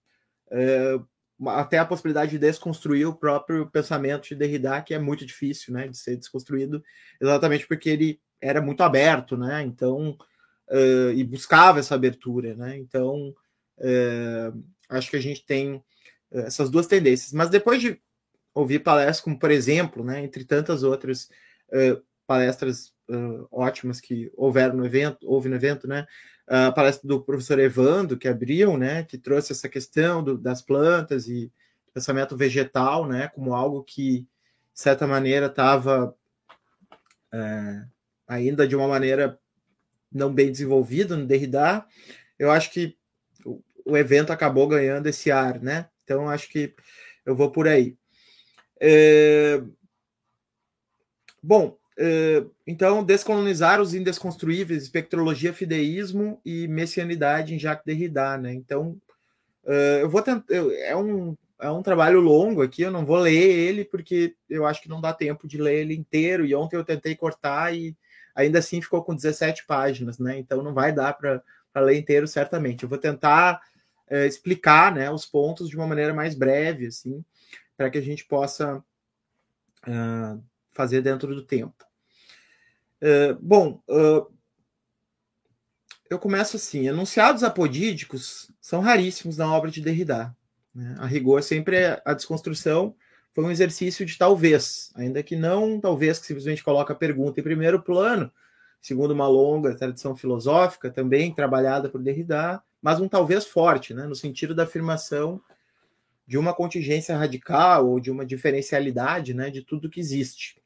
[0.47, 1.05] uh,
[1.49, 5.87] até a possibilidade de desconstruir o próprio pensamento de Derrida, que é muito difícil, né,
[5.87, 6.83] de ser desconstruído,
[7.19, 10.17] exatamente porque ele era muito aberto, né, então,
[10.69, 13.33] uh, e buscava essa abertura, né, então,
[13.79, 15.83] uh, acho que a gente tem
[16.31, 18.01] essas duas tendências, mas depois de
[18.53, 21.29] ouvir palestras como, por exemplo, né, entre tantas outras
[21.69, 22.92] uh, palestras
[23.51, 26.05] ótimas que houveram no evento, houve no evento, né,
[26.47, 31.27] a palestra do professor Evando, que abriu, né, que trouxe essa questão do, das plantas
[31.27, 31.51] e
[31.93, 34.27] pensamento vegetal, né, como algo que, de
[34.79, 36.15] certa maneira, estava
[37.31, 37.85] é,
[38.27, 39.39] ainda de uma maneira
[40.11, 41.85] não bem desenvolvida no Derrida.
[42.37, 42.97] Eu acho que
[43.45, 45.89] o, o evento acabou ganhando esse ar, né?
[46.03, 46.75] Então, acho que
[47.25, 47.97] eu vou por aí.
[48.79, 49.61] É...
[51.41, 51.82] Bom, Uh,
[52.65, 58.53] então, descolonizar os indesconstruíveis, espectrologia, fideísmo e messianidade em Jacques Derrida, né?
[58.53, 58.97] Então,
[59.65, 60.45] uh, eu vou tentar.
[60.51, 64.81] É um, é um trabalho longo aqui, eu não vou ler ele porque eu acho
[64.81, 66.45] que não dá tempo de ler ele inteiro.
[66.45, 67.95] E ontem eu tentei cortar e
[68.35, 70.37] ainda assim ficou com 17 páginas, né?
[70.37, 71.41] Então não vai dar para
[71.75, 72.83] ler inteiro, certamente.
[72.83, 73.61] Eu vou tentar
[74.09, 77.23] uh, explicar né, os pontos de uma maneira mais breve, assim,
[77.77, 78.83] para que a gente possa
[80.73, 81.85] fazer dentro do tempo.
[83.01, 84.31] Uh, bom, uh,
[86.09, 90.35] eu começo assim: enunciados apodídicos são raríssimos na obra de Derrida.
[90.73, 90.95] Né?
[90.99, 92.95] A rigor, sempre é a desconstrução
[93.33, 97.43] foi um exercício de talvez, ainda que não talvez que simplesmente coloca a pergunta em
[97.43, 98.31] primeiro plano,
[98.79, 104.15] segundo uma longa tradição filosófica também trabalhada por Derrida, mas um talvez forte, né, no
[104.15, 105.41] sentido da afirmação
[106.27, 110.61] de uma contingência radical ou de uma diferencialidade né, de tudo que existe.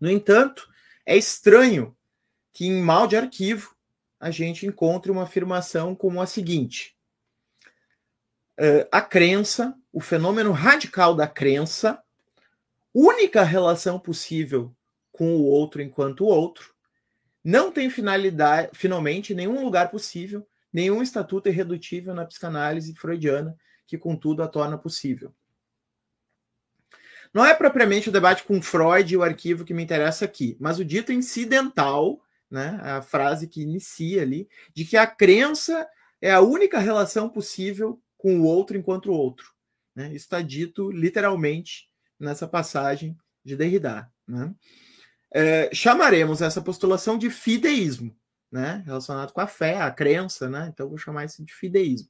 [0.00, 0.68] No entanto,
[1.04, 1.96] é estranho
[2.52, 3.74] que em mal de arquivo
[4.20, 6.96] a gente encontre uma afirmação como a seguinte:
[8.58, 12.02] uh, a crença, o fenômeno radical da crença,
[12.92, 14.74] única relação possível
[15.12, 16.74] com o outro enquanto outro,
[17.42, 23.56] não tem finalidade, finalmente, nenhum lugar possível, nenhum estatuto irredutível na psicanálise freudiana
[23.86, 25.32] que, contudo, a torna possível.
[27.38, 30.80] Não é propriamente o debate com Freud e o arquivo que me interessa aqui, mas
[30.80, 32.20] o dito incidental,
[32.50, 35.88] né, a frase que inicia ali, de que a crença
[36.20, 39.52] é a única relação possível com o outro enquanto o outro.
[39.94, 40.06] Né?
[40.06, 41.88] Isso está dito literalmente
[42.18, 44.10] nessa passagem de Derrida.
[44.26, 44.52] Né?
[45.32, 48.18] É, chamaremos essa postulação de fideísmo,
[48.50, 48.82] né?
[48.84, 50.68] relacionado com a fé, a crença, né?
[50.74, 52.08] então vou chamar isso de fideísmo.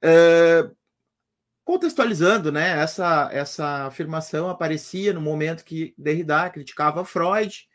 [0.00, 0.70] É,
[1.64, 7.66] contextualizando, né, essa, essa afirmação aparecia no momento que Derrida criticava Freud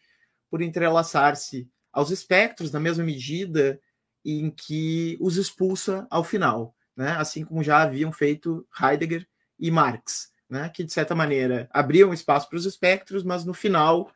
[0.49, 3.79] por entrelaçar-se aos espectros na mesma medida
[4.23, 7.11] em que os expulsa ao final, né?
[7.17, 10.69] assim como já haviam feito Heidegger e Marx, né?
[10.69, 14.11] que de certa maneira abriam espaço para os espectros, mas no final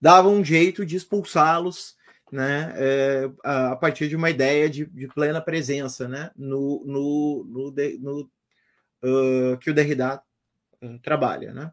[0.00, 1.94] davam um jeito de expulsá-los
[2.30, 7.74] né, é, a partir de uma ideia de, de plena presença né, no, no, no,
[8.00, 8.30] no
[9.02, 10.22] uh, que o Derrida
[10.82, 11.52] uh, trabalha.
[11.52, 11.72] Né?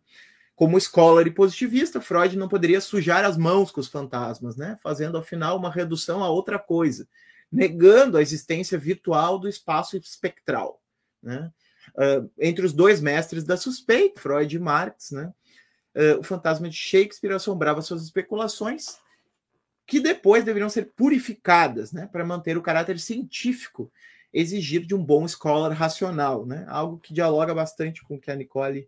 [0.55, 5.17] Como escola e positivista, Freud não poderia sujar as mãos com os fantasmas, né, fazendo
[5.17, 7.07] ao final uma redução a outra coisa,
[7.51, 10.81] negando a existência virtual do espaço espectral.
[11.21, 11.51] Né?
[11.95, 15.33] Uh, entre os dois mestres da suspeita, Freud e Marx, né,
[16.17, 18.97] o fantasma de Shakespeare assombrava suas especulações
[19.85, 23.91] que depois deveriam ser purificadas, né, para manter o caráter científico
[24.33, 26.65] exigido de um bom scholar racional, né?
[26.67, 28.87] Algo que dialoga bastante com o que a Nicole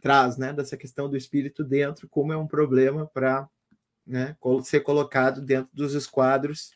[0.00, 3.48] traz, né, dessa questão do espírito dentro, como é um problema para
[4.06, 6.72] né, ser colocado dentro dos esquadros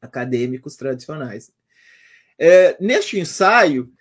[0.00, 1.52] acadêmicos tradicionais.
[2.38, 3.92] É, neste ensaio,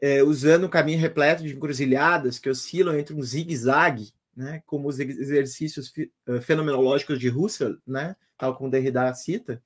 [0.00, 4.98] é, usando um caminho repleto de encruzilhadas que oscilam entre um zigue-zague, né, como os
[4.98, 9.62] exercícios eh, fenomenológicos de Husserl, né, tal como Derrida cita,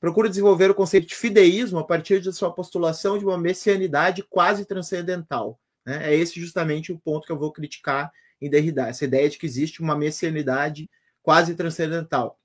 [0.00, 4.64] procura desenvolver o conceito de fideísmo a partir de sua postulação de uma messianidade quase
[4.64, 5.60] transcendental.
[5.84, 6.12] Né?
[6.12, 9.46] É esse justamente o ponto que eu vou criticar em Derrida, essa ideia de que
[9.46, 10.88] existe uma messianidade
[11.22, 12.38] quase transcendental.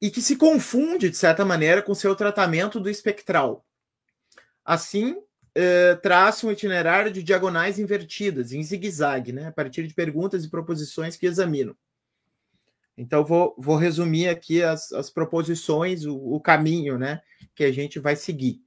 [0.00, 3.64] E que se confunde, de certa maneira, com seu tratamento do espectral.
[4.64, 5.16] Assim,
[5.54, 9.46] eh, traça um itinerário de diagonais invertidas, em zigue-zague, né?
[9.46, 11.76] a partir de perguntas e proposições que examinam.
[12.96, 17.22] Então, vou, vou resumir aqui as, as proposições, o, o, caminho né,
[17.54, 18.60] que a gente vai seguir.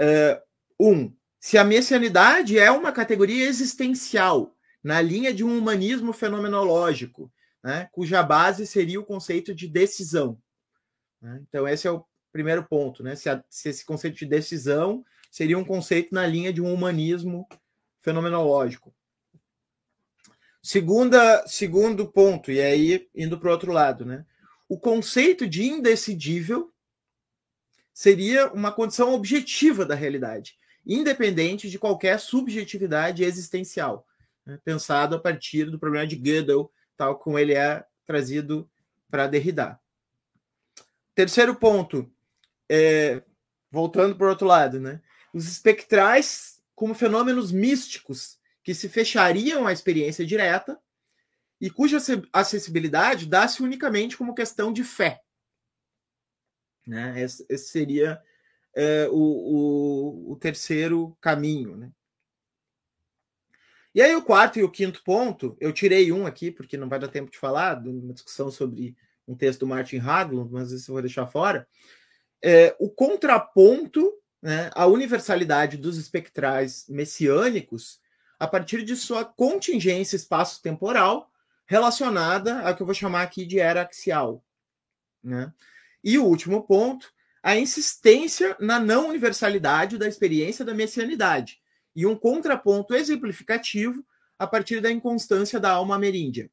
[0.00, 0.40] Uh,
[0.80, 7.88] um, se a messianidade é uma categoria existencial, na linha de um humanismo fenomenológico, né,
[7.92, 10.40] cuja base seria o conceito de decisão.
[11.20, 11.40] Né?
[11.46, 13.14] Então, esse é o primeiro ponto, né?
[13.14, 17.46] Se, a, se, esse conceito de decisão seria um conceito na linha de um humanismo
[18.00, 18.92] fenomenológico.
[20.62, 24.24] Segunda, segundo ponto, e aí indo para o outro lado, né?
[24.68, 26.72] O conceito de indecidível
[27.92, 30.56] seria uma condição objetiva da realidade,
[30.86, 34.06] independente de qualquer subjetividade existencial,
[34.46, 34.58] né?
[34.64, 38.70] pensado a partir do problema de Gödel, tal como ele é trazido
[39.10, 39.80] para Derrida.
[41.12, 42.10] Terceiro ponto,
[42.68, 43.20] é,
[43.68, 45.02] voltando para o outro lado, né?
[45.34, 50.78] Os espectrais como fenômenos místicos que se fechariam à experiência direta
[51.60, 51.98] e cuja
[52.32, 55.20] acessibilidade dá-se unicamente como questão de fé.
[56.86, 57.20] Né?
[57.22, 58.20] Esse, seria
[58.74, 61.76] é, o, o, o, terceiro caminho.
[61.76, 61.92] Né?
[63.94, 66.98] E aí, o quarto e o quinto ponto, eu tirei um aqui, porque não vai
[66.98, 70.90] dar tempo de falar, de uma discussão sobre um texto do Martin Haglund, mas isso
[70.90, 71.68] eu vou deixar fora.
[72.42, 74.12] É, o contraponto
[74.42, 78.01] né, à universalidade dos espectrais messiânicos
[78.42, 81.30] a partir de sua contingência espaço-temporal
[81.64, 84.44] relacionada a que eu vou chamar aqui de era axial.
[85.22, 85.52] Né?
[86.02, 87.08] E o último ponto,
[87.40, 91.62] a insistência na não universalidade da experiência da messianidade
[91.94, 94.04] e um contraponto exemplificativo
[94.36, 96.50] a partir da inconstância da alma ameríndia.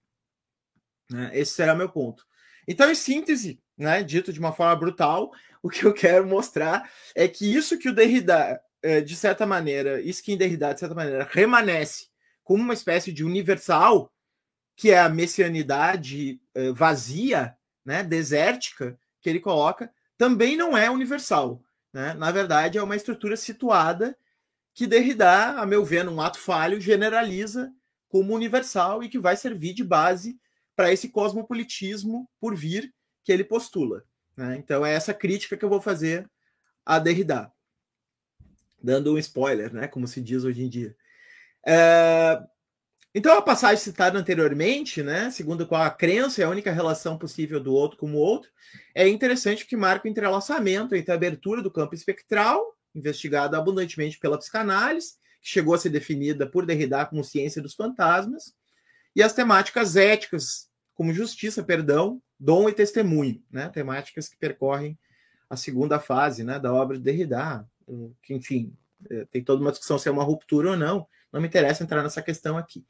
[1.10, 1.32] Né?
[1.34, 2.24] Esse será meu ponto.
[2.68, 5.32] Então, em síntese, né, dito de uma forma brutal,
[5.64, 10.02] o que eu quero mostrar é que isso que o Derrida é, de certa maneira,
[10.38, 12.10] Derrida, de certa maneira, remanesce
[12.44, 14.12] como uma espécie de universal,
[14.76, 21.62] que é a messianidade é, vazia, né, desértica, que ele coloca, também não é universal.
[21.94, 22.14] Né?
[22.14, 24.18] Na verdade, é uma estrutura situada
[24.74, 27.72] que Derrida, a meu ver, num ato falho, generaliza
[28.08, 30.40] como universal e que vai servir de base
[30.76, 32.94] para esse cosmopolitismo por vir
[33.24, 34.04] que ele postula.
[34.36, 34.56] Né?
[34.58, 36.30] Então, é essa crítica que eu vou fazer
[36.86, 37.52] a Derrida
[38.82, 39.88] dando um spoiler, né?
[39.88, 40.96] Como se diz hoje em dia.
[41.66, 42.40] É...
[43.14, 47.18] Então, a passagem citada anteriormente, né, segundo a qual a crença é a única relação
[47.18, 48.52] possível do outro com o outro,
[48.94, 54.38] é interessante que marca o entrelaçamento entre a abertura do campo espectral, investigado abundantemente pela
[54.38, 58.54] psicanálise, que chegou a ser definida por Derrida como ciência dos fantasmas,
[59.16, 64.96] e as temáticas éticas, como justiça, perdão, dom e testemunho, né, temáticas que percorrem
[65.50, 67.68] a segunda fase né, da obra de Derrida,
[68.22, 68.74] que, enfim,
[69.10, 72.04] é, tem toda uma discussão se é uma ruptura ou não, não me interessa entrar
[72.04, 72.86] nessa questão aqui.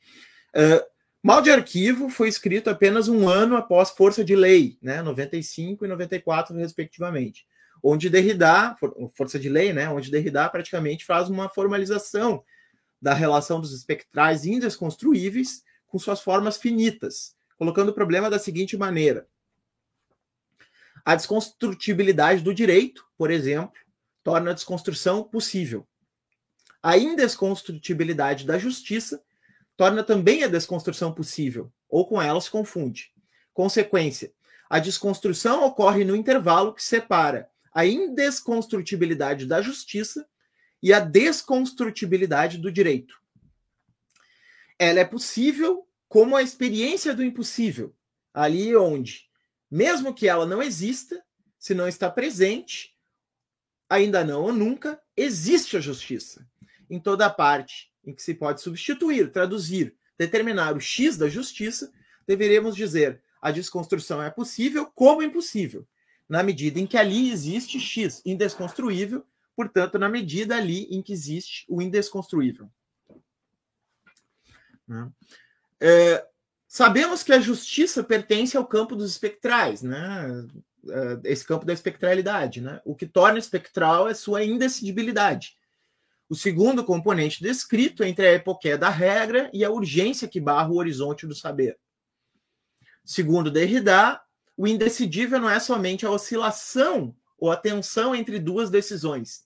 [0.55, 0.84] Uh,
[1.21, 5.88] Mal de Arquivo foi escrito apenas um ano após Força de Lei, né, 95 e
[5.88, 7.45] 94, respectivamente,
[7.84, 8.73] onde Derrida,
[9.13, 12.41] Força de Lei, né, onde Derrida praticamente faz uma formalização
[13.01, 19.27] da relação dos espectrais indesconstruíveis com suas formas finitas, colocando o problema da seguinte maneira:
[21.03, 23.77] A desconstrutibilidade do direito, por exemplo,
[24.23, 25.87] torna a desconstrução possível.
[26.81, 29.23] A indesconstrutibilidade da justiça
[29.75, 33.13] torna também a desconstrução possível, ou com ela se confunde.
[33.53, 34.33] Consequência:
[34.69, 40.27] a desconstrução ocorre no intervalo que separa a indesconstrutibilidade da justiça
[40.81, 43.19] e a desconstrutibilidade do direito.
[44.77, 47.93] Ela é possível como a experiência do impossível,
[48.33, 49.29] ali onde,
[49.69, 51.23] mesmo que ela não exista,
[51.57, 52.95] se não está presente,
[53.90, 56.48] ainda não ou nunca, existe a justiça.
[56.90, 61.91] Em toda parte em que se pode substituir, traduzir, determinar o X da justiça,
[62.28, 65.88] deveremos dizer a desconstrução é possível como impossível,
[66.28, 69.26] na medida em que ali existe X indesconstruível,
[69.56, 72.70] portanto, na medida ali em que existe o indesconstruível.
[74.88, 75.10] Né?
[75.80, 76.28] É,
[76.68, 80.48] sabemos que a justiça pertence ao campo dos espectrais, né?
[80.91, 82.61] É, esse campo da espectralidade.
[82.61, 82.82] Né?
[82.86, 85.57] O que torna espectral é sua indecidibilidade.
[86.30, 90.76] O segundo componente descrito entre a epoqué da regra e a urgência que barra o
[90.76, 91.78] horizonte do saber.
[93.03, 94.22] Segundo Derrida,
[94.56, 99.45] o indecidível não é somente a oscilação ou a tensão entre duas decisões.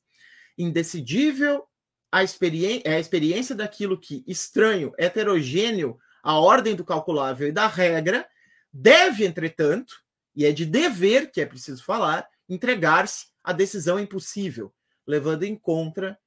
[0.57, 1.65] Indecidível
[2.11, 8.27] a é a experiência daquilo que estranho, heterogêneo à ordem do calculável e da regra,
[8.71, 9.95] deve, entretanto,
[10.35, 14.73] e é de dever que é preciso falar, entregar-se à decisão impossível,
[15.05, 16.17] levando em conta,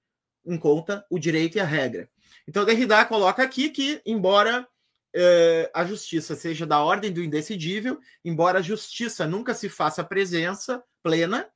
[0.45, 2.09] em conta o direito e a regra.
[2.47, 4.67] Então, Derrida coloca aqui que, embora
[5.15, 10.83] eh, a justiça seja da ordem do indecidível, embora a justiça nunca se faça presença
[11.03, 11.49] plena,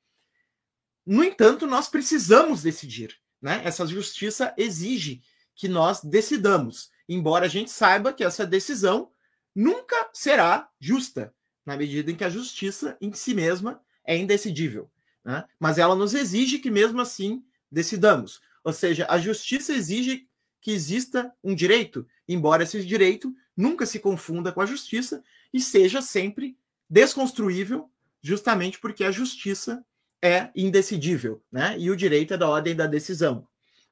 [1.06, 3.16] no entanto, nós precisamos decidir.
[3.40, 3.62] Né?
[3.64, 5.22] Essa justiça exige
[5.55, 9.10] que nós decidamos, embora a gente saiba que essa decisão
[9.55, 11.35] nunca será justa,
[11.70, 14.90] na medida em que a justiça em si mesma é indecidível.
[15.24, 15.44] Né?
[15.56, 18.40] Mas ela nos exige que, mesmo assim, decidamos.
[18.64, 20.26] Ou seja, a justiça exige
[20.60, 25.22] que exista um direito, embora esse direito nunca se confunda com a justiça
[25.55, 27.88] e seja sempre desconstruível,
[28.20, 29.84] justamente porque a justiça
[30.20, 31.76] é indecidível, né?
[31.78, 33.47] E o direito é da ordem da decisão.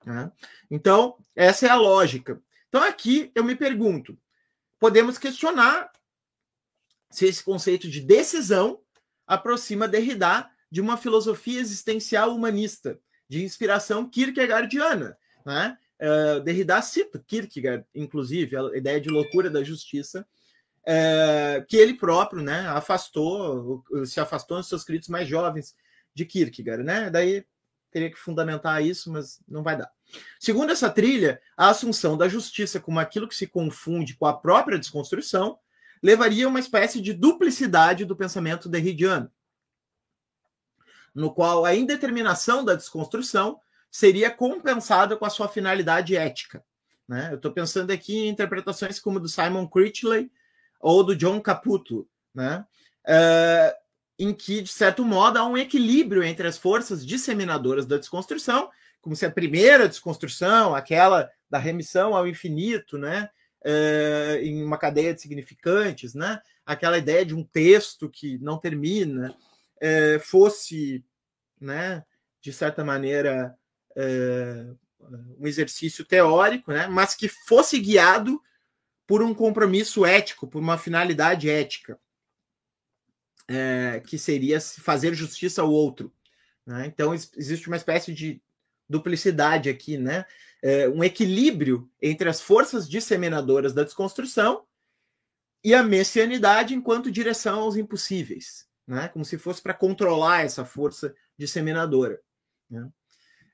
[0.05, 0.33] Né?
[0.69, 2.43] Então, essa é a lógica.
[2.69, 4.19] Então, aqui eu me pergunto:
[4.81, 5.93] podemos questionar
[7.11, 8.81] se esse conceito de decisão
[9.27, 12.99] aproxima Derrida de uma filosofia existencial humanista,
[13.29, 15.17] de inspiração kierkegaardiana.
[15.45, 15.77] Né?
[16.01, 20.27] Uh, Derrida cita Kierkegaard, inclusive, a ideia de loucura da justiça,
[20.83, 25.75] uh, que ele próprio né, afastou, se afastou nos seus escritos mais jovens
[26.15, 27.11] de Kierkegaard, né?
[27.11, 27.45] Daí
[27.91, 29.91] teria que fundamentar isso, mas não vai dar.
[30.39, 34.79] Segundo essa trilha, a assunção da justiça como aquilo que se confunde com a própria
[34.79, 35.59] desconstrução
[36.03, 39.31] levaria a uma espécie de duplicidade do pensamento derridiano,
[41.15, 43.61] no qual a indeterminação da desconstrução
[43.91, 46.65] seria compensada com a sua finalidade ética.
[47.07, 47.29] Né?
[47.31, 50.31] Eu estou pensando aqui em interpretações como do Simon Critchley
[50.81, 52.65] ou do John Caputo, né?
[53.05, 53.89] Uh,
[54.19, 58.69] em que, de certo modo, há um equilíbrio entre as forças disseminadoras da desconstrução,
[59.01, 63.31] como se a primeira desconstrução, aquela da remissão ao infinito, né,
[63.71, 69.37] é, em uma cadeia de significantes, né, aquela ideia de um texto que não termina,
[69.79, 71.05] é, fosse,
[71.61, 72.03] né,
[72.41, 73.55] de certa maneira,
[73.95, 74.67] é,
[75.39, 78.43] um exercício teórico, né, mas que fosse guiado
[79.07, 81.99] por um compromisso ético, por uma finalidade ética
[84.07, 86.13] que seria fazer justiça ao outro.
[86.67, 86.85] Né?
[86.85, 88.43] Então, existe uma espécie de
[88.87, 90.27] duplicidade aqui, né?
[90.63, 94.65] É, um equilíbrio entre as forças disseminadoras da desconstrução
[95.63, 99.09] e a messianidade enquanto direção aos impossíveis, né?
[99.09, 102.21] como se fosse para controlar essa força disseminadora.
[102.71, 102.89] Né?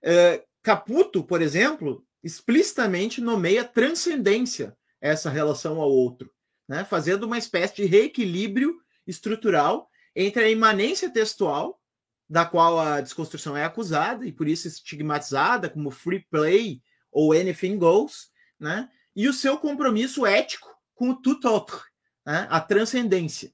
[0.02, 6.30] É, Caputo, por exemplo, explicitamente nomeia transcendência essa relação ao outro,
[6.68, 6.84] né?
[6.84, 11.80] fazendo uma espécie de reequilíbrio estrutural entre a imanência textual,
[12.28, 16.82] da qual a desconstrução é acusada e por isso estigmatizada como free play
[17.14, 18.90] ou anything goes, né?
[19.14, 21.78] e o seu compromisso ético com o tout autre,
[22.26, 22.46] né?
[22.50, 23.52] a transcendência.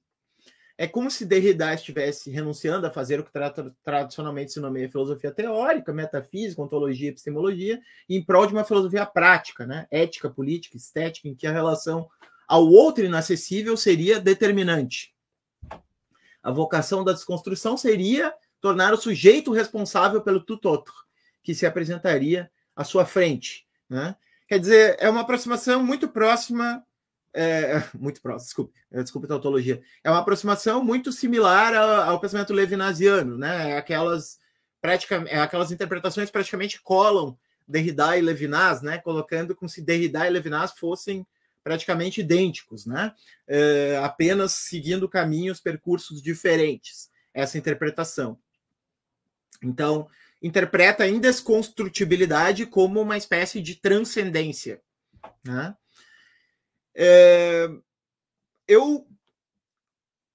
[0.78, 3.52] É como se Derrida estivesse renunciando a fazer o que tra
[3.84, 7.78] tradicionalmente se nomeia filosofia teórica, metafísica, ontologia, epistemologia,
[8.08, 9.86] em prol de uma filosofia prática, né?
[9.90, 12.08] ética, política, estética, em que a relação
[12.48, 15.14] ao outro inacessível seria determinante.
[16.42, 20.92] A vocação da desconstrução seria tornar o sujeito responsável pelo tutoto,
[21.42, 22.50] que se apresentaria
[22.80, 23.66] à sua frente.
[23.88, 24.16] Né?
[24.48, 26.82] Quer dizer, é uma aproximação muito próxima
[27.32, 29.82] é, muito próximo, desculpe, desculpe a tautologia.
[30.02, 33.72] É uma aproximação muito similar ao, ao pensamento levinasiano, né?
[33.72, 34.38] É aquelas,
[34.80, 37.38] praticamente, é aquelas interpretações praticamente colam
[37.68, 38.98] Derrida e Levinas, né?
[38.98, 41.24] Colocando como se Derrida e Levinas fossem
[41.62, 43.12] praticamente idênticos, né?
[43.46, 47.10] É, apenas seguindo caminhos, percursos diferentes.
[47.32, 48.36] Essa interpretação.
[49.62, 50.08] Então,
[50.42, 54.80] interpreta a indesconstrutibilidade como uma espécie de transcendência.
[55.44, 55.74] Né?
[56.94, 57.68] É,
[58.66, 59.06] eu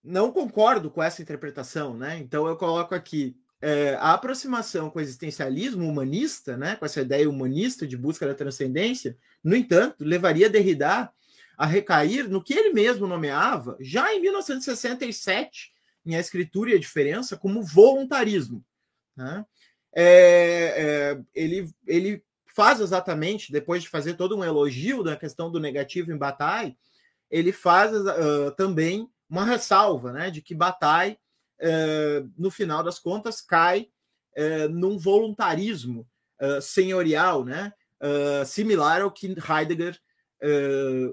[0.03, 2.19] não concordo com essa interpretação, né?
[2.19, 6.75] Então eu coloco aqui é, a aproximação com o existencialismo humanista, né?
[6.75, 11.11] Com essa ideia humanista de busca da transcendência, no entanto, levaria Derrida
[11.57, 15.73] a recair no que ele mesmo nomeava, já em 1967,
[16.05, 18.63] em A Escritura e a Diferença, como voluntarismo.
[19.15, 19.45] Né?
[19.95, 22.21] É, é, ele, ele
[22.55, 26.77] faz exatamente, depois de fazer todo um elogio da questão do negativo em Bataille,
[27.29, 31.17] ele faz uh, também uma ressalva né, de que Bataille,
[31.61, 33.89] uh, no final das contas, cai
[34.37, 36.07] uh, num voluntarismo
[36.61, 37.71] senhorial, né,
[38.45, 39.97] similar ao que Heidegger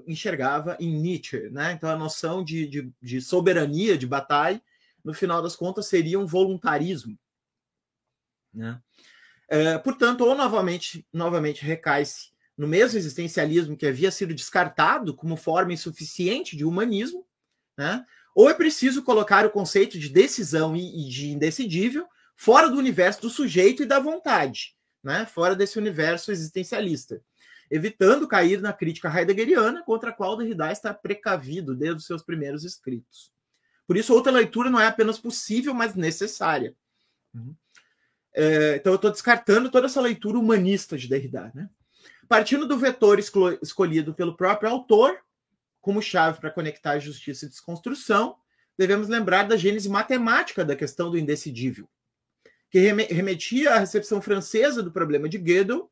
[0.05, 1.49] enxergava em Nietzsche.
[1.49, 1.71] Né?
[1.71, 4.61] Então, a noção de, de, de soberania de Bataille,
[5.01, 7.17] no final das contas, seria um voluntarismo.
[8.53, 8.79] Né?
[9.49, 15.73] É, portanto, ou novamente, novamente recai-se no mesmo existencialismo que havia sido descartado como forma
[15.73, 17.25] insuficiente de humanismo,
[17.77, 18.05] né?
[18.35, 23.21] ou é preciso colocar o conceito de decisão e, e de indecidível fora do universo
[23.21, 25.25] do sujeito e da vontade, né?
[25.25, 27.21] fora desse universo existencialista,
[27.69, 32.63] evitando cair na crítica heideggeriana contra a qual Derrida está precavido desde os seus primeiros
[32.63, 33.31] escritos.
[33.85, 36.75] Por isso, outra leitura não é apenas possível, mas necessária.
[37.33, 37.55] Uhum.
[38.33, 41.51] É, então, eu estou descartando toda essa leitura humanista de Derrida.
[41.53, 41.69] Né?
[42.27, 45.19] Partindo do vetor escolhido pelo próprio autor,
[45.79, 48.37] como chave para conectar justiça e desconstrução,
[48.77, 51.87] devemos lembrar da gênese matemática da questão do indecidível,
[52.71, 55.91] que remetia à recepção francesa do problema de Gödel,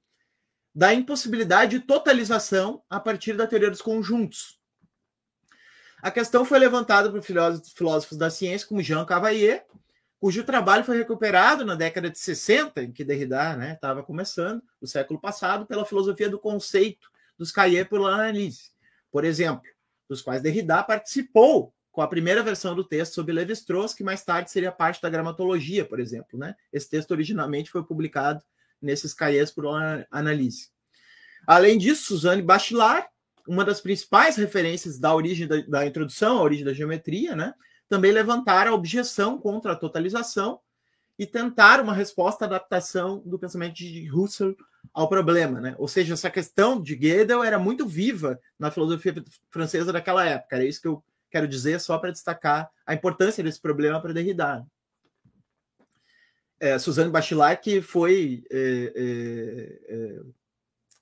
[0.73, 4.59] da impossibilidade de totalização a partir da teoria dos conjuntos.
[6.01, 9.65] A questão foi levantada por filósofos, da ciência como Jean Cavalier,
[10.21, 14.87] cujo trabalho foi recuperado na década de 60, em que Derrida estava né, começando, no
[14.87, 18.69] século passado, pela filosofia do conceito dos Cahiers por l'analyse,
[19.11, 19.67] por exemplo,
[20.07, 24.51] dos quais Derrida participou com a primeira versão do texto sobre Levi-Strauss, que mais tarde
[24.51, 26.37] seria parte da gramatologia, por exemplo.
[26.37, 26.55] Né?
[26.71, 28.43] Esse texto originalmente foi publicado
[28.79, 30.69] nesses Cahiers por l'analyse.
[31.47, 33.07] Além disso, Suzanne Bachelard,
[33.47, 37.55] uma das principais referências da origem da, da introdução à origem da geometria, né?
[37.91, 40.61] Também levantaram a objeção contra a totalização
[41.19, 44.53] e tentaram uma resposta à adaptação do pensamento de Husserl
[44.93, 45.75] ao problema, né?
[45.77, 49.13] Ou seja, essa questão de Gödel era muito viva na filosofia
[49.49, 50.55] francesa daquela época.
[50.55, 54.65] Era isso que eu quero dizer só para destacar a importância desse problema para Derrida.
[56.61, 60.21] É, Suzanne Bachelard, que foi é, é, é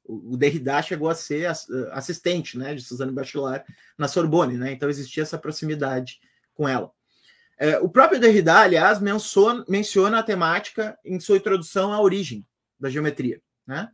[0.06, 1.46] o Derrida chegou a ser
[1.92, 3.64] assistente, né, de Suzanne Bachelard
[3.96, 4.72] na Sorbonne, né?
[4.72, 6.20] Então existia essa proximidade
[6.60, 6.92] com ela.
[7.58, 12.46] É, o próprio Derrida, aliás, menciona, menciona, a temática em sua introdução à origem
[12.78, 13.42] da geometria.
[13.66, 13.88] Né?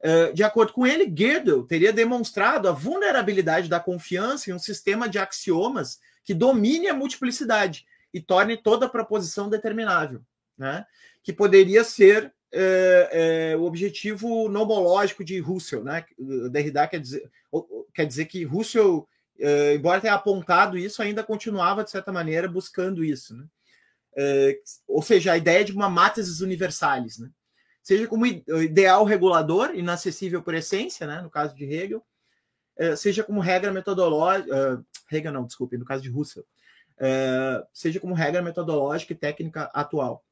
[0.00, 5.08] É, de acordo com ele, Gödel teria demonstrado a vulnerabilidade da confiança em um sistema
[5.08, 10.20] de axiomas que domine a multiplicidade e torne toda proposição determinável,
[10.56, 10.84] né?
[11.22, 15.84] que poderia ser é, é, o objetivo nomológico de Russell.
[15.84, 16.04] Né?
[16.50, 17.30] Derrida quer dizer,
[17.94, 19.06] quer dizer que Russell
[19.38, 23.36] Uh, embora tenha apontado isso, ainda continuava, de certa maneira, buscando isso.
[23.36, 23.44] Né?
[24.16, 27.18] Uh, ou seja, a ideia de uma matriz universalis.
[27.18, 27.30] Né?
[27.82, 31.20] Seja como ideal regulador, inacessível por essência, né?
[31.22, 32.04] no caso de Hegel,
[32.80, 34.84] uh, seja como regra metodológica.
[35.10, 36.44] Hegel, não, desculpe, no caso de Russell.
[37.72, 40.22] seja como regra metodológica e técnica atual.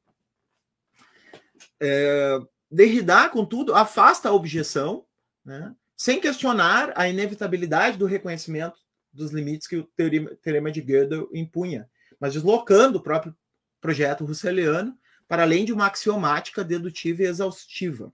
[2.69, 5.05] Derrida, contudo, afasta a objeção,
[5.43, 5.73] né?
[5.95, 8.86] sem questionar a inevitabilidade do reconhecimento
[9.17, 11.89] dos limites que o teorema de Gödel impunha,
[12.19, 13.35] mas deslocando o próprio
[13.81, 18.13] projeto russelliano para além de uma axiomática dedutiva e exaustiva.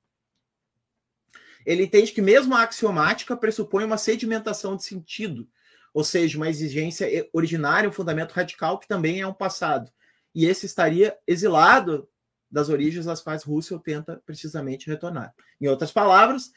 [1.66, 5.48] Ele entende que mesmo a axiomática pressupõe uma sedimentação de sentido,
[5.94, 9.92] ou seja, uma exigência originária, um fundamento radical que também é um passado.
[10.34, 12.10] E esse estaria exilado
[12.50, 15.34] das origens às quais Russell tenta precisamente retornar.
[15.62, 16.52] Em outras palavras,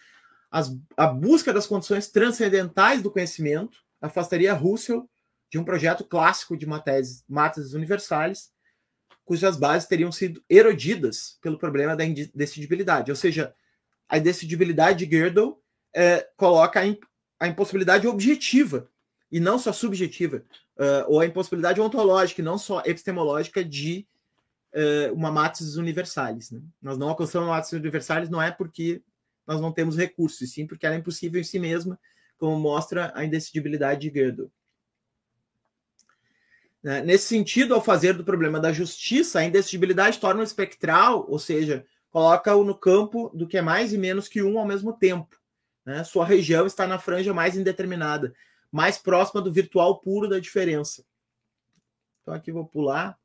[0.51, 5.09] as, a busca das condições transcendentais do conhecimento afastaria Russell
[5.51, 8.51] de um projeto clássico de matrizes, matrizes universais,
[9.24, 13.10] cujas bases teriam sido erodidas pelo problema da indecidibilidade.
[13.10, 13.55] Ou seja,
[14.09, 15.60] a indecidibilidade de Gödel
[15.93, 16.85] é, coloca a,
[17.40, 18.89] a, impossibilidade objetiva
[19.31, 20.44] e não só subjetiva,
[20.77, 24.06] uh, ou a impossibilidade ontológica e não só epistemológica de
[24.73, 26.52] uh, uma matriz universalis.
[26.52, 26.60] Né?
[26.81, 29.02] Nós não alcançamos a matriz universalis não é porque
[29.44, 31.98] nós não temos recursos, sim porque ela é impossível em si mesma,
[32.38, 34.50] como mostra a indecidibilidade de Gödel.
[36.82, 37.02] Né?
[37.02, 41.84] Nesse sentido, ao fazer do problema da justiça, a indecidibilidade torna o espectral, ou seja,
[42.10, 45.36] coloca-o no campo do que é mais e menos que um ao mesmo tempo.
[45.84, 46.04] Né?
[46.04, 48.32] Sua região está na franja mais indeterminada,
[48.70, 51.04] mais próxima do virtual puro da diferença.
[52.22, 53.18] Então aqui vou pular.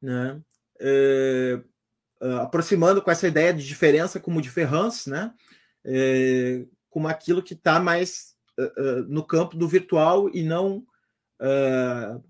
[0.00, 0.40] Né?
[0.78, 1.62] É,
[2.40, 5.34] aproximando com essa ideia de diferença como diferença, né?
[5.84, 10.86] É, como aquilo que está mais uh, uh, no campo do virtual e não
[11.40, 12.22] uh,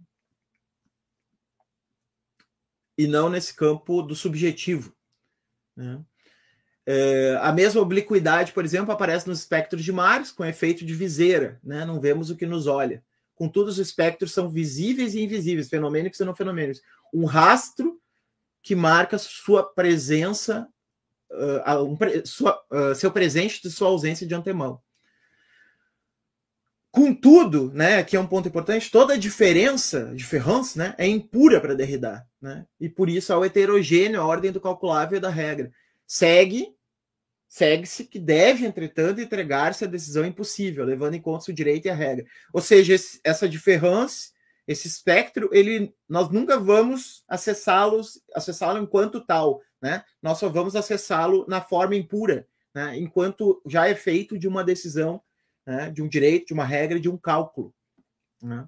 [2.97, 4.94] e não nesse campo do subjetivo.
[5.76, 6.01] Né?
[6.86, 11.59] É, a mesma obliquidade, por exemplo, aparece nos espectros de Marx com efeito de viseira,
[11.64, 11.84] né?
[11.84, 13.02] não vemos o que nos olha.
[13.34, 16.82] Contudo, os espectros são visíveis e invisíveis, fenomênicos e não fenomênicos.
[17.12, 18.01] Um rastro
[18.62, 20.68] que marca sua presença,
[21.33, 24.81] uh, um, sua, uh, seu presente de sua ausência de antemão.
[26.91, 31.75] Contudo, né, que é um ponto importante, toda a diferença, diferença, né, é impura para
[31.75, 32.67] Derrida, né?
[32.79, 35.73] E por isso é o heterogêneo, a ordem do calculável da regra.
[36.07, 36.69] Segue,
[37.49, 41.95] segue-se que deve, entretanto, entregar-se a decisão impossível, levando em conta o direito e a
[41.95, 42.27] regra.
[42.53, 44.31] Ou seja, esse, essa diferença,
[44.69, 50.05] esse espectro, ele nós nunca vamos acessá-los, acessá-lo enquanto tal, né?
[50.23, 52.97] Nós só vamos acessá-lo na forma impura, né?
[52.97, 55.21] Enquanto já é feito de uma decisão
[55.67, 57.75] né, de um direito, de uma regra, de um cálculo.
[58.43, 58.67] Né?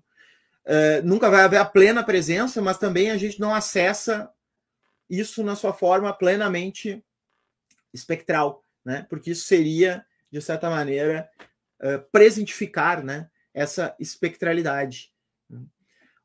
[0.65, 4.31] Uh, nunca vai haver a plena presença, mas também a gente não acessa
[5.09, 7.05] isso na sua forma plenamente
[7.93, 9.07] espectral, né?
[9.09, 11.29] porque isso seria, de certa maneira,
[11.83, 15.13] uh, presentificar né, essa espectralidade.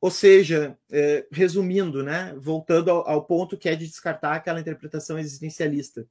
[0.01, 5.19] Ou seja, uh, resumindo, né, voltando ao, ao, ponto que é de descartar aquela interpretação
[5.19, 6.07] existencialista.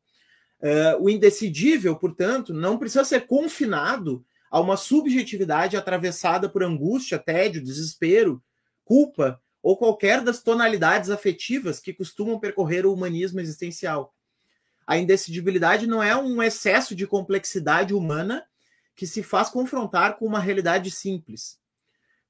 [1.01, 8.43] o indecidível, portanto, não precisa ser confinado a uma subjetividade atravessada por angústia, tédio, desespero,
[8.85, 14.15] culpa ou qualquer das tonalidades afetivas que costumam percorrer o humanismo existencial.
[14.87, 18.47] A indecidibilidade não é um excesso de complexidade humana
[18.97, 21.59] que se faz confrontar com uma realidade simples.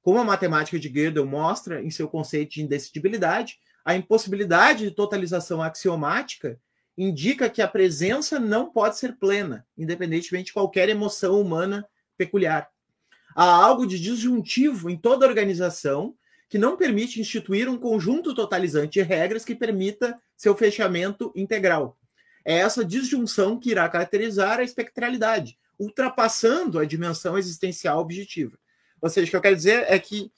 [0.01, 5.61] Como a matemática de Gödel mostra em seu conceito de indecidibilidade, a impossibilidade de totalização
[5.61, 6.59] axiomática
[6.97, 12.69] indica que a presença não pode ser plena, independentemente de qualquer emoção humana peculiar.
[13.35, 16.15] Há algo de disjuntivo em toda organização
[16.49, 21.97] que não permite instituir um conjunto totalizante de regras que permita seu fechamento integral.
[22.43, 28.57] É essa disjunção que irá caracterizar a espectralidade, ultrapassando a dimensão existencial objetiva.
[29.01, 30.31] Ou seja, o que eu quero dizer é que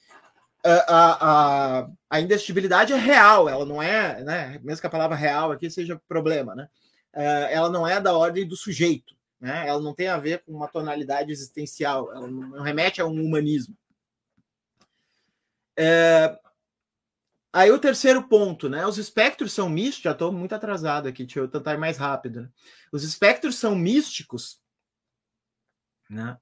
[0.63, 5.51] a, a, a indestibilidade é real, ela não é, né, mesmo que a palavra real
[5.51, 6.69] aqui seja problema, né,
[7.51, 9.67] ela não é da ordem do sujeito né?
[9.67, 13.75] Ela não tem a ver com uma tonalidade existencial, ela não remete a um humanismo.
[15.75, 16.39] É...
[17.51, 18.85] Aí o terceiro ponto, né?
[18.85, 22.43] Os espectros são místicos, já estou muito atrasado aqui, deixa eu tentar ir mais rápido.
[22.43, 22.49] Né?
[22.91, 24.61] Os espectros são místicos,
[26.09, 26.37] né?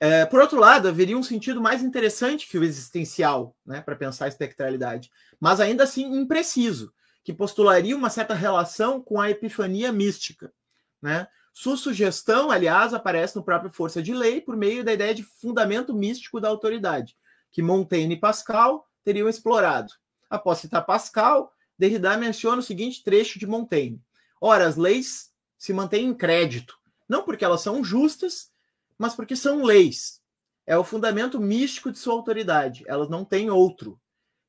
[0.00, 4.26] É, por outro lado, haveria um sentido mais interessante que o existencial, né, para pensar
[4.26, 5.10] a espectralidade,
[5.40, 6.92] mas ainda assim impreciso,
[7.22, 10.52] que postularia uma certa relação com a epifania mística,
[11.00, 11.26] né?
[11.56, 15.94] Sua sugestão, aliás, aparece no próprio Força de Lei por meio da ideia de fundamento
[15.94, 17.16] místico da autoridade,
[17.52, 19.92] que Montaigne e Pascal teriam explorado.
[20.28, 24.02] Após citar Pascal, Derrida menciona o seguinte trecho de Montaigne:
[24.40, 26.76] Ora, as leis se mantêm em crédito,
[27.08, 28.50] não porque elas são justas,
[28.98, 30.22] mas porque são leis.
[30.66, 32.84] É o fundamento místico de sua autoridade.
[32.86, 34.00] Elas não têm outro.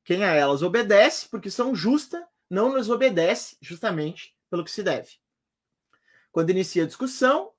[0.03, 5.13] Quem a elas obedece, porque são justas, não nos obedece justamente pelo que se deve.
[6.31, 7.51] Quando inicia a discussão,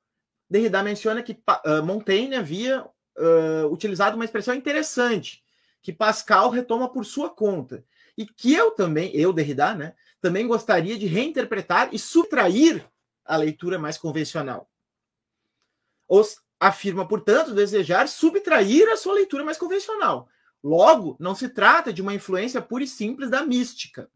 [0.49, 5.43] Derrida menciona que uh, Montaigne havia uh, utilizado uma expressão interessante,
[5.83, 7.85] que Pascal retoma por sua conta,
[8.17, 12.87] e que eu também, eu, Derrida, né, também gostaria de reinterpretar e subtrair
[13.25, 14.71] a leitura mais convencional.
[16.09, 20.29] Os afirma, portanto, desejar subtrair a sua leitura mais convencional.
[20.63, 24.11] Logo, não se trata de uma influência pura e simples da mística,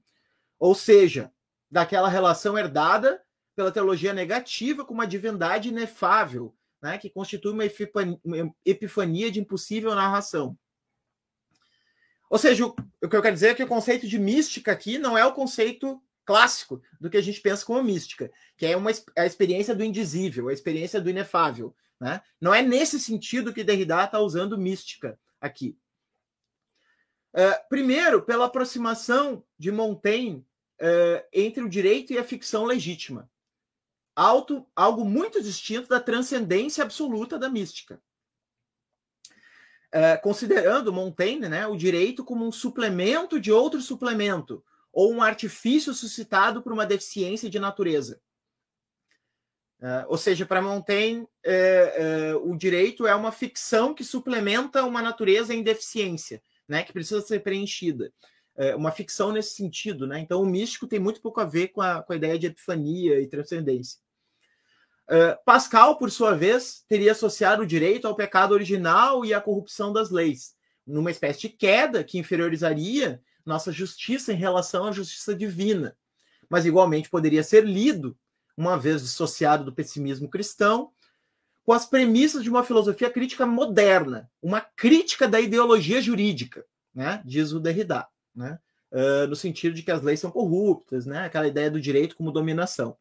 [0.59, 1.31] ou seja,
[1.71, 3.23] daquela relação herdada
[3.55, 7.65] pela teologia negativa com uma divindade inefável, né, que constitui uma
[8.65, 10.59] epifania de impossível narração.
[12.31, 14.99] Ou seja, o, o que eu quero dizer é que o conceito de mística aqui
[14.99, 18.91] não é o conceito clássico do que a gente pensa como mística, que é uma,
[19.19, 22.22] a experiência do indizível, a experiência do inefável, Né?
[22.40, 25.78] Não é nesse sentido que Derrida está usando mística aqui.
[27.32, 30.44] É, primeiro, pela aproximação de Montaigne
[30.81, 33.31] é, entre o direito e a ficção legítima.
[34.16, 38.02] Alto, algo muito distinto da transcendência absoluta da mística.
[39.93, 45.94] É, considerando Montaigne né, o direito como um suplemento de outro suplemento, ou um artifício
[45.94, 48.20] suscitado por uma deficiência de natureza.
[49.81, 55.01] Uh, ou seja, para Montaigne, uh, uh, o direito é uma ficção que suplementa uma
[55.01, 58.12] natureza em deficiência, né, que precisa ser preenchida.
[58.57, 60.07] É uma ficção nesse sentido.
[60.07, 60.20] Né?
[60.20, 63.19] Então, o místico tem muito pouco a ver com a, com a ideia de epifania
[63.19, 63.98] e transcendência.
[65.44, 70.11] Pascal, por sua vez, teria associado o direito ao pecado original e à corrupção das
[70.11, 70.55] leis,
[70.86, 75.97] numa espécie de queda que inferiorizaria nossa justiça em relação à justiça divina.
[76.48, 78.16] Mas, igualmente, poderia ser lido
[78.61, 80.93] uma vez dissociado do pessimismo cristão,
[81.65, 86.65] com as premissas de uma filosofia crítica moderna, uma crítica da ideologia jurídica,
[86.95, 87.23] né?
[87.24, 88.59] diz o Derrida, né?
[88.93, 91.24] Uh, no sentido de que as leis são corruptas, né?
[91.24, 92.97] aquela ideia do direito como dominação.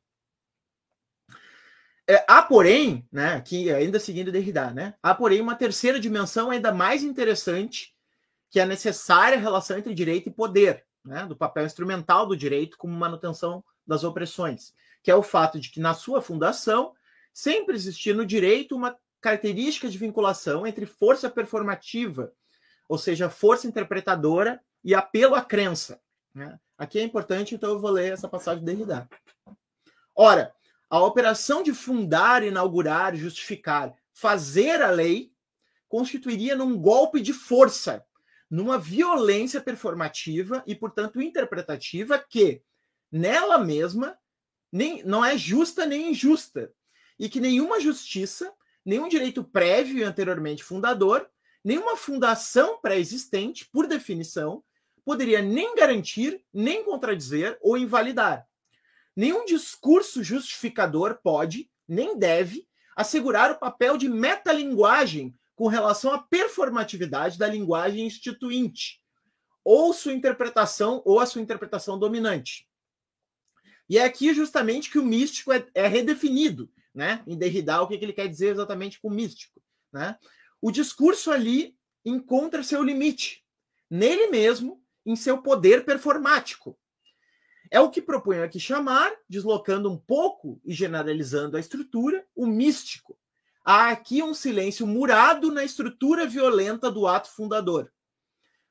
[2.08, 6.72] É, há, porém, né, aqui ainda seguindo Derrida, né, há, porém, uma terceira dimensão ainda
[6.72, 7.94] mais interessante,
[8.50, 12.80] que é a necessária relação entre direito e poder, né, do papel instrumental do direito
[12.80, 16.94] como manutenção das opressões que é o fato de que na sua fundação
[17.34, 22.34] sempre existia no direito uma característica de vinculação entre força performativa,
[22.88, 26.02] ou seja, força interpretadora e apelo à crença.
[26.34, 26.60] Né?
[26.78, 29.10] Aqui é importante, então eu vou ler essa passagem de Derrida.
[30.16, 30.54] Ora,
[30.90, 35.32] a operação de fundar, inaugurar, justificar, fazer a lei,
[35.88, 38.06] constituiria num golpe de força,
[38.50, 42.62] numa violência performativa e, portanto, interpretativa que,
[43.12, 44.18] nela mesma,
[44.72, 46.72] nem, não é justa nem injusta,
[47.18, 48.54] e que nenhuma justiça,
[48.86, 51.30] nenhum direito prévio e anteriormente fundador,
[51.64, 54.64] nenhuma fundação pré-existente, por definição,
[55.04, 58.48] poderia nem garantir, nem contradizer ou invalidar.
[59.16, 67.38] Nenhum discurso justificador pode, nem deve, assegurar o papel de metalinguagem com relação à performatividade
[67.38, 69.02] da linguagem instituinte,
[69.64, 72.69] ou sua interpretação ou a sua interpretação dominante.
[73.90, 77.24] E é aqui justamente que o místico é, é redefinido, né?
[77.26, 79.62] Em Derrida, o que, que ele quer dizer exatamente com místico,
[79.92, 80.18] né?
[80.62, 81.76] O discurso ali
[82.06, 83.44] encontra seu limite,
[83.90, 86.78] nele mesmo, em seu poder performático.
[87.72, 93.18] É o que proponho aqui chamar, deslocando um pouco e generalizando a estrutura, o místico.
[93.64, 97.92] Há aqui um silêncio murado na estrutura violenta do ato fundador.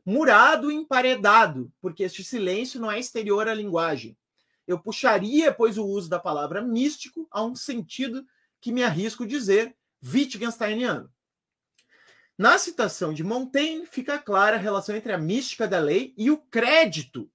[0.05, 4.18] Murado e emparedado, porque este silêncio não é exterior à linguagem,
[4.69, 8.24] eu puxaria, pois, o uso da palavra místico a um sentido
[8.61, 9.74] que me arrisco dizer
[10.05, 11.11] Wittgensteiniano.
[12.36, 16.36] Na citação de Montaigne, fica clara a relação entre a mística da lei e o
[16.36, 17.28] crédito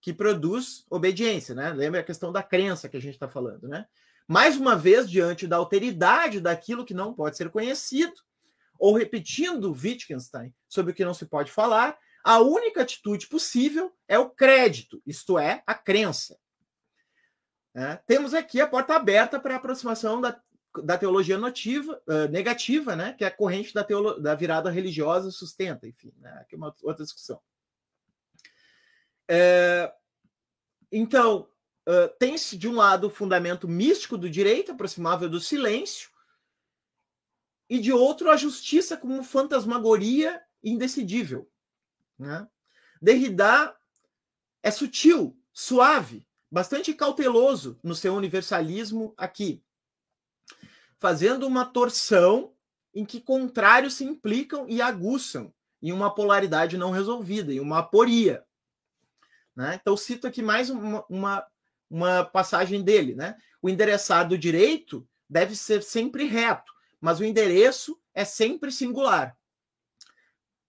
[0.00, 1.72] que produz obediência, né?
[1.72, 3.86] Lembra a questão da crença que a gente está falando, né?
[4.26, 8.14] Mais uma vez, diante da alteridade daquilo que não pode ser conhecido,
[8.78, 14.18] ou repetindo Wittgenstein sobre o que não se pode falar, a única atitude possível é
[14.18, 16.38] o crédito, isto é, a crença.
[17.74, 20.38] É, temos aqui a porta aberta para a aproximação da,
[20.84, 25.30] da teologia notiva, uh, negativa, né, que é a corrente da, teolo, da virada religiosa
[25.30, 27.40] sustenta, enfim, né, aqui é uma outra discussão.
[29.28, 29.92] É,
[30.90, 31.48] então,
[31.88, 36.10] uh, tem-se de um lado o fundamento místico do direito, aproximável do silêncio,
[37.68, 41.50] e de outro a justiça como fantasmagoria indecidível.
[42.18, 42.46] Né?
[43.00, 43.74] Derrida
[44.62, 49.64] é sutil, suave, bastante cauteloso no seu universalismo aqui,
[50.98, 52.52] fazendo uma torção
[52.94, 55.50] em que contrários se implicam e aguçam
[55.80, 58.44] em uma polaridade não resolvida, em uma aporia.
[59.56, 59.78] Né?
[59.80, 61.46] Então, cito aqui mais uma, uma,
[61.88, 63.14] uma passagem dele.
[63.14, 63.34] Né?
[63.62, 66.70] O endereçado do direito deve ser sempre reto,
[67.00, 69.34] mas o endereço é sempre singular.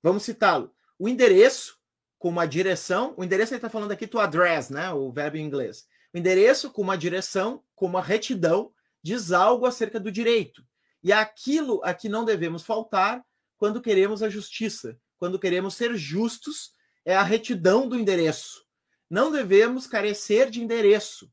[0.02, 0.74] Vamos citá-lo.
[0.98, 1.78] O endereço
[2.24, 3.14] com uma direção.
[3.18, 4.90] O endereço ele está falando aqui to address, né?
[4.94, 5.86] O verbo em inglês.
[6.14, 8.72] O endereço com uma direção, com uma retidão,
[9.04, 10.66] diz algo acerca do direito.
[11.04, 13.22] E aquilo a que não devemos faltar
[13.58, 16.72] quando queremos a justiça, quando queremos ser justos,
[17.04, 18.66] é a retidão do endereço.
[19.10, 21.30] Não devemos carecer de endereço.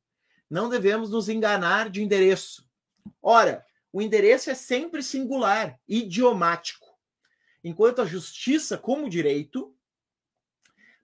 [0.51, 2.69] Não devemos nos enganar de endereço.
[3.23, 6.89] Ora, o endereço é sempre singular, idiomático.
[7.63, 9.73] Enquanto a justiça, como direito,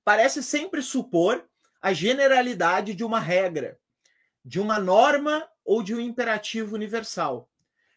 [0.07, 1.45] parece sempre supor
[1.83, 3.77] a generalidade de uma regra,
[4.45, 7.51] de uma norma ou de um imperativo universal.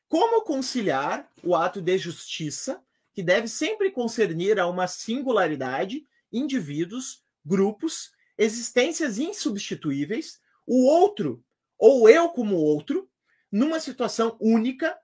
[0.07, 2.83] como conciliar o ato de justiça,
[3.13, 6.03] que deve sempre concernir a uma singularidade,
[6.33, 11.45] indivíduos, grupos, existências insubstituíveis, o outro,
[11.77, 13.07] ou eu como outro,
[13.51, 14.97] numa situação única,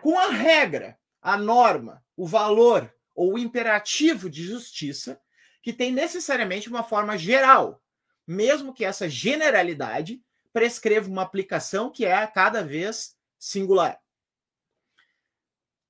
[0.00, 5.20] com a regra, a norma, o valor ou o imperativo de justiça,
[5.64, 7.82] que tem necessariamente uma forma geral,
[8.26, 10.22] mesmo que essa generalidade
[10.52, 13.98] prescreva uma aplicação que é cada vez singular.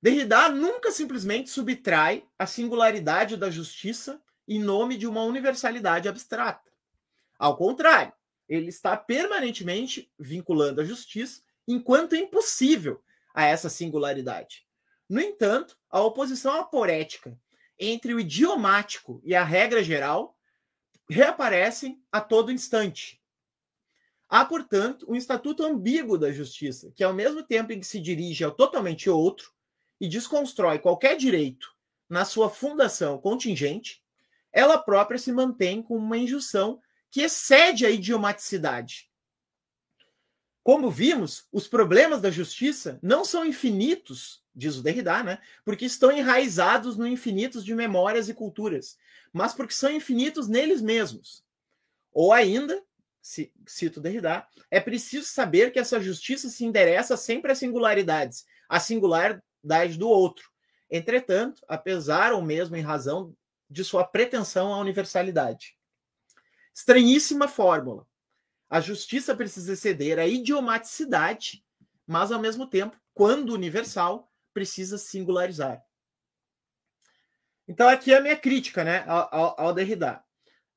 [0.01, 6.70] Derrida nunca simplesmente subtrai a singularidade da justiça em nome de uma universalidade abstrata.
[7.36, 8.12] Ao contrário,
[8.48, 13.02] ele está permanentemente vinculando a justiça enquanto impossível
[13.34, 14.64] a essa singularidade.
[15.09, 17.36] No entanto, a oposição aporética
[17.78, 20.38] entre o idiomático e a regra geral
[21.09, 23.20] reaparecem a todo instante.
[24.28, 28.42] Há, portanto, um estatuto ambíguo da justiça, que, ao mesmo tempo em que se dirige
[28.42, 29.52] ao totalmente outro,
[30.01, 31.74] e desconstrói qualquer direito
[32.09, 34.02] na sua fundação contingente,
[34.52, 36.80] ela própria se mantém com uma injunção
[37.10, 39.10] que excede a idiomaticidade.
[40.62, 45.39] Como vimos, os problemas da justiça não são infinitos, diz o Derrida, né?
[45.64, 48.97] porque estão enraizados no infinitos de memórias e culturas,
[49.32, 51.44] mas porque são infinitos neles mesmos.
[52.12, 52.82] Ou ainda,
[53.66, 59.43] cito Derrida, é preciso saber que essa justiça se endereça sempre às singularidades, a singular
[59.98, 60.48] do outro.
[60.90, 63.35] Entretanto, apesar ou mesmo em razão
[63.68, 65.76] de sua pretensão à universalidade.
[66.72, 68.06] Estranhíssima fórmula.
[68.68, 71.64] A justiça precisa ceder à idiomaticidade,
[72.06, 75.82] mas ao mesmo tempo, quando universal, precisa singularizar.
[77.66, 80.22] Então, aqui é a minha crítica né, ao, ao Derrida.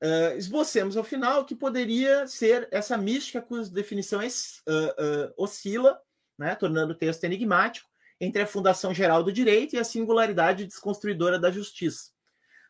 [0.02, 6.00] Uh, esbocemos ao final que poderia ser essa mística cuja definição uh, uh, oscila,
[6.38, 7.88] né, tornando o texto enigmático,
[8.20, 12.10] entre a fundação geral do direito e a singularidade desconstruidora da justiça.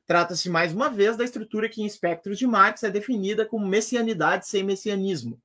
[0.06, 4.48] Trata-se, mais uma vez, da estrutura que, em espectros de Marx, é definida como messianidade
[4.48, 5.40] sem messianismo,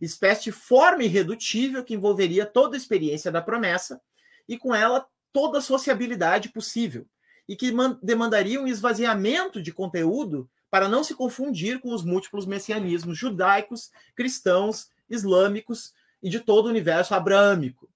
[0.00, 4.00] espécie de forma irredutível que envolveria toda a experiência da promessa
[4.48, 7.06] e, com ela, toda a sociabilidade possível,
[7.48, 7.72] e que
[8.02, 14.90] demandaria um esvaziamento de conteúdo para não se confundir com os múltiplos messianismos judaicos, cristãos,
[15.08, 15.92] islâmicos
[16.22, 17.88] e de todo o universo abraâmico.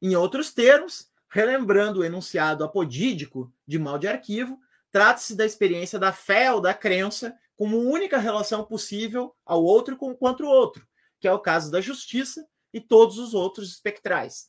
[0.00, 4.58] Em outros termos, relembrando o enunciado apodídico de mal de arquivo,
[4.90, 10.14] trata-se da experiência da fé ou da crença como única relação possível ao outro com
[10.14, 10.86] contra o outro,
[11.20, 14.48] que é o caso da justiça e todos os outros espectrais.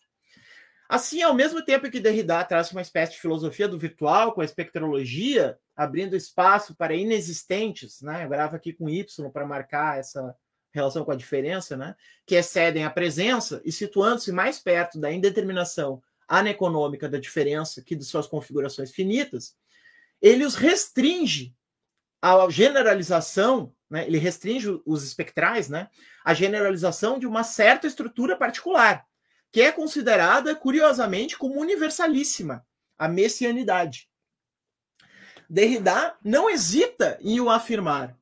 [0.93, 4.43] Assim, ao mesmo tempo que Derrida traz uma espécie de filosofia do virtual com a
[4.43, 8.26] espectrologia, abrindo espaço para inexistentes, né?
[8.26, 10.35] Eu gravo aqui com Y para marcar essa
[10.73, 11.95] relação com a diferença, né,
[12.26, 18.03] que excedem a presença e situando-se mais perto da indeterminação aneconômica da diferença que de
[18.03, 19.55] suas configurações finitas,
[20.22, 21.55] ele os restringe
[22.22, 25.89] à generalização, né, ele restringe os espectrais, né,
[26.23, 29.05] a generalização de uma certa estrutura particular,
[29.52, 32.65] que é considerada, curiosamente, como universalíssima,
[32.98, 34.10] a messianidade.
[35.49, 38.18] Derrida não hesita em o afirmar,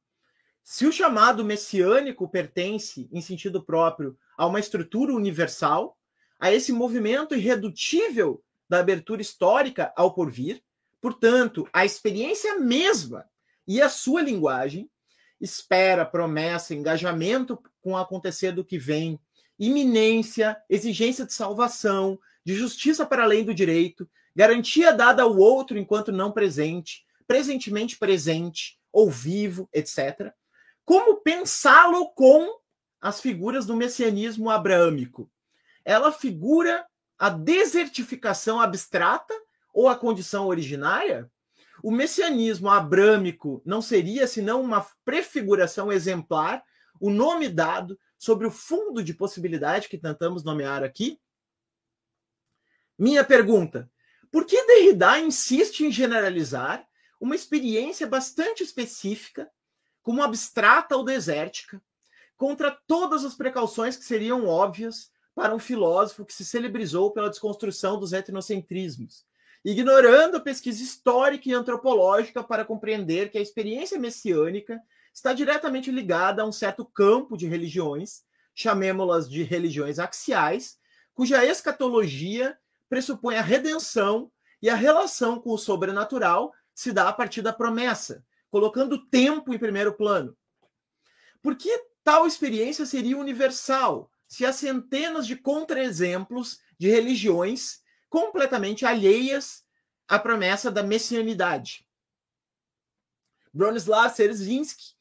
[0.72, 5.97] se o chamado messiânico pertence, em sentido próprio, a uma estrutura universal,
[6.39, 10.61] a esse movimento irredutível da abertura histórica ao porvir,
[11.01, 13.26] portanto, a experiência mesma
[13.68, 14.88] e a sua linguagem,
[15.41, 19.19] espera, promessa, engajamento com o acontecer do que vem,
[19.60, 26.11] iminência, exigência de salvação, de justiça para além do direito, garantia dada ao outro enquanto
[26.11, 30.34] não presente, presentemente presente ou vivo, etc
[30.90, 32.57] como pensá-lo com
[32.99, 35.30] as figuras do messianismo abraâmico?
[35.86, 36.84] Ela figura
[37.15, 39.31] a desertificação abstrata
[39.72, 41.30] ou a condição originária?
[41.84, 46.64] O messianismo abrâmico não seria senão uma prefiguração exemplar,
[46.99, 51.19] o nome dado sobre o fundo de possibilidade que tentamos nomear aqui?
[52.97, 53.89] Minha pergunta:
[54.29, 56.85] por que Derrida insiste em generalizar
[57.19, 59.49] uma experiência bastante específica
[60.01, 61.81] como abstrata ou desértica,
[62.37, 67.99] contra todas as precauções que seriam óbvias para um filósofo que se celebrizou pela desconstrução
[67.99, 69.25] dos etnocentrismos,
[69.63, 74.81] ignorando a pesquisa histórica e antropológica para compreender que a experiência messiânica
[75.19, 78.23] está diretamente ligada a um certo campo de religiões,
[78.55, 80.79] chamemos-las de religiões axiais,
[81.13, 84.31] cuja escatologia pressupõe a redenção
[84.61, 89.53] e a relação com o sobrenatural se dá a partir da promessa, colocando o tempo
[89.53, 90.35] em primeiro plano.
[91.41, 99.65] Porque tal experiência seria universal se há centenas de contra-exemplos de religiões completamente alheias
[100.07, 101.85] à promessa da messianidade.
[103.53, 104.98] Bronislaw Szerzynski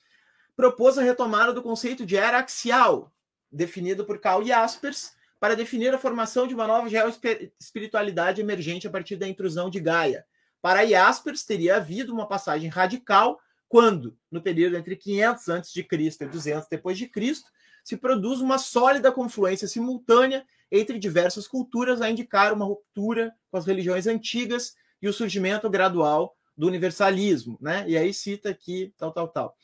[0.58, 3.12] propôs a retomada do conceito de era axial,
[3.48, 9.14] definido por Karl Jaspers, para definir a formação de uma nova geoespiritualidade emergente a partir
[9.14, 10.26] da intrusão de Gaia.
[10.60, 15.86] Para Jaspers, teria havido uma passagem radical quando, no período entre 500 a.C.
[16.22, 17.48] e 200 depois de Cristo,
[17.84, 23.64] se produz uma sólida confluência simultânea entre diversas culturas a indicar uma ruptura com as
[23.64, 27.84] religiões antigas e o surgimento gradual do universalismo, né?
[27.86, 29.56] E aí cita aqui tal, tal, tal.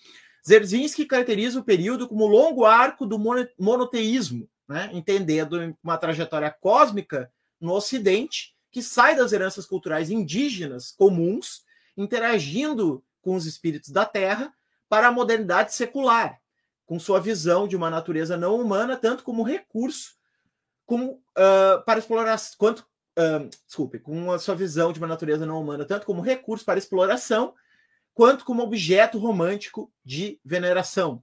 [0.47, 3.19] Zerzinski caracteriza o período como longo arco do
[3.59, 4.91] monoteísmo, né?
[4.93, 7.31] entendendo uma trajetória cósmica
[7.61, 11.63] no Ocidente que sai das heranças culturais indígenas comuns,
[11.97, 14.53] interagindo com os espíritos da Terra
[14.89, 16.41] para a modernidade secular,
[16.85, 20.15] com sua visão de uma natureza não humana tanto como recurso
[20.87, 22.81] como uh, para explorar quanto
[23.19, 26.79] uh, desculpe, com a sua visão de uma natureza não humana tanto como recurso para
[26.79, 27.55] exploração
[28.15, 31.23] quanto como objeto romântico de veneração.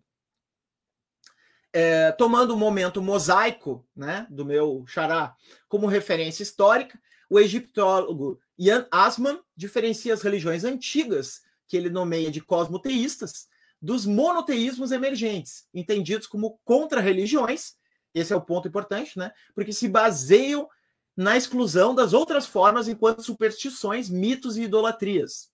[1.73, 5.34] É, tomando o momento mosaico né, do meu xará
[5.69, 6.99] como referência histórica,
[7.30, 13.47] o egiptólogo Ian Asman diferencia as religiões antigas, que ele nomeia de cosmoteístas,
[13.81, 17.76] dos monoteísmos emergentes, entendidos como contra-religiões,
[18.13, 19.31] esse é o ponto importante, né?
[19.55, 20.69] Porque se baseiam
[21.15, 25.51] na exclusão das outras formas enquanto superstições, mitos e idolatrias.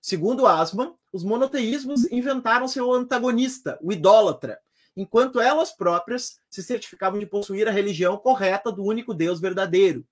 [0.00, 4.58] Segundo Asman, os monoteísmos inventaram seu antagonista, o idólatra,
[4.96, 10.06] enquanto elas próprias se certificavam de possuir a religião correta do único Deus verdadeiro.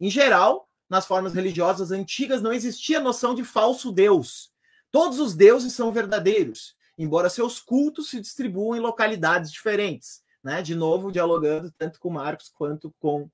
[0.00, 4.52] Em geral, nas formas religiosas antigas não existia noção de falso Deus.
[4.90, 10.22] Todos os deuses são verdadeiros, embora seus cultos se distribuam em localidades diferentes.
[10.42, 10.62] Né?
[10.62, 13.28] De novo, dialogando tanto com Marcos quanto com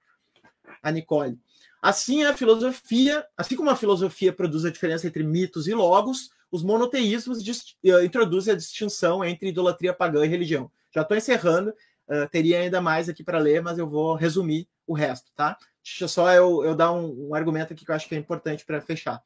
[0.82, 1.38] a Nicole.
[1.82, 6.62] Assim, a filosofia, assim como a filosofia produz a diferença entre mitos e logos, os
[6.62, 10.70] monoteísmos uh, introduzem a distinção entre idolatria pagã e religião.
[10.94, 14.92] Já estou encerrando, uh, teria ainda mais aqui para ler, mas eu vou resumir o
[14.92, 15.56] resto, tá?
[15.82, 18.66] Deixa só eu, eu dar um, um argumento aqui que eu acho que é importante
[18.66, 19.22] para fechar.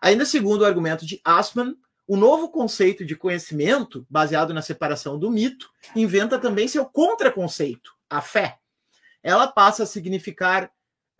[0.00, 1.74] Ainda segundo o argumento de Asman,
[2.06, 8.20] o novo conceito de conhecimento, baseado na separação do mito, inventa também seu contraconceito, a
[8.20, 8.58] fé.
[9.22, 10.70] Ela passa a significar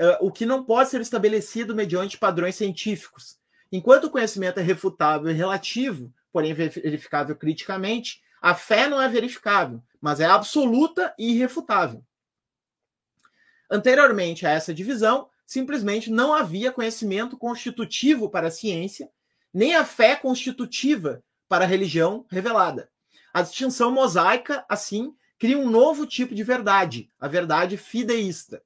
[0.00, 3.38] uh, o que não pode ser estabelecido mediante padrões científicos.
[3.70, 9.82] Enquanto o conhecimento é refutável e relativo, porém verificável criticamente, a fé não é verificável,
[10.00, 12.04] mas é absoluta e irrefutável.
[13.70, 19.10] Anteriormente a essa divisão, simplesmente não havia conhecimento constitutivo para a ciência,
[19.52, 22.90] nem a fé constitutiva para a religião revelada.
[23.32, 28.62] A distinção mosaica, assim, cria um novo tipo de verdade, a verdade fideísta.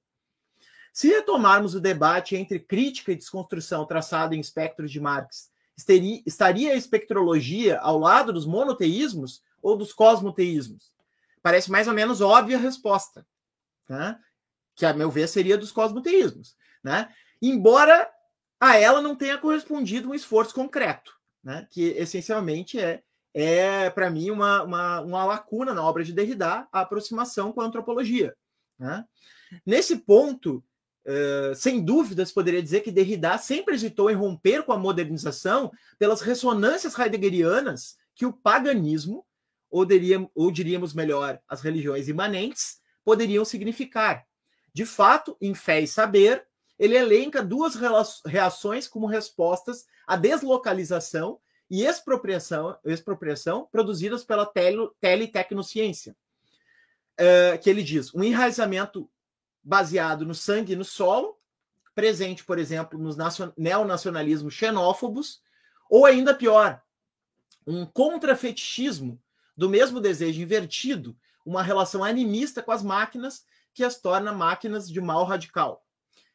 [0.92, 5.50] Se retomarmos o debate entre crítica e desconstrução traçado em espectros de Marx,
[6.26, 10.92] estaria a espectrologia ao lado dos monoteísmos ou dos cosmoteísmos?
[11.42, 13.26] Parece mais ou menos óbvia a resposta,
[13.88, 14.20] né?
[14.76, 16.56] que, a meu ver, seria dos cosmoteísmos.
[16.84, 17.08] Né?
[17.40, 18.08] Embora
[18.60, 21.66] a ela não tenha correspondido um esforço concreto, né?
[21.70, 23.02] que essencialmente é,
[23.32, 27.64] é para mim, uma, uma, uma lacuna na obra de Derrida, a aproximação com a
[27.64, 28.36] antropologia.
[28.78, 29.04] Né?
[29.64, 30.62] Nesse ponto,
[31.04, 36.20] Uh, sem dúvidas, poderia dizer que Derrida sempre hesitou em romper com a modernização pelas
[36.20, 39.26] ressonâncias heideggerianas que o paganismo,
[39.68, 44.24] ou, diríamos, ou diríamos melhor, as religiões imanentes, poderiam significar.
[44.72, 46.46] De fato, em Fé e Saber,
[46.78, 47.74] ele elenca duas
[48.24, 51.38] reações como respostas à deslocalização
[51.70, 56.14] e expropriação, expropriação produzidas pela tele, teletecnociência.
[57.12, 59.08] Uh, que ele diz: um enraizamento
[59.62, 61.38] baseado no sangue e no solo,
[61.94, 63.16] presente, por exemplo, nos
[63.56, 65.42] neonacionalismos xenófobos,
[65.88, 66.82] ou ainda pior,
[67.66, 69.20] um contrafetichismo
[69.56, 73.44] do mesmo desejo invertido, uma relação animista com as máquinas
[73.74, 75.84] que as torna máquinas de mal radical.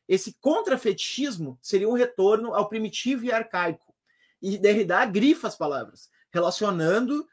[0.07, 3.93] Esse contrafetichismo seria um retorno ao primitivo e arcaico.
[4.41, 7.27] E Derrida grifa as palavras, relacionando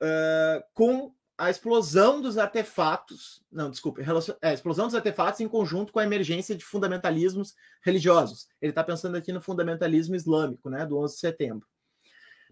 [0.00, 5.90] uh, com a explosão dos artefatos, não, desculpe, é, a explosão dos artefatos em conjunto
[5.90, 8.46] com a emergência de fundamentalismos religiosos.
[8.60, 11.66] Ele está pensando aqui no fundamentalismo islâmico, né, do 11 de setembro.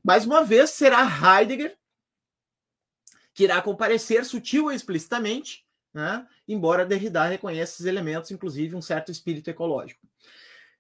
[0.03, 1.77] Mais uma vez, será Heidegger
[3.35, 9.13] que irá comparecer sutil e explicitamente, né, embora Derrida reconheça esses elementos, inclusive um certo
[9.13, 10.01] espírito ecológico.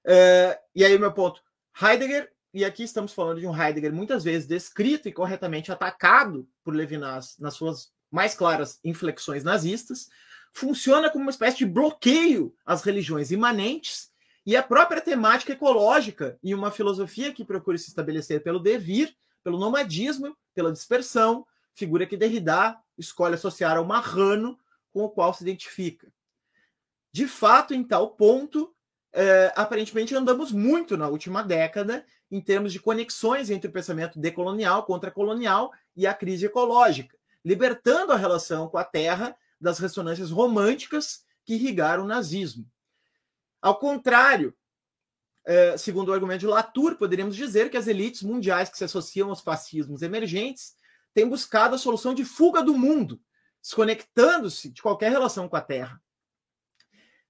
[0.02, 1.42] É, e aí o meu ponto,
[1.78, 6.74] Heidegger e aqui estamos falando de um Heidegger muitas vezes descrito e corretamente atacado por
[6.74, 10.08] Levinas nas suas mais claras inflexões nazistas,
[10.52, 14.10] funciona como uma espécie de bloqueio às religiões imanentes
[14.46, 19.14] e a própria temática ecológica e uma filosofia que procura se estabelecer pelo devir,
[19.44, 24.58] pelo nomadismo, pela dispersão, figura que Derrida escolhe associar ao marrano
[24.90, 26.10] com o qual se identifica.
[27.12, 28.74] De fato, em tal ponto,
[29.12, 34.84] é, aparentemente andamos muito na última década em termos de conexões entre o pensamento decolonial,
[34.84, 37.17] contracolonial e a crise ecológica,
[37.48, 42.70] libertando a relação com a Terra das ressonâncias românticas que irrigaram o nazismo.
[43.62, 44.54] Ao contrário,
[45.46, 49.30] é, segundo o argumento de Latour, poderíamos dizer que as elites mundiais que se associam
[49.30, 50.74] aos fascismos emergentes
[51.14, 53.18] têm buscado a solução de fuga do mundo,
[53.62, 55.98] desconectando-se de qualquer relação com a Terra.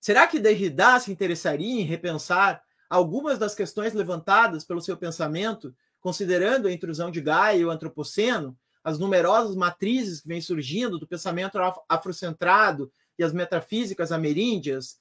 [0.01, 6.67] Será que Derrida se interessaria em repensar algumas das questões levantadas pelo seu pensamento, considerando
[6.67, 8.59] a intrusão de Gaia e o antropoceno,
[8.89, 11.59] as numerosas matrizes que vêm surgindo do pensamento
[11.89, 14.99] afrocentrado e as metafísicas ameríndias?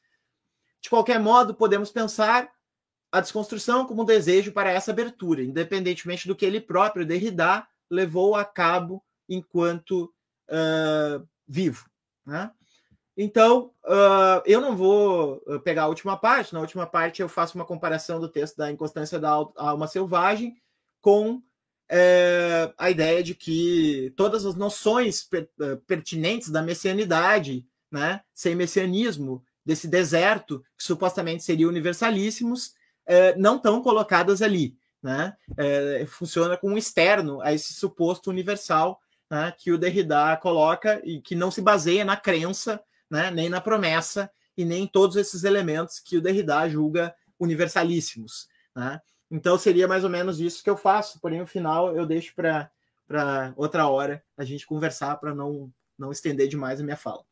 [0.81, 2.51] De qualquer modo, podemos pensar
[3.11, 8.35] a desconstrução como um desejo para essa abertura, independentemente do que ele próprio, Derrida, levou
[8.35, 10.14] a cabo enquanto
[10.49, 11.89] uh, vivo.
[12.26, 12.51] Né?
[13.15, 16.53] Então, uh, eu não vou pegar a última parte.
[16.53, 20.55] Na última parte, eu faço uma comparação do texto da Inconstância da Alma Selvagem
[21.01, 21.41] com
[21.89, 28.55] é, a ideia de que todas as noções per, uh, pertinentes da messianidade, né, sem
[28.55, 32.73] messianismo, desse deserto, que supostamente seria universalíssimos,
[33.05, 34.77] é, não estão colocadas ali.
[35.03, 35.35] Né?
[35.57, 38.99] É, funciona como externo a esse suposto universal
[39.30, 43.61] né, que o Derrida coloca e que não se baseia na crença né, nem na
[43.61, 48.47] promessa e nem em todos esses elementos que o Derrida julga universalíssimos.
[48.76, 48.99] Né?
[49.29, 53.53] Então seria mais ou menos isso que eu faço, porém o final eu deixo para
[53.55, 57.23] outra hora a gente conversar para não, não estender demais a minha fala.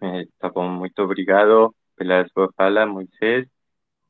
[0.00, 3.46] É, tá bom, muito obrigado pela sua fala, Moisés.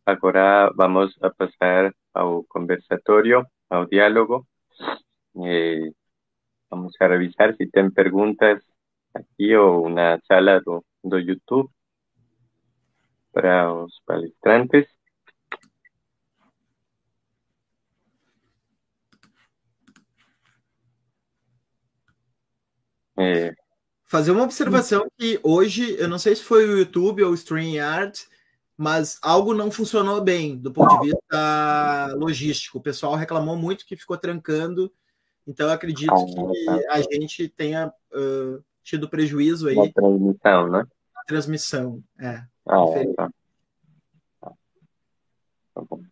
[0.05, 4.47] Agora vamos a passar ao conversatório, ao diálogo.
[5.45, 5.93] Eh,
[6.73, 8.65] Vamos a revisar si tienen preguntas
[9.13, 10.63] aquí o una sala
[11.03, 11.69] de YouTube
[13.33, 14.87] para los palestrantes.
[23.19, 23.55] É...
[24.05, 28.19] Fazer uma observação que hoje, eu não sei se foi o YouTube ou o StreamYard,
[28.77, 32.79] mas algo não funcionou bem do ponto de vista logístico.
[32.79, 34.93] O pessoal reclamou muito que ficou trancando
[35.47, 36.81] então, eu acredito ah, que tá.
[36.91, 39.77] a gente tenha uh, tido prejuízo aí.
[39.77, 40.87] Na transmissão, né?
[41.15, 42.45] Na transmissão, é.
[42.67, 43.31] Ah, é, tá.
[45.75, 46.03] tá bom.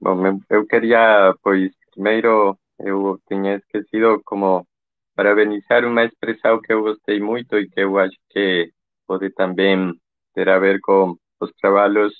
[0.00, 4.66] Bom, eu queria, pois, primeiro, eu tinha esquecido como
[5.14, 8.72] parabenizar uma expressão que eu gostei muito e que eu acho que
[9.06, 9.92] pode também
[10.34, 12.14] ter a ver com os trabalhos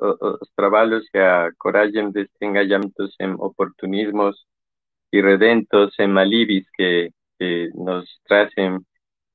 [0.00, 4.46] os trabalhos e a coragem de engajamentos em oportunismos
[5.10, 7.10] y redentos en Malibis que,
[7.74, 8.84] nos tracen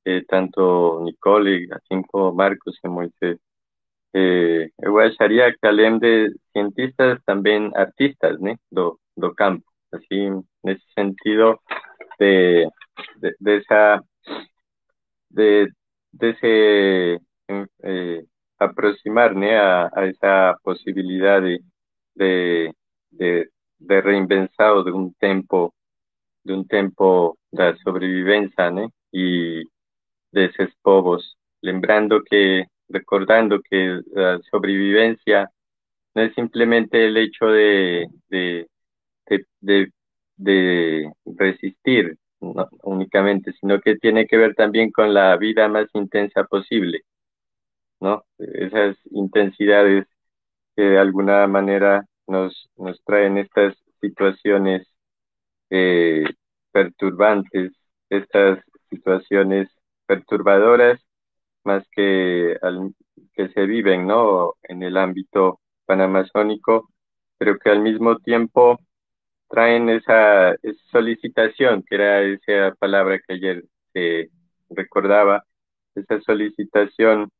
[0.06, 3.38] eh, tanto Nicole, así como Marcos y Moisés.
[4.14, 9.64] Eh, eu acharia que além de cientistas, también artistas né, do, do campo.
[9.92, 10.28] Así,
[10.64, 11.60] ese sentido
[12.18, 12.68] de,
[13.40, 14.02] de, esa
[15.30, 15.68] de,
[16.12, 17.20] de ese
[17.82, 18.24] eh,
[18.58, 21.60] aproximar né, a, a esa posibilidad de,
[23.10, 25.74] de, de reinventado de un tiempo
[26.44, 28.70] de un tiempo de sobrevivencia
[29.12, 29.64] y
[30.32, 35.50] de esos povos, lembrando que, recordando que la sobrevivencia
[36.14, 38.66] no es simplemente el hecho de, de,
[41.24, 42.16] resistir
[42.82, 47.02] únicamente, sino que tiene que ver también con la vida más intensa posible,
[48.00, 48.24] ¿no?
[48.38, 50.06] Esas intensidades
[50.76, 54.86] que de alguna manera nos, nos traen estas situaciones
[55.70, 56.24] eh,
[56.72, 57.72] perturbantes,
[58.10, 59.68] estas situaciones
[60.06, 61.00] perturbadoras
[61.64, 62.56] más que,
[63.34, 64.54] que se viven ¿no?
[64.62, 66.90] en el ámbito panamazónico,
[67.38, 68.78] pero que al mismo tiempo
[69.48, 74.30] traen esa, esa solicitación, que era esa palabra que ayer se
[74.70, 75.44] recordaba,
[75.94, 77.30] esa solicitación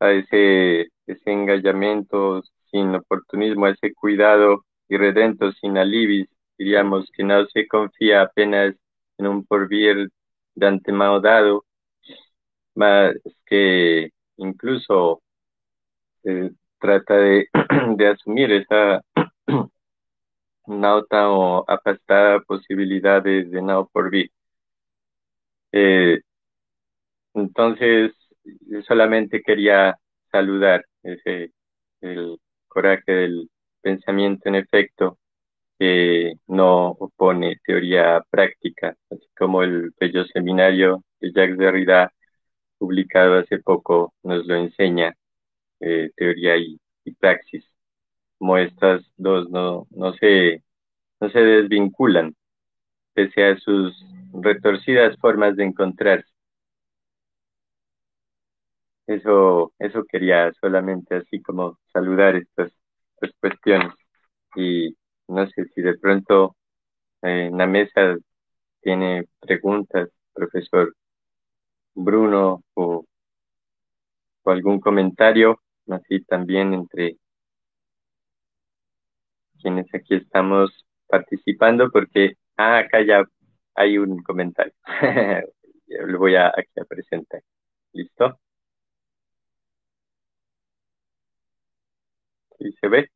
[0.00, 7.46] a ese, ese engallamiento sin oportunismo, a ese cuidado irredento sin alibis, diríamos que no
[7.46, 8.74] se confía apenas
[9.18, 10.10] en un porvir
[10.54, 11.64] de antemano dado,
[12.74, 13.14] más
[13.46, 15.22] que incluso
[16.24, 17.48] eh, trata de,
[18.12, 19.02] asumir esa
[20.66, 24.30] nauta o apastada posibilidad de, no porvir.
[25.72, 26.20] Eh,
[27.34, 28.12] entonces,
[28.86, 29.96] solamente quería
[30.30, 31.52] saludar ese,
[32.00, 32.38] el
[32.68, 33.50] coraje del
[33.82, 35.18] pensamiento en efecto
[35.78, 42.12] que no opone teoría práctica, así como el bello seminario de Jacques Derrida
[42.82, 45.14] publicado hace poco nos lo enseña,
[45.80, 46.80] eh, teoría y,
[47.20, 47.64] praxis,
[48.38, 50.64] como estas dos no, no, se,
[51.20, 52.34] no se desvinculan,
[53.14, 53.94] pese a sus
[54.32, 56.28] retorcidas formas de encontrarse.
[59.06, 62.72] Eso, eso quería solamente así como saludar estas,
[63.20, 63.92] estas cuestiones.
[64.56, 64.96] Y
[65.28, 66.56] no sé si de pronto
[67.22, 68.16] eh, en la mesa
[68.82, 70.94] tiene preguntas, profesor
[71.94, 73.04] Bruno, o,
[74.44, 77.16] algún comentario, así también entre
[79.60, 83.24] quienes aquí estamos participando, porque ah, acá ya
[83.74, 84.74] hay un comentario.
[85.86, 87.42] Lo voy a, aquí a presentar.
[87.92, 88.38] ¿Listo?
[92.58, 93.08] ¿Sí se ve?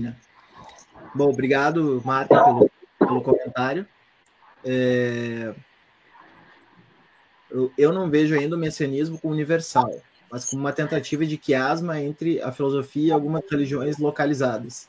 [0.00, 0.16] Né?
[1.14, 3.86] Bom, obrigado, Marta, pelo, pelo comentário.
[4.64, 5.54] É...
[7.76, 9.94] Eu, não vejo ainda o messianismo como universal,
[10.30, 14.88] mas como uma tentativa de quiasma entre a filosofia e algumas religiões localizadas.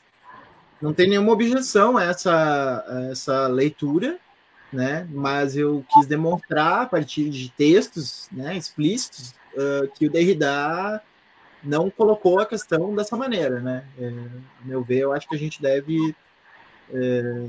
[0.80, 4.18] Não tem nenhuma objeção a essa, a essa leitura,
[4.72, 5.06] né?
[5.10, 11.02] mas eu quis demonstrar, a partir de textos né, explícitos, uh, que o Derrida
[11.64, 13.84] não colocou a questão dessa maneira, né?
[13.98, 14.12] É,
[14.64, 16.14] meu ver, eu acho que a gente deve
[16.92, 17.46] é,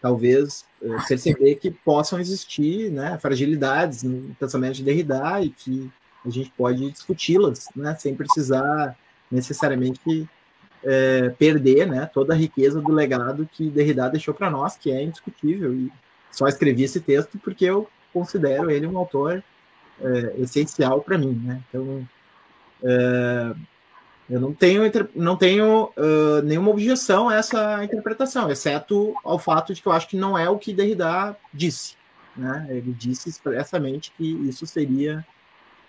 [0.00, 5.90] talvez é, perceber que possam existir né, fragilidades no pensamento de Derrida e que
[6.24, 8.96] a gente pode discuti-las, né, sem precisar
[9.30, 10.28] necessariamente
[10.82, 15.02] é, perder né, toda a riqueza do legado que Derrida deixou para nós, que é
[15.02, 15.72] indiscutível.
[15.72, 15.90] E
[16.30, 19.42] só escrevi esse texto porque eu considero ele um autor
[20.00, 21.40] é, essencial para mim.
[21.42, 21.62] Né?
[21.68, 22.06] Então,
[22.84, 23.54] é,
[24.28, 24.82] eu não tenho,
[25.14, 30.08] não tenho uh, nenhuma objeção a essa interpretação, exceto ao fato de que eu acho
[30.08, 31.96] que não é o que Derrida disse.
[32.34, 32.66] Né?
[32.70, 35.24] Ele disse expressamente que isso seria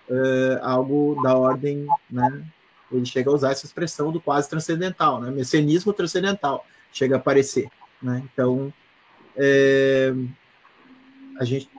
[0.09, 2.45] uh, algo da ordem, né?
[2.91, 5.31] ele chega a usar essa expressão do quase transcendental, né?
[5.31, 7.69] messianismo transcendental, chega a aparecer.
[8.01, 8.21] Né?
[8.31, 8.71] Então,
[9.37, 10.13] é,
[11.39, 11.69] a gente,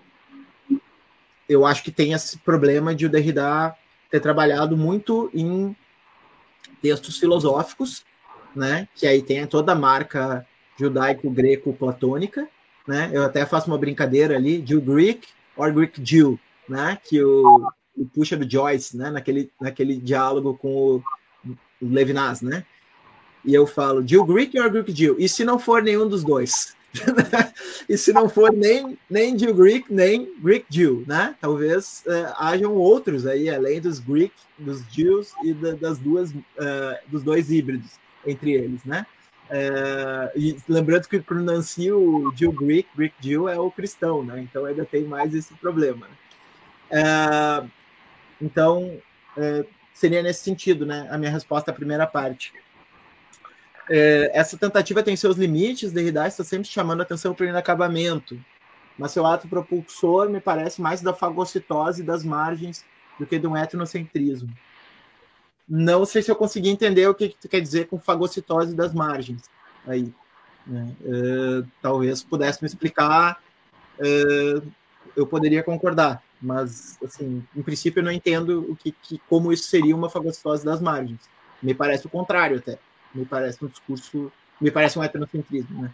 [1.46, 3.76] eu acho que tem esse problema de o Derrida
[4.16, 5.76] ter trabalhado muito em
[6.80, 8.02] textos filosóficos,
[8.54, 8.88] né?
[8.94, 10.46] Que aí tem toda a marca
[10.78, 12.48] judaico-greco-platônica,
[12.86, 13.10] né?
[13.12, 16.38] Eu até faço uma brincadeira ali, Jew Greek or Greek Jew,
[16.68, 16.98] né?
[17.04, 19.10] Que o, o puxa do Joyce, né?
[19.10, 21.02] Naquele, naquele diálogo com o,
[21.82, 22.64] o Levinas, né?
[23.44, 25.16] E eu falo, Jew Greek or Greek Jew?
[25.18, 26.75] E se não for nenhum dos dois?
[27.88, 31.34] e se não for nem, nem Jew Greek, nem Greek Jew, né?
[31.40, 36.96] Talvez uh, hajam outros aí, além dos Greek, dos Jews e da, das duas, uh,
[37.08, 37.92] dos dois híbridos
[38.26, 39.06] entre eles, né?
[39.48, 44.40] Uh, e lembrando que pronuncia o Jew Greek, Greek Jew é o cristão, né?
[44.40, 46.06] Então ainda tem mais esse problema.
[46.08, 46.16] Né?
[48.40, 48.96] então,
[49.92, 51.08] seria nesse sentido, né?
[51.10, 52.52] A minha resposta à primeira parte
[53.88, 58.38] é, essa tentativa tem seus limites, Derrida está sempre chamando a atenção para o inacabamento,
[58.98, 62.84] mas seu ato propulsor me parece mais da fagocitose das margens
[63.18, 64.52] do que de um etnocentrismo.
[65.68, 68.92] Não sei se eu consegui entender o que, que tu quer dizer com fagocitose das
[68.92, 69.42] margens.
[69.86, 70.12] Aí,
[70.66, 70.94] né?
[71.02, 73.40] uh, talvez pudesse me explicar,
[73.98, 74.66] uh,
[75.16, 79.64] eu poderia concordar, mas assim, em princípio eu não entendo o que, que como isso
[79.64, 81.20] seria uma fagocitose das margens.
[81.62, 82.78] Me parece o contrário até
[83.16, 84.30] me parece um discurso,
[84.60, 85.90] me parece um heterocentrismo, né?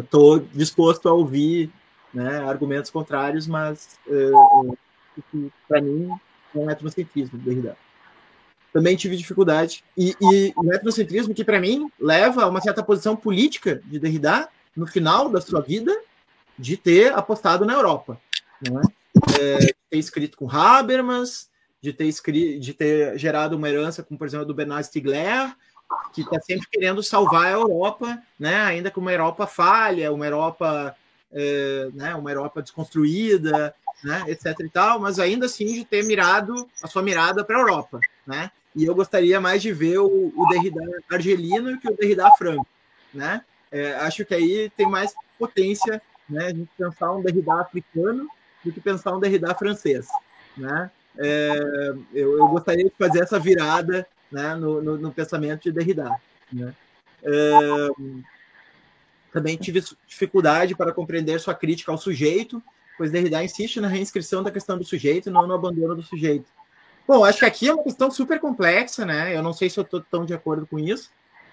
[0.00, 1.70] Estou é, disposto a ouvir
[2.12, 6.08] né, argumentos contrários, mas é, é, para mim
[6.54, 7.76] é um heterocentrismo, Derrida.
[8.72, 9.84] Também tive dificuldade.
[9.96, 14.48] E, e o heterocentrismo que, para mim, leva a uma certa posição política de Derrida
[14.76, 15.96] no final da sua vida
[16.58, 18.20] de ter apostado na Europa.
[18.68, 18.80] Né?
[19.40, 21.48] É, de ter escrito com Habermas,
[21.80, 25.54] de ter, escrito, de ter gerado uma herança, como por exemplo do Bernard Stiegler,
[26.12, 28.56] que está sempre querendo salvar a Europa, né?
[28.56, 30.96] ainda que uma Europa falha, uma Europa,
[31.32, 32.14] é, né?
[32.14, 34.24] uma Europa desconstruída, né?
[34.28, 34.54] etc.
[34.60, 37.98] e tal, mas ainda assim de ter mirado a sua mirada para a Europa.
[38.26, 38.50] Né?
[38.74, 40.80] E eu gostaria mais de ver o, o Derrida
[41.10, 42.66] argelino que o Derrida franco.
[43.12, 43.42] Né?
[43.70, 46.46] É, acho que aí tem mais potência né?
[46.46, 48.28] a gente pensar um Derrida africano
[48.64, 50.06] do que pensar um Derrida francês.
[50.56, 50.90] Né?
[51.18, 56.10] É, eu, eu, gostaria de fazer essa virada né, no, no, no, pensamento de Derrida.
[56.52, 56.74] Né?
[57.22, 58.22] Uh,
[59.32, 62.62] também tive dificuldade para compreender sua crítica ao sujeito,
[62.96, 66.46] pois Derrida insiste na reinscrição da questão do sujeito, não no abandono do sujeito.
[67.06, 69.36] Bom, acho que aqui é uma questão super complexa, né?
[69.36, 71.10] Eu não sei se eu estou tão de acordo com isso,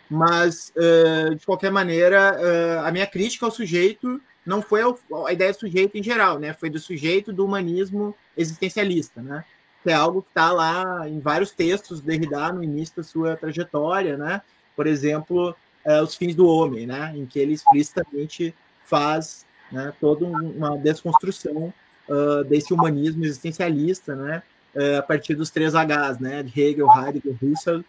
[0.10, 4.82] mas uh, de qualquer maneira, uh, a minha crítica ao sujeito não foi
[5.28, 6.54] a ideia do sujeito em geral, né?
[6.54, 9.44] Foi do sujeito do humanismo existencialista, né?
[9.84, 13.36] Que é algo que está lá em vários textos do Derrida no início da sua
[13.36, 14.42] trajetória, né?
[14.76, 15.56] Por exemplo,
[15.86, 17.14] uh, Os Fins do Homem, né?
[17.16, 18.54] Em que ele explicitamente
[18.86, 21.74] faz né, toda uma desconstrução
[22.08, 24.44] uh, desse humanismo existencialista, né?
[24.76, 26.44] Uh, a partir dos três Hs, né?
[26.44, 27.84] De Hegel, Heidegger, Husserl,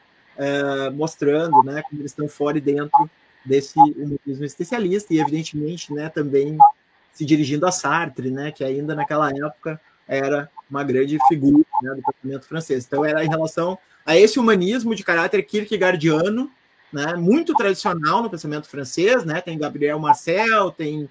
[0.94, 1.82] mostrando, né?
[1.82, 3.10] Como eles estão fora e dentro
[3.44, 6.08] desse humanismo existencialista e, evidentemente, né?
[6.08, 6.56] Também
[7.12, 8.50] se dirigindo a Sartre, né?
[8.50, 12.86] Que ainda naquela época era uma grande figura né, do pensamento francês.
[12.86, 16.50] Então, era em relação a esse humanismo de caráter kierkegaardiano,
[16.90, 21.08] né, muito tradicional no pensamento francês, né, tem Gabriel Marcel, tem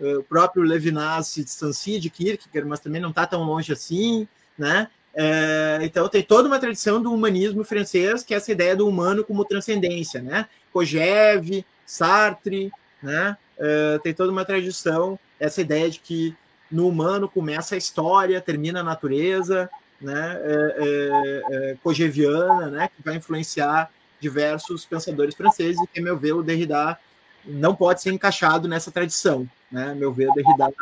[0.00, 4.26] uh, o próprio Levinas se distancia de Kierkegaard, mas também não está tão longe assim,
[4.58, 8.88] né, é, então tem toda uma tradição do humanismo francês, que é essa ideia do
[8.88, 12.70] humano como transcendência, né, Kojève, Sartre,
[13.02, 16.34] né, é, tem toda uma tradição, essa ideia de que
[16.72, 19.70] no humano começa a história, termina a natureza,
[20.00, 26.16] né, é, é, é Kojeviana, né, que vai influenciar diversos pensadores franceses, e, a meu
[26.16, 26.98] ver, o Derrida
[27.44, 29.48] não pode ser encaixado nessa tradição.
[29.70, 29.90] Né?
[29.90, 30.72] A meu ver, o Derrida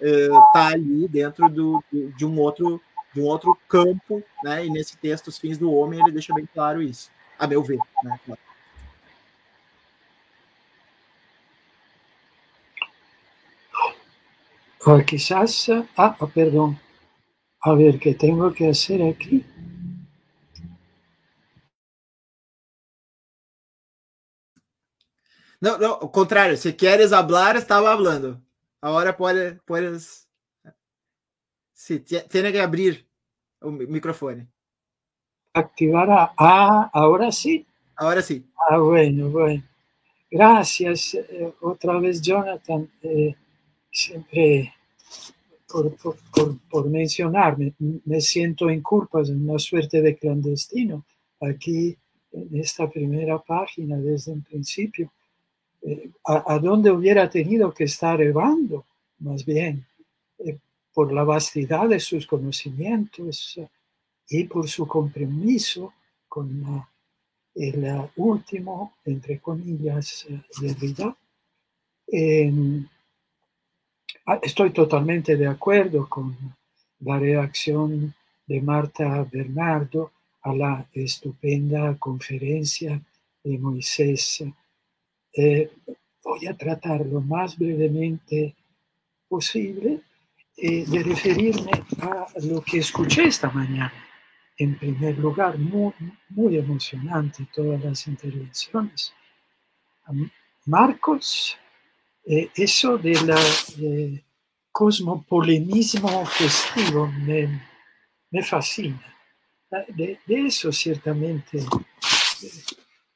[0.00, 2.80] está uh, ali dentro do, de, um outro,
[3.12, 4.66] de um outro campo, né?
[4.66, 7.78] e nesse texto, Os Fins do Homem, ele deixa bem claro isso, a meu ver.
[8.02, 8.20] Né?
[8.28, 8.36] O
[15.06, 15.66] quizás,
[15.96, 16.78] ah, perdão,
[17.62, 19.44] a ver, que tenho que fazer aqui?
[25.60, 28.40] No, no, al contrario, si quieres hablar, estaba hablando.
[28.82, 30.28] Ahora puede, puedes.
[31.72, 33.06] Sí, tiene que abrir
[33.62, 34.46] el micrófono.
[35.54, 36.34] Activar a.
[36.36, 37.66] Ah, ahora sí.
[37.96, 38.44] Ahora sí.
[38.68, 39.62] Ah, bueno, bueno.
[40.30, 42.90] Gracias eh, otra vez, Jonathan.
[43.02, 43.34] Eh,
[43.94, 44.74] siempre
[45.68, 51.04] por, por, por, por, mencionarme, me siento en culpas, en una suerte de clandestino
[51.40, 51.96] aquí
[52.32, 55.10] en esta primera página desde el principio
[56.24, 58.86] a, dónde hubiera tenido que estar Evando,
[59.18, 59.86] más bien,
[60.38, 60.58] eh,
[60.92, 63.68] por la vastedad de sus conocimientos eh,
[64.28, 65.92] y por su compromiso
[66.26, 66.86] con
[67.54, 70.26] el último, entre comillas,
[70.60, 71.16] de vida.
[74.26, 76.34] Ah, estoy totalmente de acuerdo con
[77.00, 78.14] la reacción
[78.46, 80.12] de Marta Bernardo
[80.42, 83.00] a la estupenda conferencia
[83.42, 84.42] de Moisés
[85.36, 85.70] eh,
[86.22, 88.54] voy a tratar lo más brevemente
[89.28, 90.00] posible
[90.56, 93.92] eh, de referirme a lo que escuché esta mañana.
[94.56, 95.92] En primer lugar, muy,
[96.30, 99.12] muy emocionante todas las intervenciones.
[100.64, 101.58] Marcos,
[102.26, 103.38] eh, eso de la
[104.72, 107.62] cosmopolinismo festivo me,
[108.30, 109.14] me fascina.
[109.88, 111.64] De, de, eso ciertamente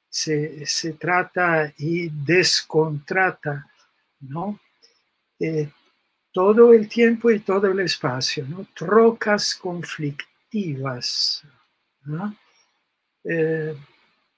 [0.09, 3.71] se, trata y descontrata,
[4.21, 4.61] ¿no?
[5.39, 5.71] Eh,
[6.33, 8.67] todo el tiempo y todo el espacio, ¿no?
[8.75, 11.43] Trocas conflictivas.
[13.25, 13.77] Eh,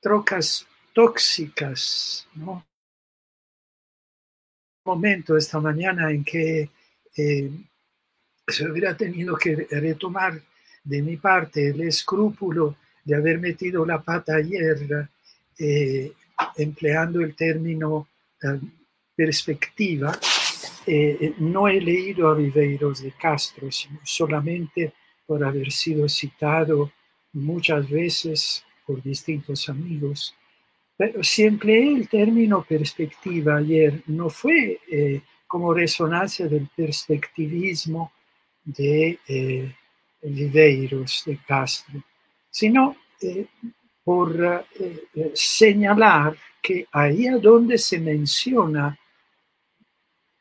[0.00, 2.64] trocas tóxicas, ¿no?
[4.84, 6.70] Momento esta mañana en que
[7.16, 7.50] eh,
[8.46, 10.40] se hubiera tenido que retomar
[10.84, 15.08] de mi parte el escrúpulo de haber metido la pata ayer
[15.58, 16.12] eh,
[16.56, 18.08] empleando el término
[18.42, 18.60] eh,
[19.14, 20.18] perspectiva,
[20.86, 24.94] eh, no he leído a Riveiros de Castro, sino solamente
[25.26, 26.92] por haber sido citado
[27.32, 30.34] muchas veces por distintos amigos.
[31.00, 34.78] Pero si empleé el término perspectiva ayer, no fue
[35.46, 38.12] como resonancia del perspectivismo
[38.62, 39.74] de eh,
[40.22, 42.02] Riveiros de Castro,
[42.50, 42.96] sino
[44.04, 44.44] por
[44.78, 48.98] eh, eh, señalar que ahí a donde se menciona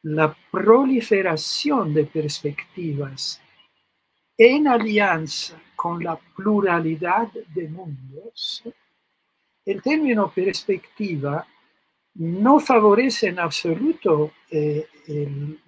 [0.03, 3.41] la proliferación de perspectivas
[4.38, 8.63] en alianza con la pluralidad de mundos,
[9.72, 11.45] el término perspectiva
[12.15, 14.88] no favorece en absoluto eh,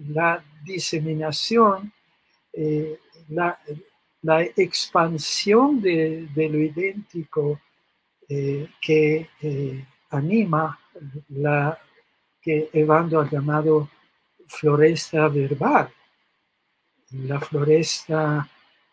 [0.10, 1.92] la diseminación,
[3.30, 3.60] la,
[4.56, 7.62] expansión de, lo idéntico
[8.28, 10.80] eh, que eh, anima
[11.30, 11.78] la
[12.42, 13.90] que Evando ha llamado
[14.48, 15.90] floresta verbal,
[17.12, 18.50] la floresta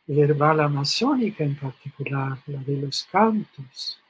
[0.07, 4.01] verbal amazónica en particular, la de los cantos,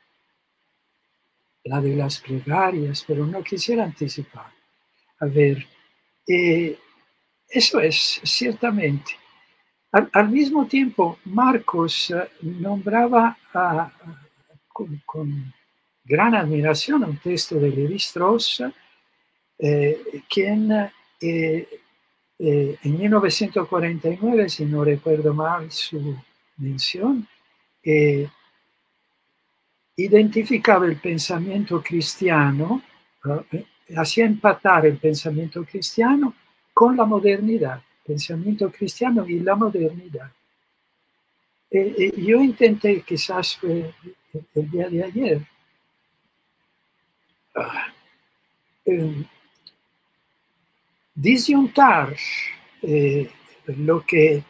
[1.68, 4.50] la de las plegarias, pero no quisiera anticipar.
[5.20, 5.66] A ver,
[6.26, 6.78] eh,
[7.48, 9.12] eso es ciertamente.
[9.90, 13.36] Al, mismo tiempo, Marcos eh, nombraba
[15.06, 15.54] con,
[16.04, 18.62] gran admiración un texto de Levi Strauss,
[19.58, 20.90] eh, quien
[21.20, 26.16] en 1949, si no recuerdo mal su
[26.56, 27.26] mención,
[30.02, 32.82] identificava il pensamento cristiano,
[33.24, 36.34] eh, eh lascia impattare il pensamento cristiano
[36.72, 40.30] con la modernità, il pensamento cristiano e la modernità.
[41.68, 43.94] E, e io intenté che Saspe
[44.30, 45.42] eh, il día de ayer,
[47.54, 49.26] eh, ehm,
[51.12, 52.14] disyuntar
[52.80, 53.30] eh,
[53.64, 54.44] lo che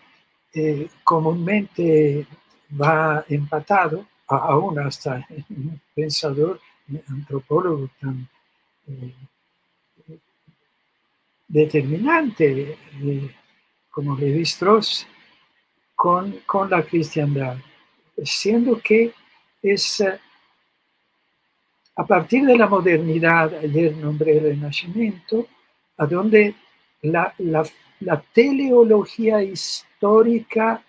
[0.51, 2.27] eh, comúnmente
[2.67, 6.61] va empatado aún hasta un pensador,
[7.09, 8.29] antropólogo tan
[11.47, 13.35] determinante, eh,
[13.91, 15.07] como Levi Strauss,
[15.95, 17.57] con, con la cristiandad,
[18.23, 19.13] siendo que
[19.63, 20.19] es eh,
[21.97, 25.49] a partir de la modernidad, ayer nombré el Renacimiento,
[25.97, 26.55] a donde
[27.03, 27.35] la,
[28.01, 30.85] la teleología histórica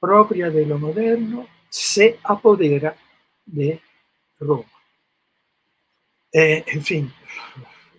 [0.00, 2.96] propia de lo moderno se apodera
[3.44, 3.80] de
[4.38, 4.64] Roma.
[6.32, 7.12] Eh, en fin,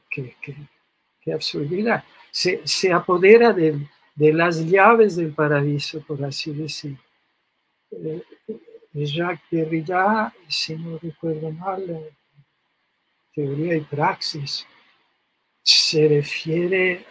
[0.09, 0.35] qué,
[1.33, 2.03] absurdidad.
[2.31, 3.79] Se, apodera de,
[4.15, 6.97] las llaves del paraíso, por así decir.
[7.91, 8.23] Eh,
[8.93, 12.11] Jacques Derrida, si no recuerdo mal, eh,
[13.33, 14.65] teoría y praxis,
[15.61, 17.05] se refiere,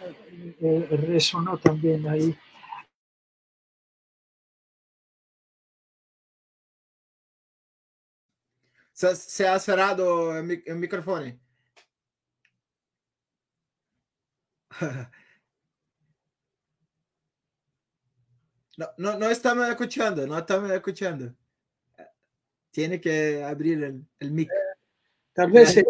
[0.89, 2.37] resonó también ahí
[8.99, 10.43] Se, ha cerrado el,
[10.75, 11.39] micrófono.
[18.77, 21.35] No, no, no estamos escuchando, no estamos escuchando.
[22.71, 24.49] Tiene que abrir el, el mic.
[25.33, 25.83] Tal vez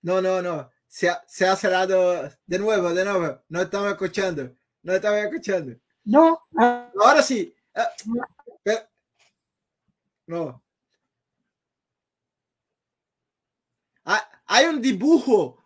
[0.00, 0.70] No, no, no.
[0.86, 3.42] Se ha, se ha, cerrado de nuevo, de nuevo.
[3.50, 4.56] No estamos escuchando.
[4.82, 5.76] No estamos escuchando.
[6.04, 6.40] No.
[6.98, 7.54] Ahora sí.
[7.74, 7.90] Ah,
[10.28, 10.62] no.
[14.46, 15.62] Hay un dibujo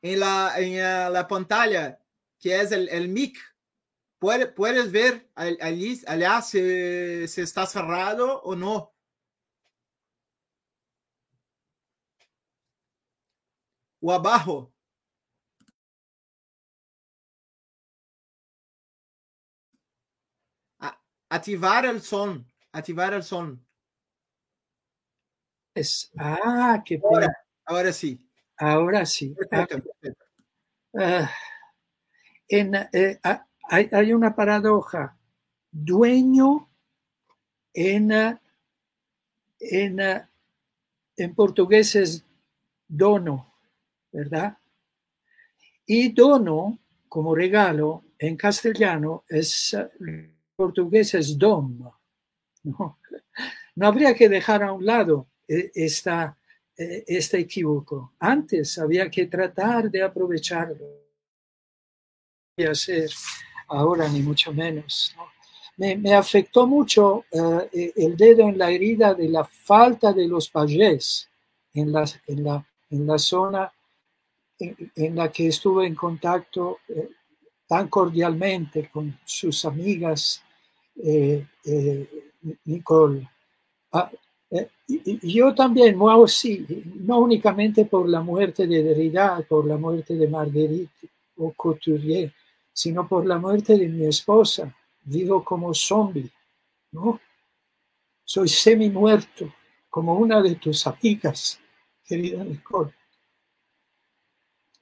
[0.00, 2.00] en la, en la pantalla
[2.38, 3.38] que es el, el mic.
[4.18, 8.94] Puedes, ver allí, allá si, si está cerrado o no.
[14.00, 14.72] O abajo.
[21.28, 22.46] Ativar el son.
[22.72, 23.63] Ativar el son.
[26.18, 27.36] Ah, qué pena.
[27.64, 28.20] Ahora, sí.
[28.56, 29.34] Ahora sí.
[29.50, 29.66] Ah,
[30.98, 31.30] ah,
[32.48, 35.16] en, eh, ah, hay, una paradoja.
[35.70, 36.68] Dueño
[37.72, 38.12] en,
[39.58, 40.00] en,
[41.16, 42.24] en portugués es
[42.86, 43.54] dono,
[44.12, 44.56] ¿verdad?
[45.86, 46.78] Y dono,
[47.08, 49.76] como regalo, en castellano es
[50.56, 51.90] portugués es dom.
[52.62, 52.98] No,
[53.74, 56.36] no habría que dejar a un lado esta,
[56.76, 58.12] e, este equívoco.
[58.18, 61.04] Antes había que tratar de aprovecharlo.
[62.56, 63.10] Y hacer
[63.68, 65.14] ahora ni mucho menos.
[65.76, 70.48] Me, afectó mucho eh, e, el dedo en la herida de la falta de los
[70.48, 71.28] payés
[71.72, 73.72] en la, en la, en la zona
[74.60, 77.08] en, la que estuve en contacto eh,
[77.66, 80.42] tan cordialmente con sus amigas
[81.02, 81.44] eh,
[82.64, 83.28] Nicole.
[83.92, 84.10] Ah,
[84.54, 84.68] eh,
[85.22, 86.64] yo también, moi sí,
[87.00, 92.32] no únicamente por la muerte de Derrida, por la muerte de Marguerite o Couturier,
[92.72, 94.72] sino por la muerte de mi esposa.
[95.02, 96.30] Vivo como zombie,
[96.92, 97.20] ¿no?
[98.22, 99.52] Soy semi muerto,
[99.90, 101.58] como una de tus amigas,
[102.06, 102.94] querida Nicole.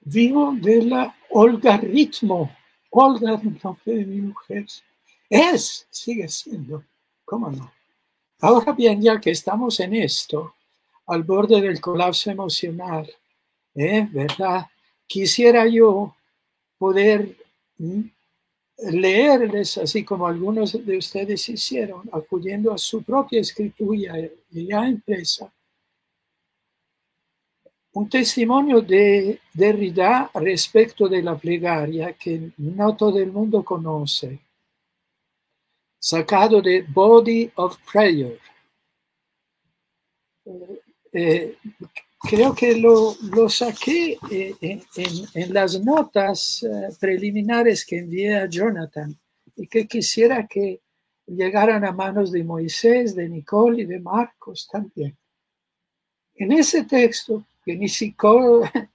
[0.03, 2.55] Vivo de la Olga Ritmo.
[2.91, 4.67] Olga, el nombre de mi mujer.
[5.31, 6.85] Es, sigue siendo,
[7.25, 7.73] ¿cómo no?
[8.43, 10.57] Ahora bien, ya que estamos en esto,
[11.07, 13.09] al borde del colapso emocional,
[13.73, 14.09] ¿eh?
[14.11, 14.67] ¿verdad?
[15.07, 16.17] Quisiera yo
[16.77, 17.37] poder
[18.79, 24.15] leerles, así como algunos de ustedes hicieron, acudiendo a su propia escritura
[24.51, 25.53] ya impresa,
[27.93, 34.41] un testimonio de Derrida respecto de la plegaria que no todo el mundo conoce,
[36.03, 38.37] sacado de Body of Prayer.
[40.45, 40.81] Eh,
[41.13, 41.57] eh,
[42.19, 46.67] creo que lo, lo saqué eh, en, las notas
[46.99, 49.17] preliminares que envié a Jonathan
[49.55, 50.81] y que quisiera que
[51.27, 55.17] llegaran a manos de Moisés, de Nicole y de Marcos también.
[56.35, 58.73] En ese texto que ni siquiera,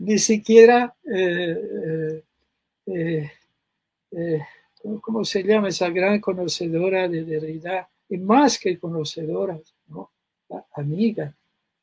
[0.00, 0.96] ni siquiera,
[2.92, 3.30] eh,
[4.10, 4.40] eh,
[4.84, 7.88] eh, ¿cómo se llama esa gran conocedora de Derrida?
[8.08, 9.58] Y más que conocedora,
[9.88, 10.10] ¿no?
[10.74, 11.32] amiga,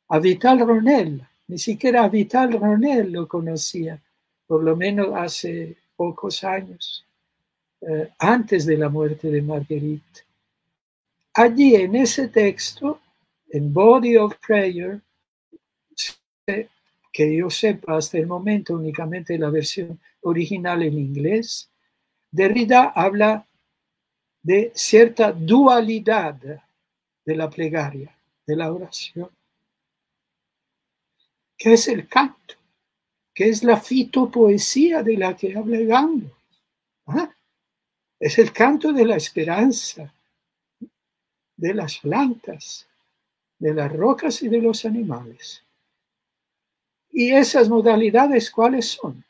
[0.10, 4.02] a Vital Ronel, ni siquiera a Vital Ronel lo conocía,
[4.46, 7.06] por lo menos hace pocos años,
[8.20, 10.22] antes de la muerte de Marguerite.
[11.34, 13.00] Allí en ese texto
[13.50, 15.02] en Body of Prayer,
[16.46, 21.70] que yo sepa hasta el momento únicamente la versión original en inglés,
[22.38, 23.48] Derrida habla
[24.44, 26.36] de cierta dualidad
[27.26, 29.32] de la plegaria, de la oración,
[31.58, 32.54] que es el canto,
[33.34, 35.80] que es la fitopoesía de la que habla.
[37.08, 37.36] ¿Ah?
[38.20, 40.14] Es el canto de la esperanza,
[41.56, 42.88] de las plantas,
[43.58, 45.64] de las rocas y de los animales.
[47.10, 49.24] ¿Y esas modalidades cuáles son?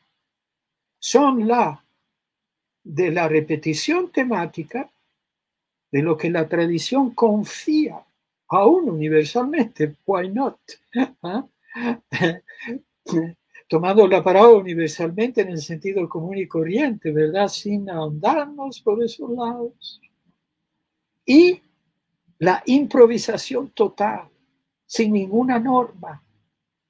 [1.00, 1.82] Son la
[2.84, 4.90] de la repetición temática
[5.90, 8.04] de lo que la tradición confía,
[8.48, 10.58] aún universalmente, why not?
[11.22, 11.46] ¿Ah?
[13.68, 17.48] Tomando la palabra universalmente en el sentido común y corriente, ¿verdad?
[17.48, 20.00] Sin ahondarnos por esos lados.
[21.26, 21.60] Y
[22.38, 24.28] la improvisación total,
[24.86, 26.22] sin ninguna norma.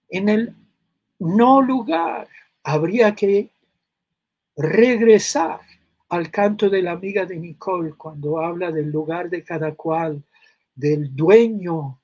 [0.09, 0.55] En el
[1.19, 2.29] no lugar
[2.63, 3.51] habría que
[4.57, 5.61] regresar
[6.11, 10.23] al canto de la amiga de Nicole cuando habla del lugar de cada cual,
[10.75, 12.01] del dueño,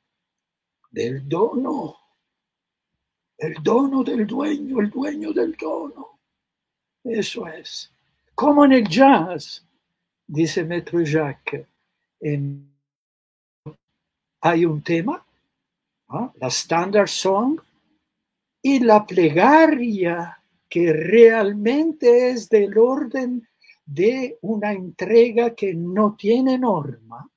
[0.90, 1.96] del dono,
[3.38, 6.20] el dono del dueño, el dueño del dono.
[7.02, 7.90] Eso es.
[8.34, 9.66] Como en el jazz,
[10.26, 11.66] dice Maître Jacques,
[14.40, 15.24] hay un tema,
[16.08, 17.60] la standard song,
[18.62, 23.46] y la plegaria que realmente es del orden
[23.84, 27.30] de una entrega que no tiene norma.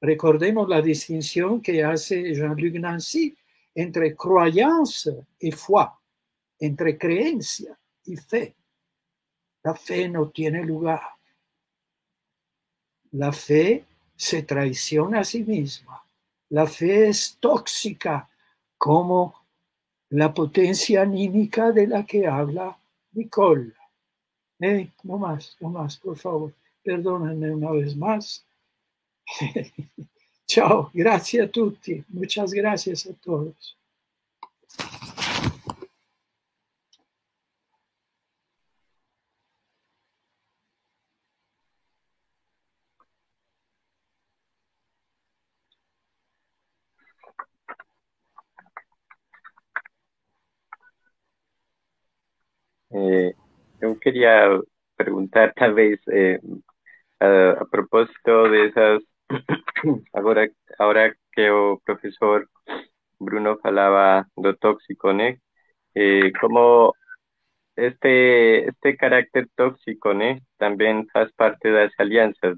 [0.00, 3.36] Recordemos la distinción que hace Jean-Luc Nancy
[3.74, 5.86] entre croyance y foi,
[6.58, 8.54] entre creencia y fe.
[9.62, 11.02] La fe no tiene lugar.
[13.12, 13.84] La fe
[14.16, 16.02] se traiciona a sí misma.
[16.50, 18.28] La fe es tóxica
[18.76, 19.46] como
[20.10, 22.76] la potencia anímica de la que habla
[23.12, 23.72] Nicole.
[25.02, 26.52] No más, no más, por favor.
[26.84, 28.44] Perdónenme una vez más.
[30.46, 32.04] Chao, gracias a tutti.
[32.08, 33.76] Muchas gracias a todos.
[52.90, 53.34] Eh,
[53.80, 54.60] yo quería
[54.96, 56.38] preguntar tal vez eh,
[57.20, 59.02] a, propósito de esas,
[60.12, 62.48] ahora, ahora que el profesor
[63.18, 65.24] Bruno falaba lo tóxico, ¿no?
[65.94, 66.94] Eh, como
[67.76, 70.38] este, este carácter tóxico, ¿no?
[70.58, 72.56] También hace parte de las alianzas,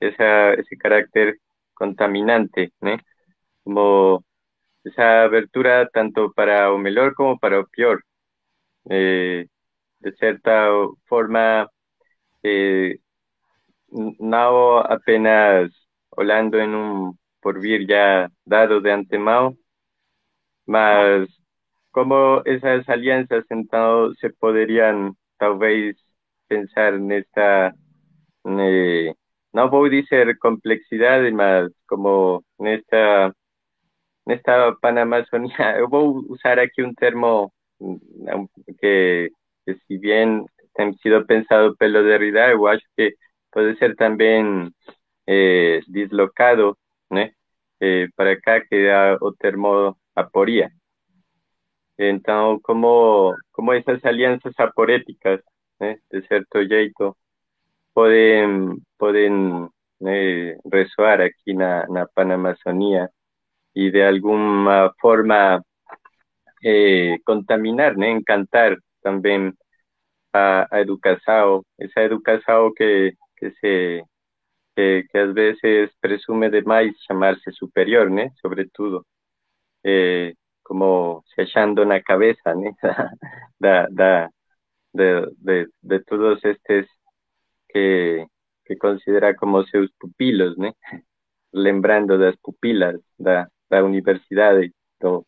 [0.00, 1.38] esa, ese carácter
[1.74, 2.96] contaminante, ¿no?
[3.64, 4.24] Como
[4.84, 8.04] esa abertura tanto para o mejor como para o peor,
[8.90, 9.46] eh,
[10.00, 10.68] de cierta
[11.06, 11.68] forma,
[12.44, 12.98] eh,
[13.90, 15.70] no apenas
[16.16, 19.56] hablando en un porvir ya dado de antemano,
[20.66, 21.28] mas
[21.90, 25.96] como esas alianzas entonces se podrían tal vez
[26.48, 27.74] pensar en esta,
[28.44, 29.14] eh,
[29.52, 36.60] no voy a decir complejidad, más como en esta, en esta panamazonía, voy a usar
[36.60, 37.52] aquí un termo
[38.80, 39.30] que,
[39.64, 40.46] que si bien
[40.78, 43.14] ha sido pensado pelo de Derrida, yo acho que
[43.50, 44.74] puede ser también
[45.26, 46.78] eh, dislocado
[47.80, 50.70] eh, para acá que da o termo aporía.
[51.98, 55.40] Então, como, como essas alianças aporéticas,
[55.78, 57.16] de certo jeito,
[57.94, 59.68] podem, podem
[60.00, 63.10] né, ressoar aqui na, na Panamazônia
[63.74, 65.62] e de alguma forma
[66.64, 69.52] eh, contaminar, né, encantar também
[70.32, 70.80] a, a
[71.80, 74.04] essa educação que, que se
[74.76, 75.60] que, que às vezes
[76.00, 79.06] presume demais chamar-se superior, né, sobretudo.
[79.84, 82.02] Eh, como se achando na
[84.94, 86.86] de, de, de todos estes
[87.68, 88.26] que,
[88.66, 90.72] que considera como seus pupilos, né?
[91.52, 95.26] lembrando das pupilas da, da universidade, do,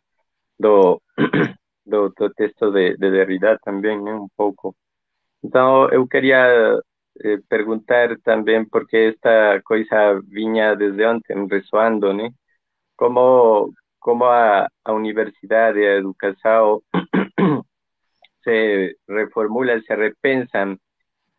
[0.58, 1.02] do,
[1.84, 4.14] do, do texto de, de Derrida também, né?
[4.14, 4.74] um pouco.
[5.42, 6.80] Então, eu queria
[7.24, 12.30] eh, perguntar também, porque esta coisa vinha desde ontem ressoando, né?
[12.96, 16.82] Como, como a, a universidade, a educação
[18.44, 20.78] se reformulam, se repensam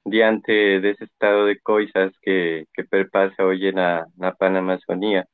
[0.05, 5.27] diante desse estado de coisas que, que perpassa hoje na, na Panamazônia.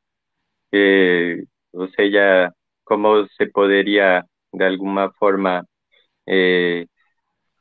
[0.72, 2.54] Que, ou seja,
[2.86, 5.66] como se poderia, de alguma forma,
[6.28, 6.86] eh,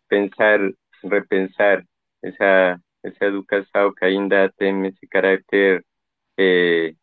[0.08, 0.60] pensar,
[1.04, 1.84] repensar
[3.02, 5.84] essa educação que ainda tem esse caráter
[6.38, 6.94] eh,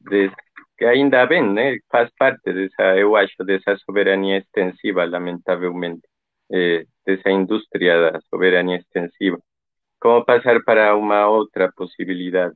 [0.00, 0.30] de
[0.78, 1.76] que ainda bem, né?
[1.90, 6.02] Faz parte dessa, eu acho, dessa soberania extensiva, lamentavelmente,
[6.52, 9.38] eh, dessa indústria da soberania extensiva.
[10.00, 12.54] Como passar para uma outra possibilidade,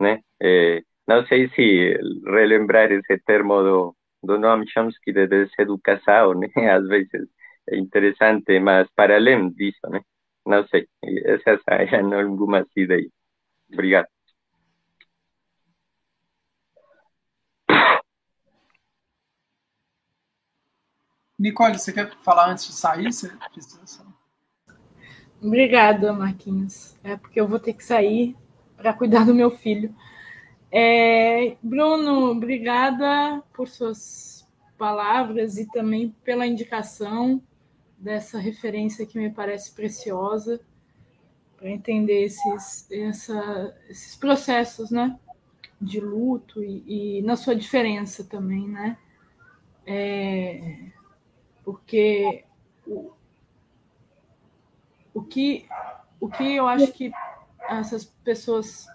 [0.00, 0.20] né?
[0.42, 6.48] Eh, não sei se relembrar esse termo do, do Noam Chomsky de deseducação, né?
[6.70, 7.28] Às vezes
[7.68, 10.00] é interessante, mas para além disso, né?
[10.46, 10.88] Não sei,
[11.26, 13.10] essas são algumas ideias.
[13.72, 14.08] Obrigado.
[21.38, 23.12] Nicole, você quer falar antes de sair?
[23.12, 24.04] Você precisa...
[25.40, 26.96] Obrigada, Marquinhos.
[27.04, 28.36] É porque eu vou ter que sair
[28.76, 29.94] para cuidar do meu filho.
[30.70, 37.42] É, Bruno, obrigada por suas palavras e também pela indicação
[37.96, 40.60] dessa referência que me parece preciosa
[41.56, 45.18] para entender esses, essa, esses processos, né,
[45.80, 48.96] de luto e, e, na sua diferença também, né?
[49.84, 50.90] É,
[51.64, 52.44] porque
[52.86, 53.10] o,
[55.14, 55.66] o, que,
[56.20, 57.10] o que eu acho que
[57.68, 58.86] essas pessoas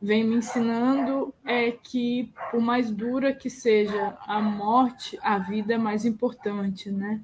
[0.00, 5.78] vêm me ensinando é que, por mais dura que seja a morte, a vida é
[5.78, 7.20] mais importante, né?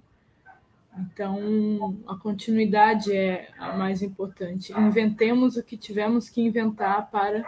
[0.96, 4.72] Então, a continuidade é a mais importante.
[4.72, 7.42] Inventemos o que tivemos que inventar para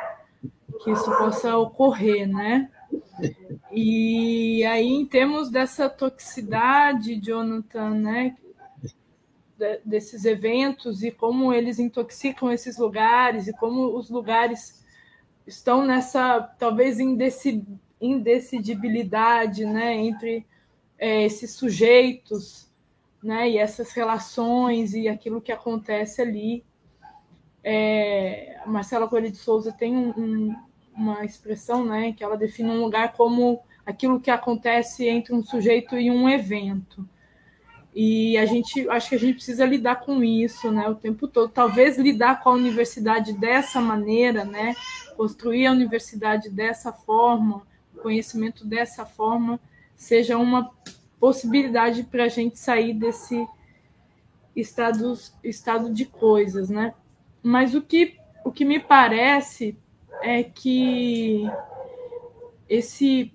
[0.83, 2.71] que isso possa ocorrer, né?
[3.71, 8.37] E aí, em termos dessa toxicidade, Jonathan, né,
[9.85, 14.85] desses eventos e como eles intoxicam esses lugares e como os lugares
[15.47, 16.99] estão nessa talvez
[18.01, 20.47] indecidibilidade, né, entre
[20.99, 22.71] é, esses sujeitos,
[23.23, 26.65] né, e essas relações e aquilo que acontece ali.
[27.63, 30.55] É, a Marcela Coelho de Souza tem um, um
[30.97, 35.97] uma expressão, né, que ela define um lugar como aquilo que acontece entre um sujeito
[35.97, 37.07] e um evento.
[37.95, 41.51] E a gente, acho que a gente precisa lidar com isso, né, o tempo todo.
[41.51, 44.75] Talvez lidar com a universidade dessa maneira, né,
[45.17, 47.67] construir a universidade dessa forma,
[48.03, 49.59] conhecimento dessa forma,
[49.95, 50.71] seja uma
[51.19, 53.47] possibilidade para a gente sair desse
[54.55, 56.95] estado, estado de coisas, né?
[57.43, 59.77] Mas o que, o que me parece
[60.23, 61.49] é que
[62.69, 63.33] esse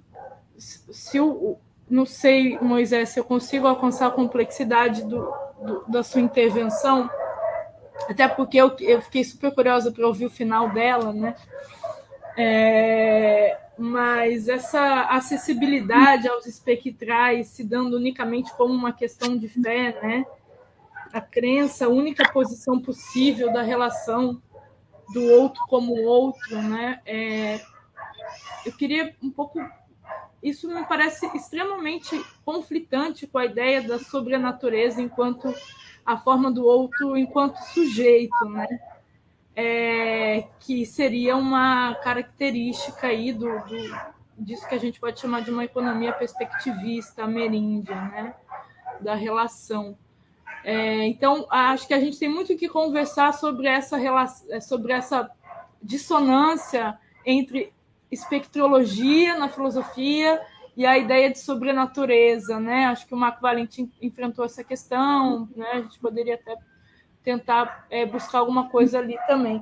[0.58, 6.22] se eu não sei, Moisés, se eu consigo alcançar a complexidade do, do da sua
[6.22, 7.10] intervenção,
[8.10, 11.36] até porque eu, eu fiquei super curiosa para ouvir o final dela, né?
[12.38, 20.26] É, mas essa acessibilidade aos espectrais se dando unicamente como uma questão de fé, né?
[21.12, 24.42] A crença, a única posição possível da relação
[25.14, 27.02] do outro como outro, né?
[27.06, 27.60] É,
[28.66, 29.60] eu queria um pouco.
[30.42, 35.54] Isso me parece extremamente conflitante com a ideia da sobrenatureza enquanto
[36.06, 38.68] a forma do outro enquanto sujeito, né?
[39.54, 45.52] É, que seria uma característica aí do, do, disso que a gente pode chamar de
[45.52, 48.34] uma economia perspectivista, ameríndia, né?
[49.02, 49.98] Da relação.
[50.64, 55.30] É, então, acho que a gente tem muito que conversar sobre essa, relação, sobre essa
[55.82, 57.74] dissonância entre
[58.12, 60.40] espectrologia na filosofia
[60.76, 62.86] e a ideia de sobrenatureza, né?
[62.86, 65.72] Acho que o Marco Valentim enfrentou essa questão, né?
[65.74, 66.58] A gente poderia até
[67.24, 69.62] tentar é, buscar alguma coisa ali também.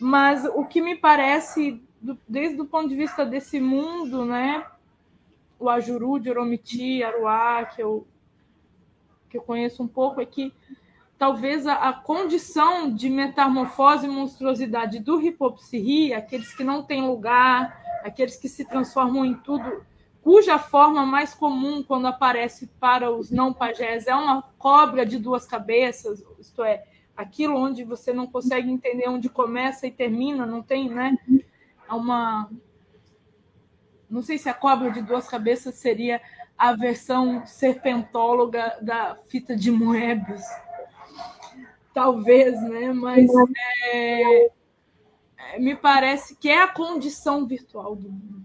[0.00, 4.66] Mas o que me parece, do, desde o ponto de vista desse mundo, né?
[5.58, 8.06] O Ajuru, de Oromiti, Aruá, que eu,
[9.30, 10.52] que eu conheço um pouco, é que
[11.16, 17.80] talvez a, a condição de metamorfose e monstruosidade do Hipopsirri, aqueles que não têm lugar,
[18.02, 19.86] aqueles que se transformam em tudo,
[20.22, 25.44] cuja forma mais comum quando aparece para os não pajés é uma cobra de duas
[25.44, 26.84] cabeças, isto é,
[27.16, 31.16] aquilo onde você não consegue entender onde começa e termina, não tem, né?
[31.88, 32.48] É uma
[34.12, 36.20] não sei se a cobra de duas cabeças seria
[36.58, 40.44] a versão serpentóloga da fita de Moebius.
[41.94, 42.92] Talvez, né?
[42.92, 43.30] Mas
[43.90, 44.46] é,
[45.38, 48.41] é, me parece que é a condição virtual do mundo.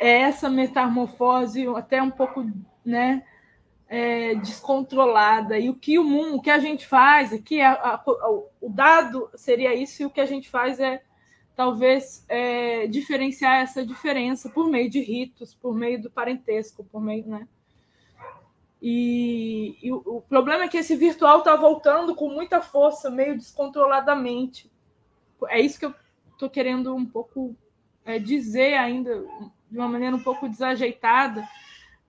[0.00, 2.44] É essa metamorfose, até um pouco,
[2.84, 3.22] né?
[3.90, 5.58] é, descontrolada.
[5.58, 9.28] E o que o mundo, o que a gente faz aqui, a, a, o dado
[9.34, 11.02] seria isso, e o que a gente faz é
[11.56, 17.26] talvez é, diferenciar essa diferença por meio de ritos, por meio do parentesco, por meio,
[17.26, 17.48] né?
[18.80, 23.36] E, e o, o, problema é que esse virtual está voltando com muita força, meio
[23.36, 24.70] descontroladamente.
[25.48, 25.94] É isso que eu
[26.32, 27.54] estou querendo um pouco
[28.06, 29.22] é, dizer ainda,
[29.70, 31.46] de uma maneira um pouco desajeitada,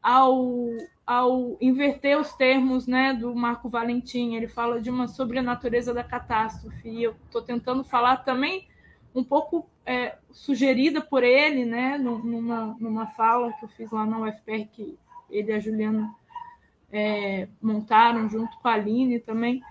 [0.01, 0.67] ao,
[1.05, 4.35] ao inverter os termos né, do Marco Valentim.
[4.35, 6.89] Ele fala de uma sobrenatureza da catástrofe.
[6.89, 8.67] E eu estou tentando falar também
[9.13, 14.19] um pouco é, sugerida por ele, né, numa, numa fala que eu fiz lá na
[14.19, 14.97] UFPR, que
[15.29, 16.13] ele e a Juliana
[16.91, 19.61] é, montaram junto com a Aline também,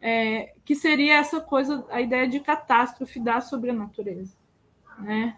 [0.00, 4.36] é, que seria essa coisa, a ideia de catástrofe da sobrenatureza.
[4.98, 5.36] Né?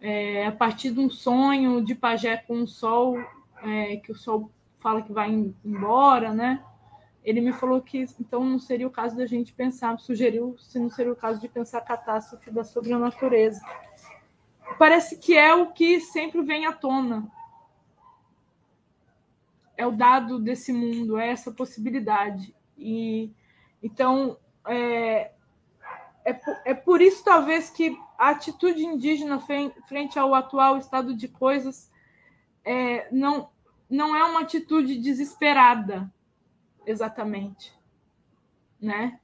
[0.00, 3.18] É, a partir de um sonho de pajé com o sol
[3.62, 5.30] é, que o Sol fala que vai
[5.64, 6.62] embora, né?
[7.24, 10.88] Ele me falou que então não seria o caso da gente pensar, sugeriu se não
[10.88, 13.60] seria o caso de pensar a catástrofe da sobrenatureza.
[14.78, 17.30] Parece que é o que sempre vem à tona.
[19.76, 22.54] É o dado desse mundo, é essa possibilidade.
[22.76, 23.30] E
[23.82, 25.32] então é,
[26.30, 31.90] é, é por isso talvez que a atitude indígena frente ao atual estado de coisas
[32.64, 33.50] é, não,
[33.88, 36.12] não é uma atitude desesperada,
[36.84, 37.72] exatamente,
[38.80, 39.20] né?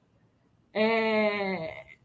[0.72, 1.96] É,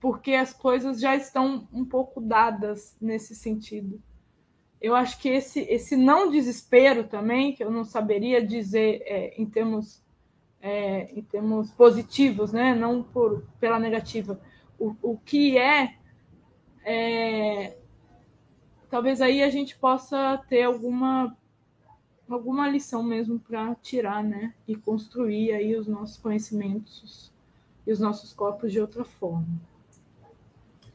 [0.00, 4.02] porque as coisas já estão um pouco dadas nesse sentido.
[4.80, 9.44] Eu acho que esse, esse não desespero também, que eu não saberia dizer é, em
[9.44, 10.02] termos
[10.60, 12.74] é, em termos positivos, né?
[12.74, 14.40] não por, pela negativa,
[14.78, 15.94] o, o que é,
[16.84, 17.76] é
[18.90, 21.36] talvez aí a gente possa ter alguma
[22.28, 27.32] alguma lição mesmo para tirar, né, e construir aí os nossos conhecimentos
[27.84, 29.48] e os nossos corpos de outra forma.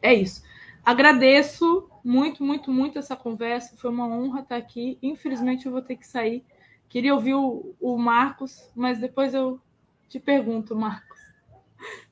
[0.02, 0.44] É isso.
[0.84, 3.76] Agradeço muito, muito, muito essa conversa.
[3.76, 4.98] Foi uma honra estar aqui.
[5.02, 6.46] Infelizmente eu vou ter que sair.
[6.90, 9.60] Queria ouvir o, o Marcos, mas depois eu
[10.08, 11.20] te pergunto, Marcos.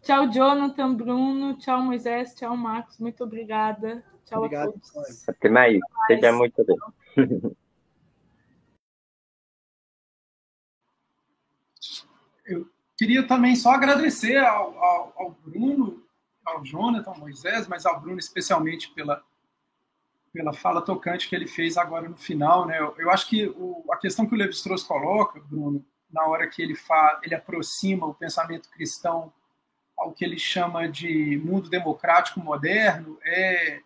[0.02, 1.58] Tchau, Jonathan, Bruno.
[1.58, 2.36] Tchau, Moisés.
[2.36, 3.00] Tchau, Marcos.
[3.00, 4.04] Muito obrigada.
[4.26, 5.30] Tchau Obrigado, a todos.
[5.30, 5.80] Até mais.
[6.08, 6.78] Seja muito bem.
[12.46, 16.04] Eu queria também só agradecer ao, ao, ao Bruno,
[16.46, 19.24] ao Jonathan, ao Moisés, mas ao Bruno especialmente pela,
[20.34, 22.66] pela fala tocante que ele fez agora no final.
[22.66, 22.80] Né?
[22.80, 26.62] Eu, eu acho que o, a questão que o Levi-Strauss coloca, Bruno, na hora que
[26.62, 29.32] ele, fa, ele aproxima o pensamento cristão
[29.96, 33.80] ao que ele chama de mundo democrático moderno, é,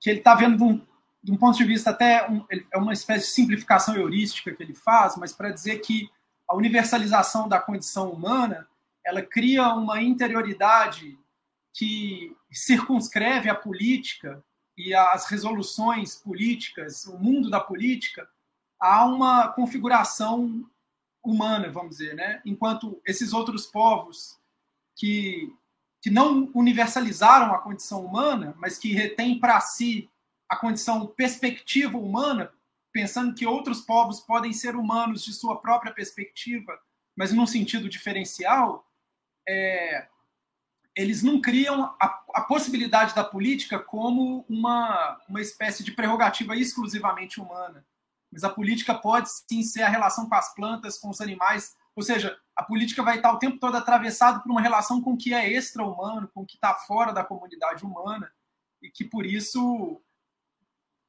[0.00, 0.86] que ele está vendo de um,
[1.22, 4.74] de um, ponto de vista até um, é uma espécie de simplificação heurística que ele
[4.74, 6.10] faz, mas para dizer que
[6.48, 8.68] a universalização da condição humana
[9.04, 11.16] ela cria uma interioridade
[11.72, 14.42] que circunscreve a política
[14.76, 18.28] e as resoluções políticas, o mundo da política,
[18.78, 20.68] a uma configuração
[21.24, 22.42] humana, vamos dizer, né?
[22.44, 24.38] Enquanto esses outros povos
[24.94, 25.52] que
[26.06, 30.08] que não universalizaram a condição humana, mas que retêm para si
[30.48, 32.52] a condição perspectiva humana,
[32.92, 36.78] pensando que outros povos podem ser humanos de sua própria perspectiva,
[37.16, 38.86] mas num sentido diferencial,
[39.48, 40.06] é,
[40.96, 47.38] eles não criam a, a, possibilidade da política como uma, uma espécie de prerrogativa exclusivamente
[47.38, 47.84] humana.
[48.32, 52.02] Mas a política pode sim ser a relação com as plantas, com os animais, ou
[52.02, 55.34] seja, a política vai estar o tempo todo atravessada por uma relação com o que
[55.34, 58.32] é extra-humano, com o que está fora da comunidade humana,
[58.80, 60.00] e que por isso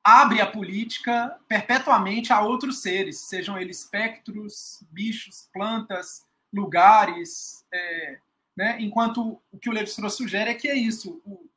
[0.04, 8.20] abre a política perpetuamente a outros seres, sejam eles espectros, bichos, plantas, lugares, é,
[8.58, 8.82] né?
[8.82, 11.48] enquanto o que o Levi-Strauss sugere é que é isso, o,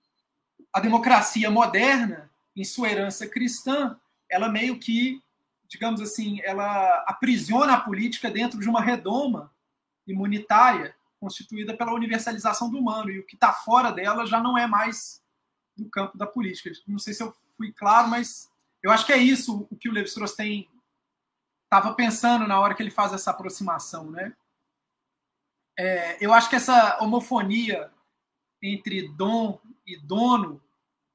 [0.71, 3.99] a democracia moderna, em sua herança cristã,
[4.29, 5.23] ela meio que,
[5.67, 9.51] digamos assim, ela aprisiona a política dentro de uma redoma
[10.07, 14.67] imunitária constituída pela universalização do humano, e o que está fora dela já não é
[14.67, 15.23] mais
[15.77, 16.71] do campo da política.
[16.87, 18.51] Não sei se eu fui claro, mas
[18.83, 20.69] eu acho que é isso o que o Levi-Strauss tem
[21.65, 24.35] estava pensando na hora que ele faz essa aproximação, né?
[25.81, 27.91] É, eu acho que essa homofonia
[28.63, 30.63] entre dom e dono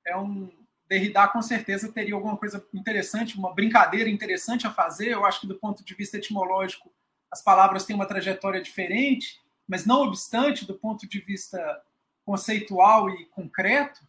[0.04, 0.52] é um
[0.88, 5.10] Derrida com certeza teria alguma coisa interessante, uma brincadeira interessante a fazer.
[5.10, 6.92] Eu acho que do ponto de vista etimológico
[7.32, 11.60] as palavras têm uma trajetória diferente, mas não obstante, do ponto de vista
[12.24, 14.00] conceitual e concreto,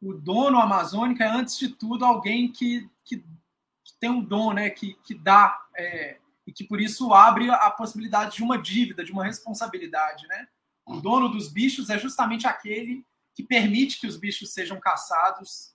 [0.00, 4.70] o dono amazônico é, antes de tudo, alguém que, que, que tem um dom, né,
[4.70, 9.12] que, que dá, é, e que por isso abre a possibilidade de uma dívida, de
[9.12, 10.26] uma responsabilidade.
[10.26, 10.48] Né?
[10.86, 13.04] O dono dos bichos é justamente aquele
[13.34, 15.74] que permite que os bichos sejam caçados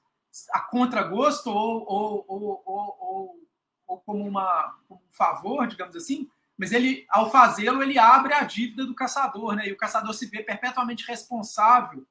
[0.52, 3.46] a contragosto ou, ou, ou,
[3.88, 8.44] ou, como, uma, como um favor, digamos assim, mas ele, ao fazê-lo, ele abre a
[8.44, 9.68] dívida do caçador, né?
[9.68, 12.06] E o caçador se vê perpetuamente responsável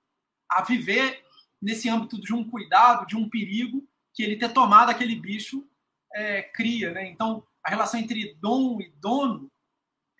[0.48, 1.24] a viver
[1.60, 5.66] nesse âmbito de um cuidado, de um perigo que ele ter tomado aquele bicho
[6.14, 7.08] é, cria, né?
[7.08, 9.50] Então, a relação entre dom e dono,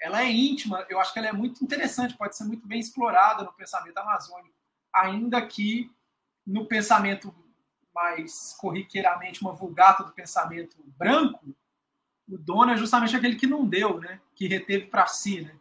[0.00, 3.44] ela é íntima, eu acho que ela é muito interessante, pode ser muito bem explorada
[3.44, 4.54] no pensamento amazônico,
[4.92, 5.90] ainda que
[6.46, 7.34] no pensamento
[7.94, 11.54] mais corriqueiramente, uma vulgata do pensamento branco,
[12.28, 14.20] o dono é justamente aquele que não deu, né?
[14.34, 15.42] que reteve para si.
[15.42, 15.56] Né?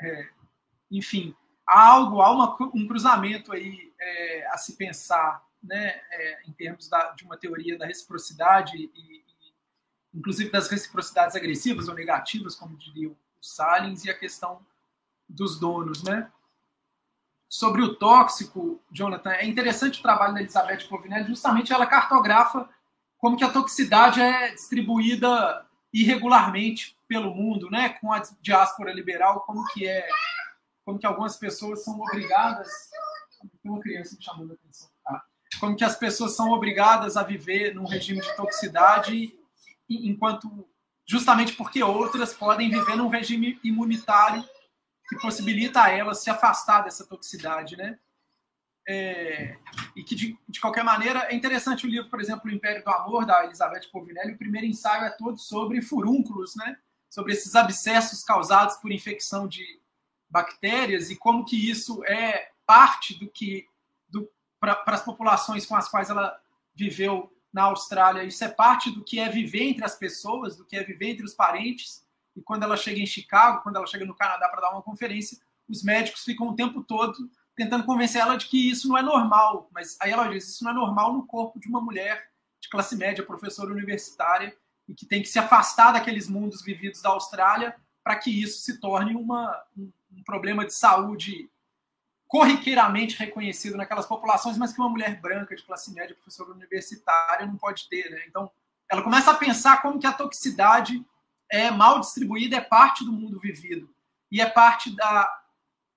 [0.00, 0.28] É,
[0.90, 6.52] enfim, há algo, há uma, um cruzamento aí é, a se pensar, né, é, em
[6.52, 9.24] termos da, de uma teoria da reciprocidade e,
[10.18, 14.60] inclusive das reciprocidades agressivas ou negativas, como diria o Salins, e a questão
[15.28, 16.30] dos donos, né?
[17.48, 22.68] Sobre o tóxico, Jonathan, é interessante o trabalho da Elizabeth Povinelli, justamente ela cartografa
[23.16, 27.88] como que a toxicidade é distribuída irregularmente pelo mundo, né?
[27.88, 30.06] Com a diáspora liberal, como que é
[30.84, 32.68] como que algumas pessoas são obrigadas.
[33.62, 34.88] Tem uma criança me chamando a atenção.
[35.06, 35.22] Ah,
[35.60, 39.37] como que as pessoas são obrigadas a viver num regime de toxicidade,
[39.88, 40.68] enquanto
[41.06, 44.44] justamente porque outras podem viver num regime imunitário
[45.08, 47.98] que possibilita a elas se afastar dessa toxicidade, né?
[48.86, 49.56] É,
[49.94, 52.90] e que, de, de, qualquer maneira, é interessante o livro, por exemplo, O Império do
[52.90, 54.32] Amor, da Elizabeth Povinelli.
[54.32, 56.76] O primeiro ensaio é todo sobre furúnculos, né?
[57.08, 59.64] sobre esses abscessos causados por infecção de
[60.28, 63.66] bactérias e como que isso é parte do que
[64.60, 66.38] para as populações com as quais ela
[66.74, 70.76] viveu na Austrália, isso é parte do que é viver entre as pessoas, do que
[70.76, 72.04] é viver entre os parentes.
[72.36, 75.38] E quando ela chega em Chicago, quando ela chega no Canadá para dar uma conferência,
[75.68, 79.68] os médicos ficam o tempo todo tentando convencer ela de que isso não é normal.
[79.72, 82.96] Mas aí ela diz: isso não é normal no corpo de uma mulher de classe
[82.96, 88.16] média, professora universitária, e que tem que se afastar daqueles mundos vividos da Austrália para
[88.16, 91.50] que isso se torne uma, um, um problema de saúde
[92.28, 97.56] corriqueiramente reconhecido naquelas populações, mas que uma mulher branca de classe média, professora universitária, não
[97.56, 98.10] pode ter.
[98.10, 98.22] Né?
[98.28, 98.50] Então,
[98.88, 101.02] ela começa a pensar como que a toxicidade
[101.50, 103.88] é mal distribuída, é parte do mundo vivido
[104.30, 105.34] e é parte da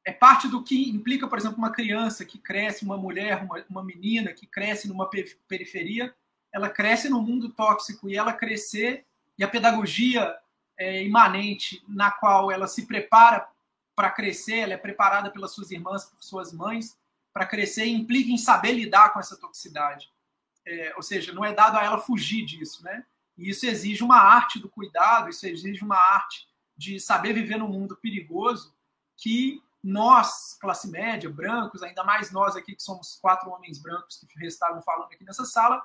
[0.03, 3.83] é parte do que implica, por exemplo, uma criança que cresce, uma mulher, uma, uma
[3.83, 5.07] menina que cresce numa
[5.47, 6.11] periferia,
[6.51, 9.05] ela cresce no mundo tóxico e ela crescer
[9.37, 10.35] e a pedagogia
[10.75, 13.47] é, imanente na qual ela se prepara
[14.01, 16.97] para crescer, ela é preparada pelas suas irmãs, por suas mães,
[17.31, 20.11] para crescer implica em saber lidar com essa toxicidade.
[20.65, 23.05] É, ou seja, não é dado a ela fugir disso, né?
[23.37, 27.67] E isso exige uma arte do cuidado, isso exige uma arte de saber viver num
[27.67, 28.75] mundo perigoso
[29.15, 34.45] que nós, classe média, brancos, ainda mais nós aqui que somos quatro homens brancos que
[34.47, 35.79] estavam falando aqui nessa sala,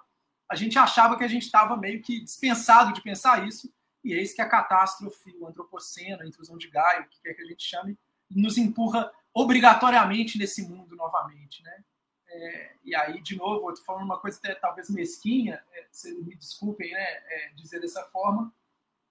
[0.50, 3.70] a gente achava que a gente estava meio que dispensado de pensar isso,
[4.02, 7.42] e eis que a catástrofe, o antropoceno, a intrusão de Gaio, o que quer que
[7.42, 7.98] a gente chame,
[8.30, 11.84] nos empurra obrigatoriamente nesse mundo novamente, né?
[12.28, 15.86] É, e aí, de novo, eu estou falando uma coisa até, talvez mesquinha, é,
[16.22, 18.52] me desculpem né, é, dizer dessa forma,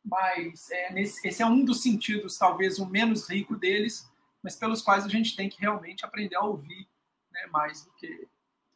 [0.03, 4.07] mas é, nesse, esse é um dos sentidos, talvez o menos rico deles,
[4.43, 6.87] mas pelos quais a gente tem que realmente aprender a ouvir
[7.31, 8.27] né, mais do que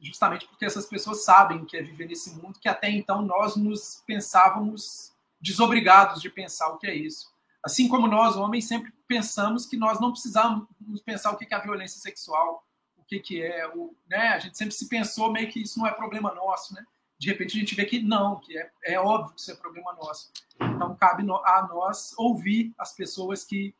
[0.01, 4.01] justamente porque essas pessoas sabem que é viver nesse mundo que até então nós nos
[4.07, 7.31] pensávamos desobrigados de pensar o que é isso.
[7.63, 10.67] Assim como nós, homens, sempre pensamos que nós não precisamos
[11.03, 12.63] pensar o que é a violência sexual,
[12.95, 13.93] o que é o.
[14.07, 14.29] Né?
[14.29, 16.85] A gente sempre se pensou meio que isso não é problema nosso, né?
[17.19, 19.93] de repente a gente vê que não, que é, é óbvio que isso é problema
[19.93, 20.31] nosso.
[20.55, 23.75] Então cabe a nós ouvir as pessoas que,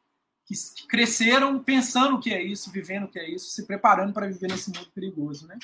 [0.46, 0.54] que,
[0.90, 4.50] cresceram pensando o que é isso, vivendo o que é isso, se preparando para viver
[4.50, 5.58] nesse mundo perigoso, né?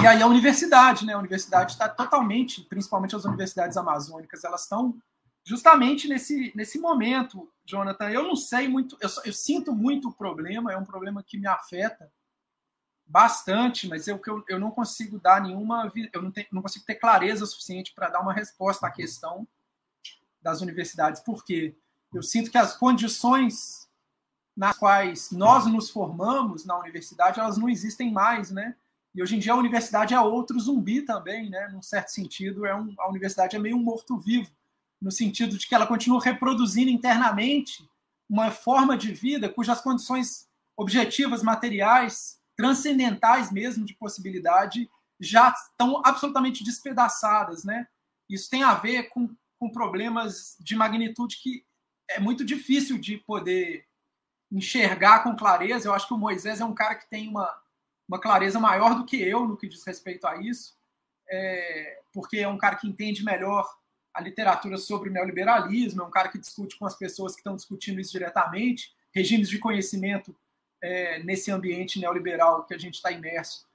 [0.00, 1.14] E aí a universidade, né?
[1.14, 4.96] A universidade está totalmente, principalmente as universidades amazônicas, elas estão
[5.46, 8.10] justamente nesse, nesse momento, Jonathan.
[8.10, 11.46] Eu não sei muito, eu, eu sinto muito o problema, é um problema que me
[11.46, 12.12] afeta
[13.06, 15.90] bastante, mas eu, eu, eu não consigo dar nenhuma.
[16.12, 19.46] Eu não, tenho, não consigo ter clareza suficiente para dar uma resposta à questão
[20.42, 21.20] das universidades.
[21.20, 21.76] Por quê?
[22.12, 23.86] Eu sinto que as condições
[24.56, 28.74] nas quais nós nos formamos na universidade, elas não existem mais, né?
[29.14, 31.68] E hoje em dia a universidade é outro zumbi também, né?
[31.68, 34.50] Num certo sentido, é um, a universidade é meio um morto-vivo,
[35.00, 37.88] no sentido de que ela continua reproduzindo internamente
[38.28, 46.64] uma forma de vida cujas condições objetivas, materiais, transcendentais mesmo de possibilidade já estão absolutamente
[46.64, 47.86] despedaçadas, né?
[48.28, 51.64] Isso tem a ver com, com problemas de magnitude que
[52.08, 53.86] é muito difícil de poder
[54.50, 55.88] enxergar com clareza.
[55.88, 57.54] Eu acho que o Moisés é um cara que tem uma,
[58.08, 60.76] uma clareza maior do que eu no que diz respeito a isso,
[61.28, 63.68] é, porque é um cara que entende melhor
[64.16, 67.54] a literatura sobre o neoliberalismo, é um cara que discute com as pessoas que estão
[67.54, 70.34] discutindo isso diretamente, regimes de conhecimento
[70.82, 73.66] é, nesse ambiente neoliberal que a gente está imerso.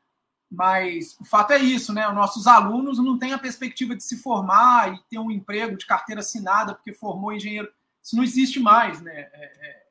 [0.50, 2.08] Mas o fato é isso, né?
[2.08, 5.86] Os nossos alunos não têm a perspectiva de se formar e ter um emprego de
[5.86, 7.72] carteira assinada porque formou engenheiro.
[8.02, 9.14] Isso não existe mais, né?
[9.14, 9.84] É, é,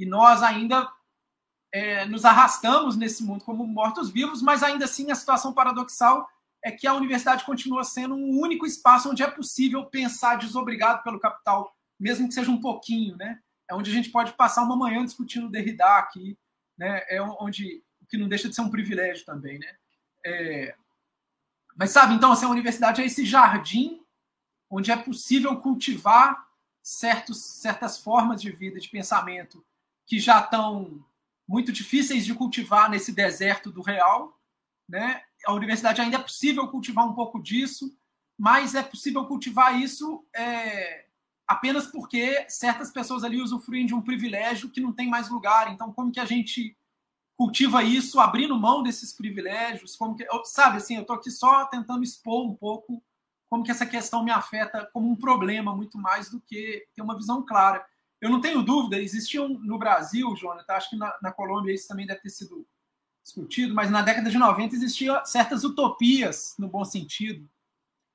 [0.00, 0.90] e nós ainda
[1.70, 6.28] é, nos arrastamos nesse mundo como mortos-vivos, mas ainda assim a situação paradoxal
[6.64, 11.18] é que a universidade continua sendo um único espaço onde é possível pensar desobrigado pelo
[11.18, 13.40] capital, mesmo que seja um pouquinho, né?
[13.68, 16.38] É onde a gente pode passar uma manhã discutindo Derrida aqui,
[16.78, 17.02] né?
[17.08, 19.76] É onde o que não deixa de ser um privilégio também, né?
[20.24, 20.74] É...
[21.76, 24.00] Mas sabe, então assim, a universidade é esse jardim
[24.70, 26.46] onde é possível cultivar
[26.82, 29.64] certos, certas formas de vida, de pensamento
[30.06, 31.04] que já estão
[31.46, 34.38] muito difíceis de cultivar nesse deserto do real,
[34.88, 35.22] né?
[35.46, 37.96] A universidade ainda é possível cultivar um pouco disso,
[38.38, 41.06] mas é possível cultivar isso é,
[41.46, 45.72] apenas porque certas pessoas ali usufruem de um privilégio que não tem mais lugar.
[45.72, 46.76] Então, como que a gente
[47.36, 49.96] cultiva isso abrindo mão desses privilégios?
[49.96, 53.02] Como que, sabe, assim, eu estou aqui só tentando expor um pouco
[53.52, 57.16] como que essa questão me afeta como um problema muito mais do que ter uma
[57.16, 57.84] visão clara.
[58.18, 62.06] Eu não tenho dúvida, existiam no Brasil, Jonathan, acho que na, na Colômbia isso também
[62.06, 62.66] deve ter sido
[63.22, 67.48] discutido, mas na década de 90 existiam certas utopias, no bom sentido,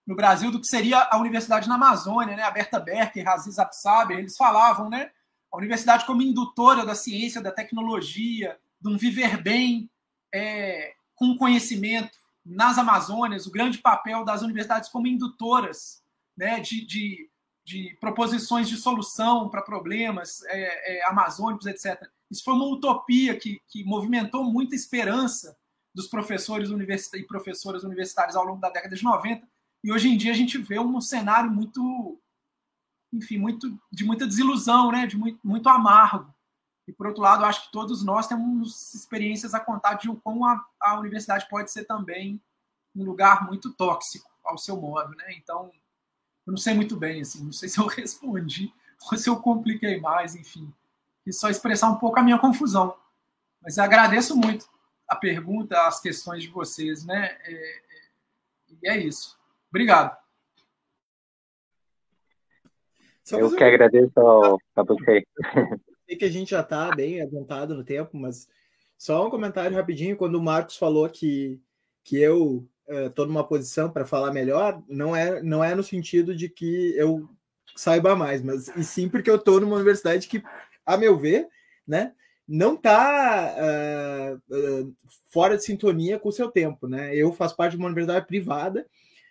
[0.06, 2.44] no Brasil do que seria a universidade na Amazônia, né?
[2.44, 5.12] A Berta Berker, Aziz Absaber, eles falavam, né?
[5.52, 9.90] A universidade como indutora da ciência, da tecnologia, de um viver bem
[10.34, 16.02] é, com conhecimento nas Amazônias, o grande papel das universidades como indutoras
[16.38, 17.30] né, de, de,
[17.66, 22.10] de proposições de solução para problemas é, é, amazônicos, etc.
[22.30, 25.58] Isso foi uma utopia que, que movimentou muita esperança
[25.94, 29.48] dos professores e professoras universitários ao longo da década de 90
[29.84, 32.20] e hoje em dia a gente vê um cenário muito,
[33.14, 35.06] enfim, muito de muita desilusão, né?
[35.06, 36.34] De muito, muito amargo.
[36.88, 40.66] E por outro lado, acho que todos nós temos experiências a contar de como a,
[40.82, 42.42] a universidade pode ser também
[42.96, 45.34] um lugar muito tóxico ao seu modo, né?
[45.34, 45.72] Então,
[46.46, 48.74] eu não sei muito bem, assim, não sei se eu respondi
[49.12, 50.74] ou se eu compliquei mais, enfim.
[51.28, 52.96] E só expressar um pouco a minha confusão.
[53.62, 54.66] Mas agradeço muito
[55.06, 57.38] a pergunta, as questões de vocês, né?
[57.44, 57.82] É, é,
[58.82, 59.38] e é isso.
[59.70, 60.18] Obrigado.
[63.30, 65.26] Eu que agradeço a você.
[66.06, 68.48] Sei que a gente já está bem adiantado no tempo, mas
[68.98, 70.16] só um comentário rapidinho.
[70.16, 71.62] Quando o Marcos falou que,
[72.06, 76.34] que eu estou uh, numa posição para falar melhor, não é, não é no sentido
[76.34, 77.30] de que eu
[77.76, 80.42] saiba mais, mas e sim porque eu estou numa universidade que,
[80.88, 81.48] a meu ver,
[81.86, 82.14] né,
[82.48, 84.96] não está uh, uh,
[85.30, 86.88] fora de sintonia com o seu tempo.
[86.88, 87.14] Né?
[87.16, 88.88] Eu faço parte de uma universidade privada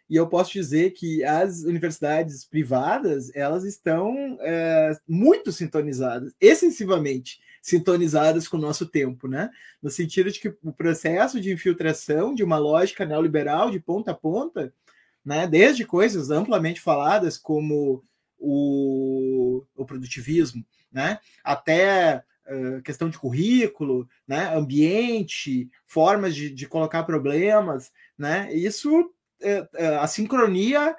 [0.08, 8.46] e eu posso dizer que as universidades privadas elas estão é, muito sintonizadas, excessivamente sintonizadas
[8.46, 9.50] com o nosso tempo, né?
[9.82, 14.14] No sentido de que o processo de infiltração de uma lógica neoliberal de ponta a
[14.14, 14.72] ponta,
[15.24, 15.48] né?
[15.48, 18.04] Desde coisas amplamente faladas como
[18.39, 21.18] o, o produtivismo, né?
[21.42, 24.55] Até uh, questão de currículo, né?
[24.55, 28.52] Ambiente, formas de, de colocar problemas, né?
[28.55, 30.97] Isso é, é, a sincronia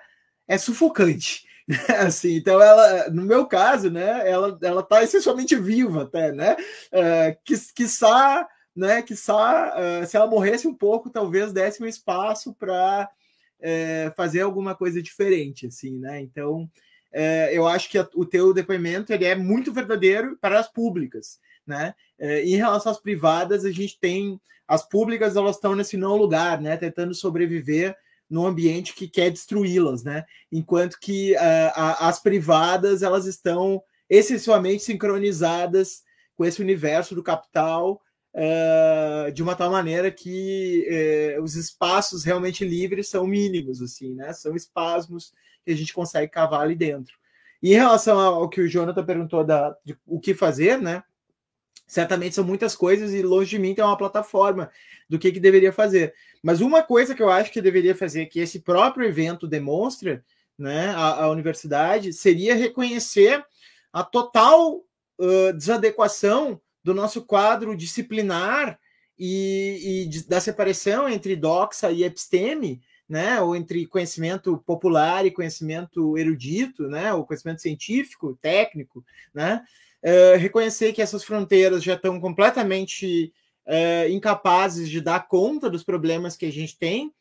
[0.47, 1.45] é sufocante.
[1.99, 6.55] assim, então ela, no meu caso, né, ela ela tá essencialmente viva até, né?
[6.93, 12.53] Uh, que quiçá, né, quiçá, uh, se ela morresse um pouco, talvez desse um espaço
[12.53, 13.09] para
[13.59, 16.21] é, fazer alguma coisa diferente, assim, né?
[16.21, 16.69] Então,
[17.11, 21.39] é, eu acho que a, o teu depoimento ele é muito verdadeiro para as públicas,
[21.65, 21.93] né?
[22.19, 26.61] É, em relação às privadas, a gente tem as públicas elas estão nesse não lugar,
[26.61, 26.75] né?
[26.75, 27.95] Tentando sobreviver
[28.29, 30.25] no ambiente que quer destruí-las, né?
[30.51, 36.03] Enquanto que uh, a, as privadas elas estão excessivamente sincronizadas
[36.35, 38.01] com esse universo do capital
[38.33, 44.33] uh, de uma tal maneira que uh, os espaços realmente livres são mínimos, assim, né?
[44.33, 45.31] São espasmos
[45.67, 47.15] que a gente consegue cavar ali dentro.
[47.61, 51.03] E em relação ao que o Jonathan perguntou da, de o que fazer, né?
[51.85, 54.69] Certamente são muitas coisas e longe de mim tem uma plataforma
[55.09, 56.13] do que, que deveria fazer.
[56.41, 60.23] Mas uma coisa que eu acho que deveria fazer, que esse próprio evento demonstra,
[60.57, 63.43] né, a, a universidade, seria reconhecer
[63.91, 64.77] a total
[65.19, 68.79] uh, desadequação do nosso quadro disciplinar
[69.17, 76.17] e, e da separação entre doxa e episteme, né, ou entre conhecimento popular e conhecimento
[76.17, 79.03] erudito, né, ou conhecimento científico, técnico,
[79.33, 79.63] né,
[80.03, 83.33] uh, reconhecer que essas fronteiras já estão completamente
[83.65, 87.13] uh, incapazes de dar conta dos problemas que a gente tem.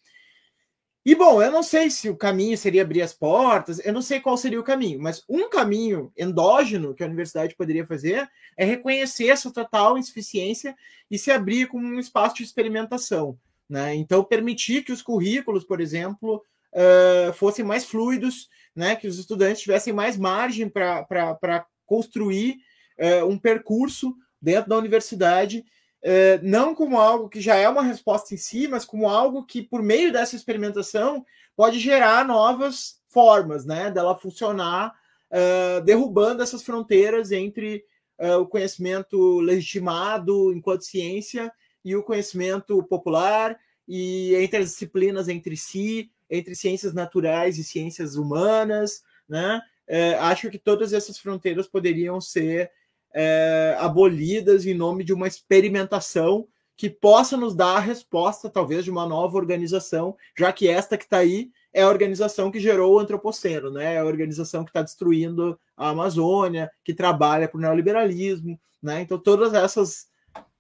[1.05, 4.18] E bom, eu não sei se o caminho seria abrir as portas, eu não sei
[4.18, 9.28] qual seria o caminho, mas um caminho endógeno que a universidade poderia fazer é reconhecer
[9.28, 10.76] essa total insuficiência
[11.08, 13.39] e se abrir como um espaço de experimentação.
[13.69, 13.95] Né?
[13.95, 18.97] Então, permitir que os currículos, por exemplo, uh, fossem mais fluidos, né?
[18.97, 22.59] que os estudantes tivessem mais margem para construir
[22.99, 25.65] uh, um percurso dentro da universidade
[26.09, 29.61] é, não como algo que já é uma resposta em si, mas como algo que,
[29.61, 34.95] por meio dessa experimentação, pode gerar novas formas né, dela funcionar,
[35.33, 37.83] uh, derrubando essas fronteiras entre
[38.20, 41.53] uh, o conhecimento legitimado enquanto ciência
[41.86, 43.56] e o conhecimento popular,
[43.86, 49.05] e entre as disciplinas entre si, entre ciências naturais e ciências humanas.
[49.28, 49.60] Né?
[49.89, 52.73] Uh, acho que todas essas fronteiras poderiam ser
[53.15, 58.90] é, abolidas em nome de uma experimentação que possa nos dar a resposta, talvez, de
[58.90, 62.98] uma nova organização, já que esta que está aí é a organização que gerou o
[62.98, 63.94] antropoceno, né?
[63.94, 69.00] É a organização que está destruindo a Amazônia, que trabalha para o neoliberalismo, né?
[69.00, 70.08] Então todas essas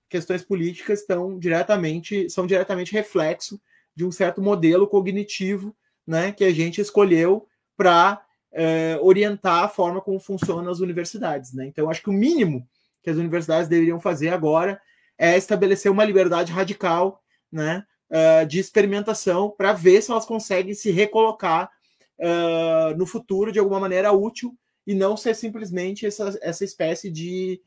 [0.08, 3.60] questões políticas estão diretamente são diretamente reflexo
[3.94, 5.74] de um certo modelo cognitivo,
[6.06, 6.32] né?
[6.32, 11.52] Que a gente escolheu para é, orientar a forma como funcionam as universidades.
[11.52, 11.66] Né?
[11.66, 12.66] Então, acho que o mínimo
[13.02, 14.80] que as universidades deveriam fazer agora
[15.18, 20.90] é estabelecer uma liberdade radical né, uh, de experimentação para ver se elas conseguem se
[20.90, 21.70] recolocar
[22.18, 27.60] uh, no futuro de alguma maneira útil e não ser simplesmente essa, essa espécie de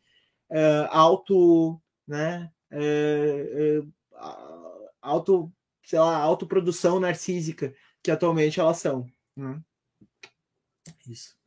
[0.49, 2.51] uh, auto, né,
[5.01, 5.51] auto,
[5.83, 7.73] sei lá, autoprodução narcísica
[8.03, 9.05] que atualmente elas são.
[9.35, 9.61] Né?
[11.07, 11.37] Isso.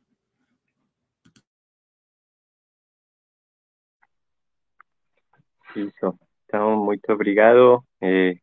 [5.75, 6.19] Isso.
[6.45, 7.83] Então, muito obrigado.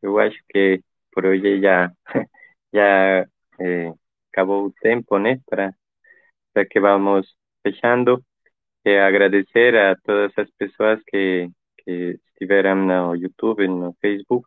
[0.02, 0.82] Eu acho que
[1.12, 1.92] por hoje já
[2.72, 3.26] já
[3.60, 3.92] eh,
[4.32, 5.40] acabou o tempo, né?
[5.46, 5.74] Para,
[6.70, 8.24] que vamos fechando.
[8.84, 11.50] Eh, agradecer a todas as pessoas que,
[11.90, 14.46] que estiveram no YouTube, no Facebook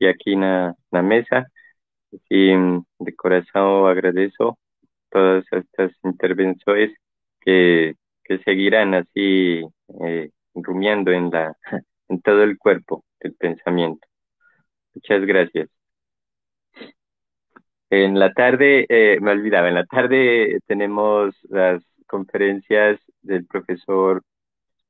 [0.00, 1.46] e aqui na, na mesa.
[2.30, 2.54] E
[3.00, 4.56] de coração agradeço
[5.10, 6.92] todas estas intervenciones
[7.40, 9.64] que, que seguirán así
[10.04, 11.56] eh, rumiando en, la,
[12.08, 14.06] en todo el cuerpo del pensamiento.
[14.94, 15.68] Muchas gracias.
[17.90, 24.22] En la tarde, eh, me olvidaba, en la tarde tenemos las conferencias del profesor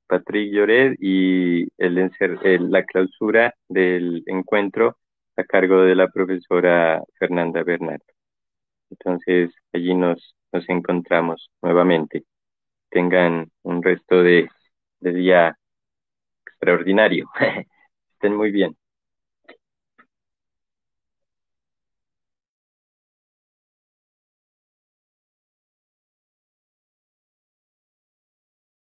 [0.06, 1.98] Patrick Lloret y el,
[2.42, 4.98] el, la clausura del encuentro
[5.36, 8.04] a cargo de la profesora Fernanda Bernardo.
[8.90, 12.24] Entonces allí nos, nos encontramos nuevamente.
[12.90, 14.48] Tengan un resto de,
[15.00, 15.58] de día
[16.46, 17.28] extraordinario.
[18.14, 18.76] Estén muy bien.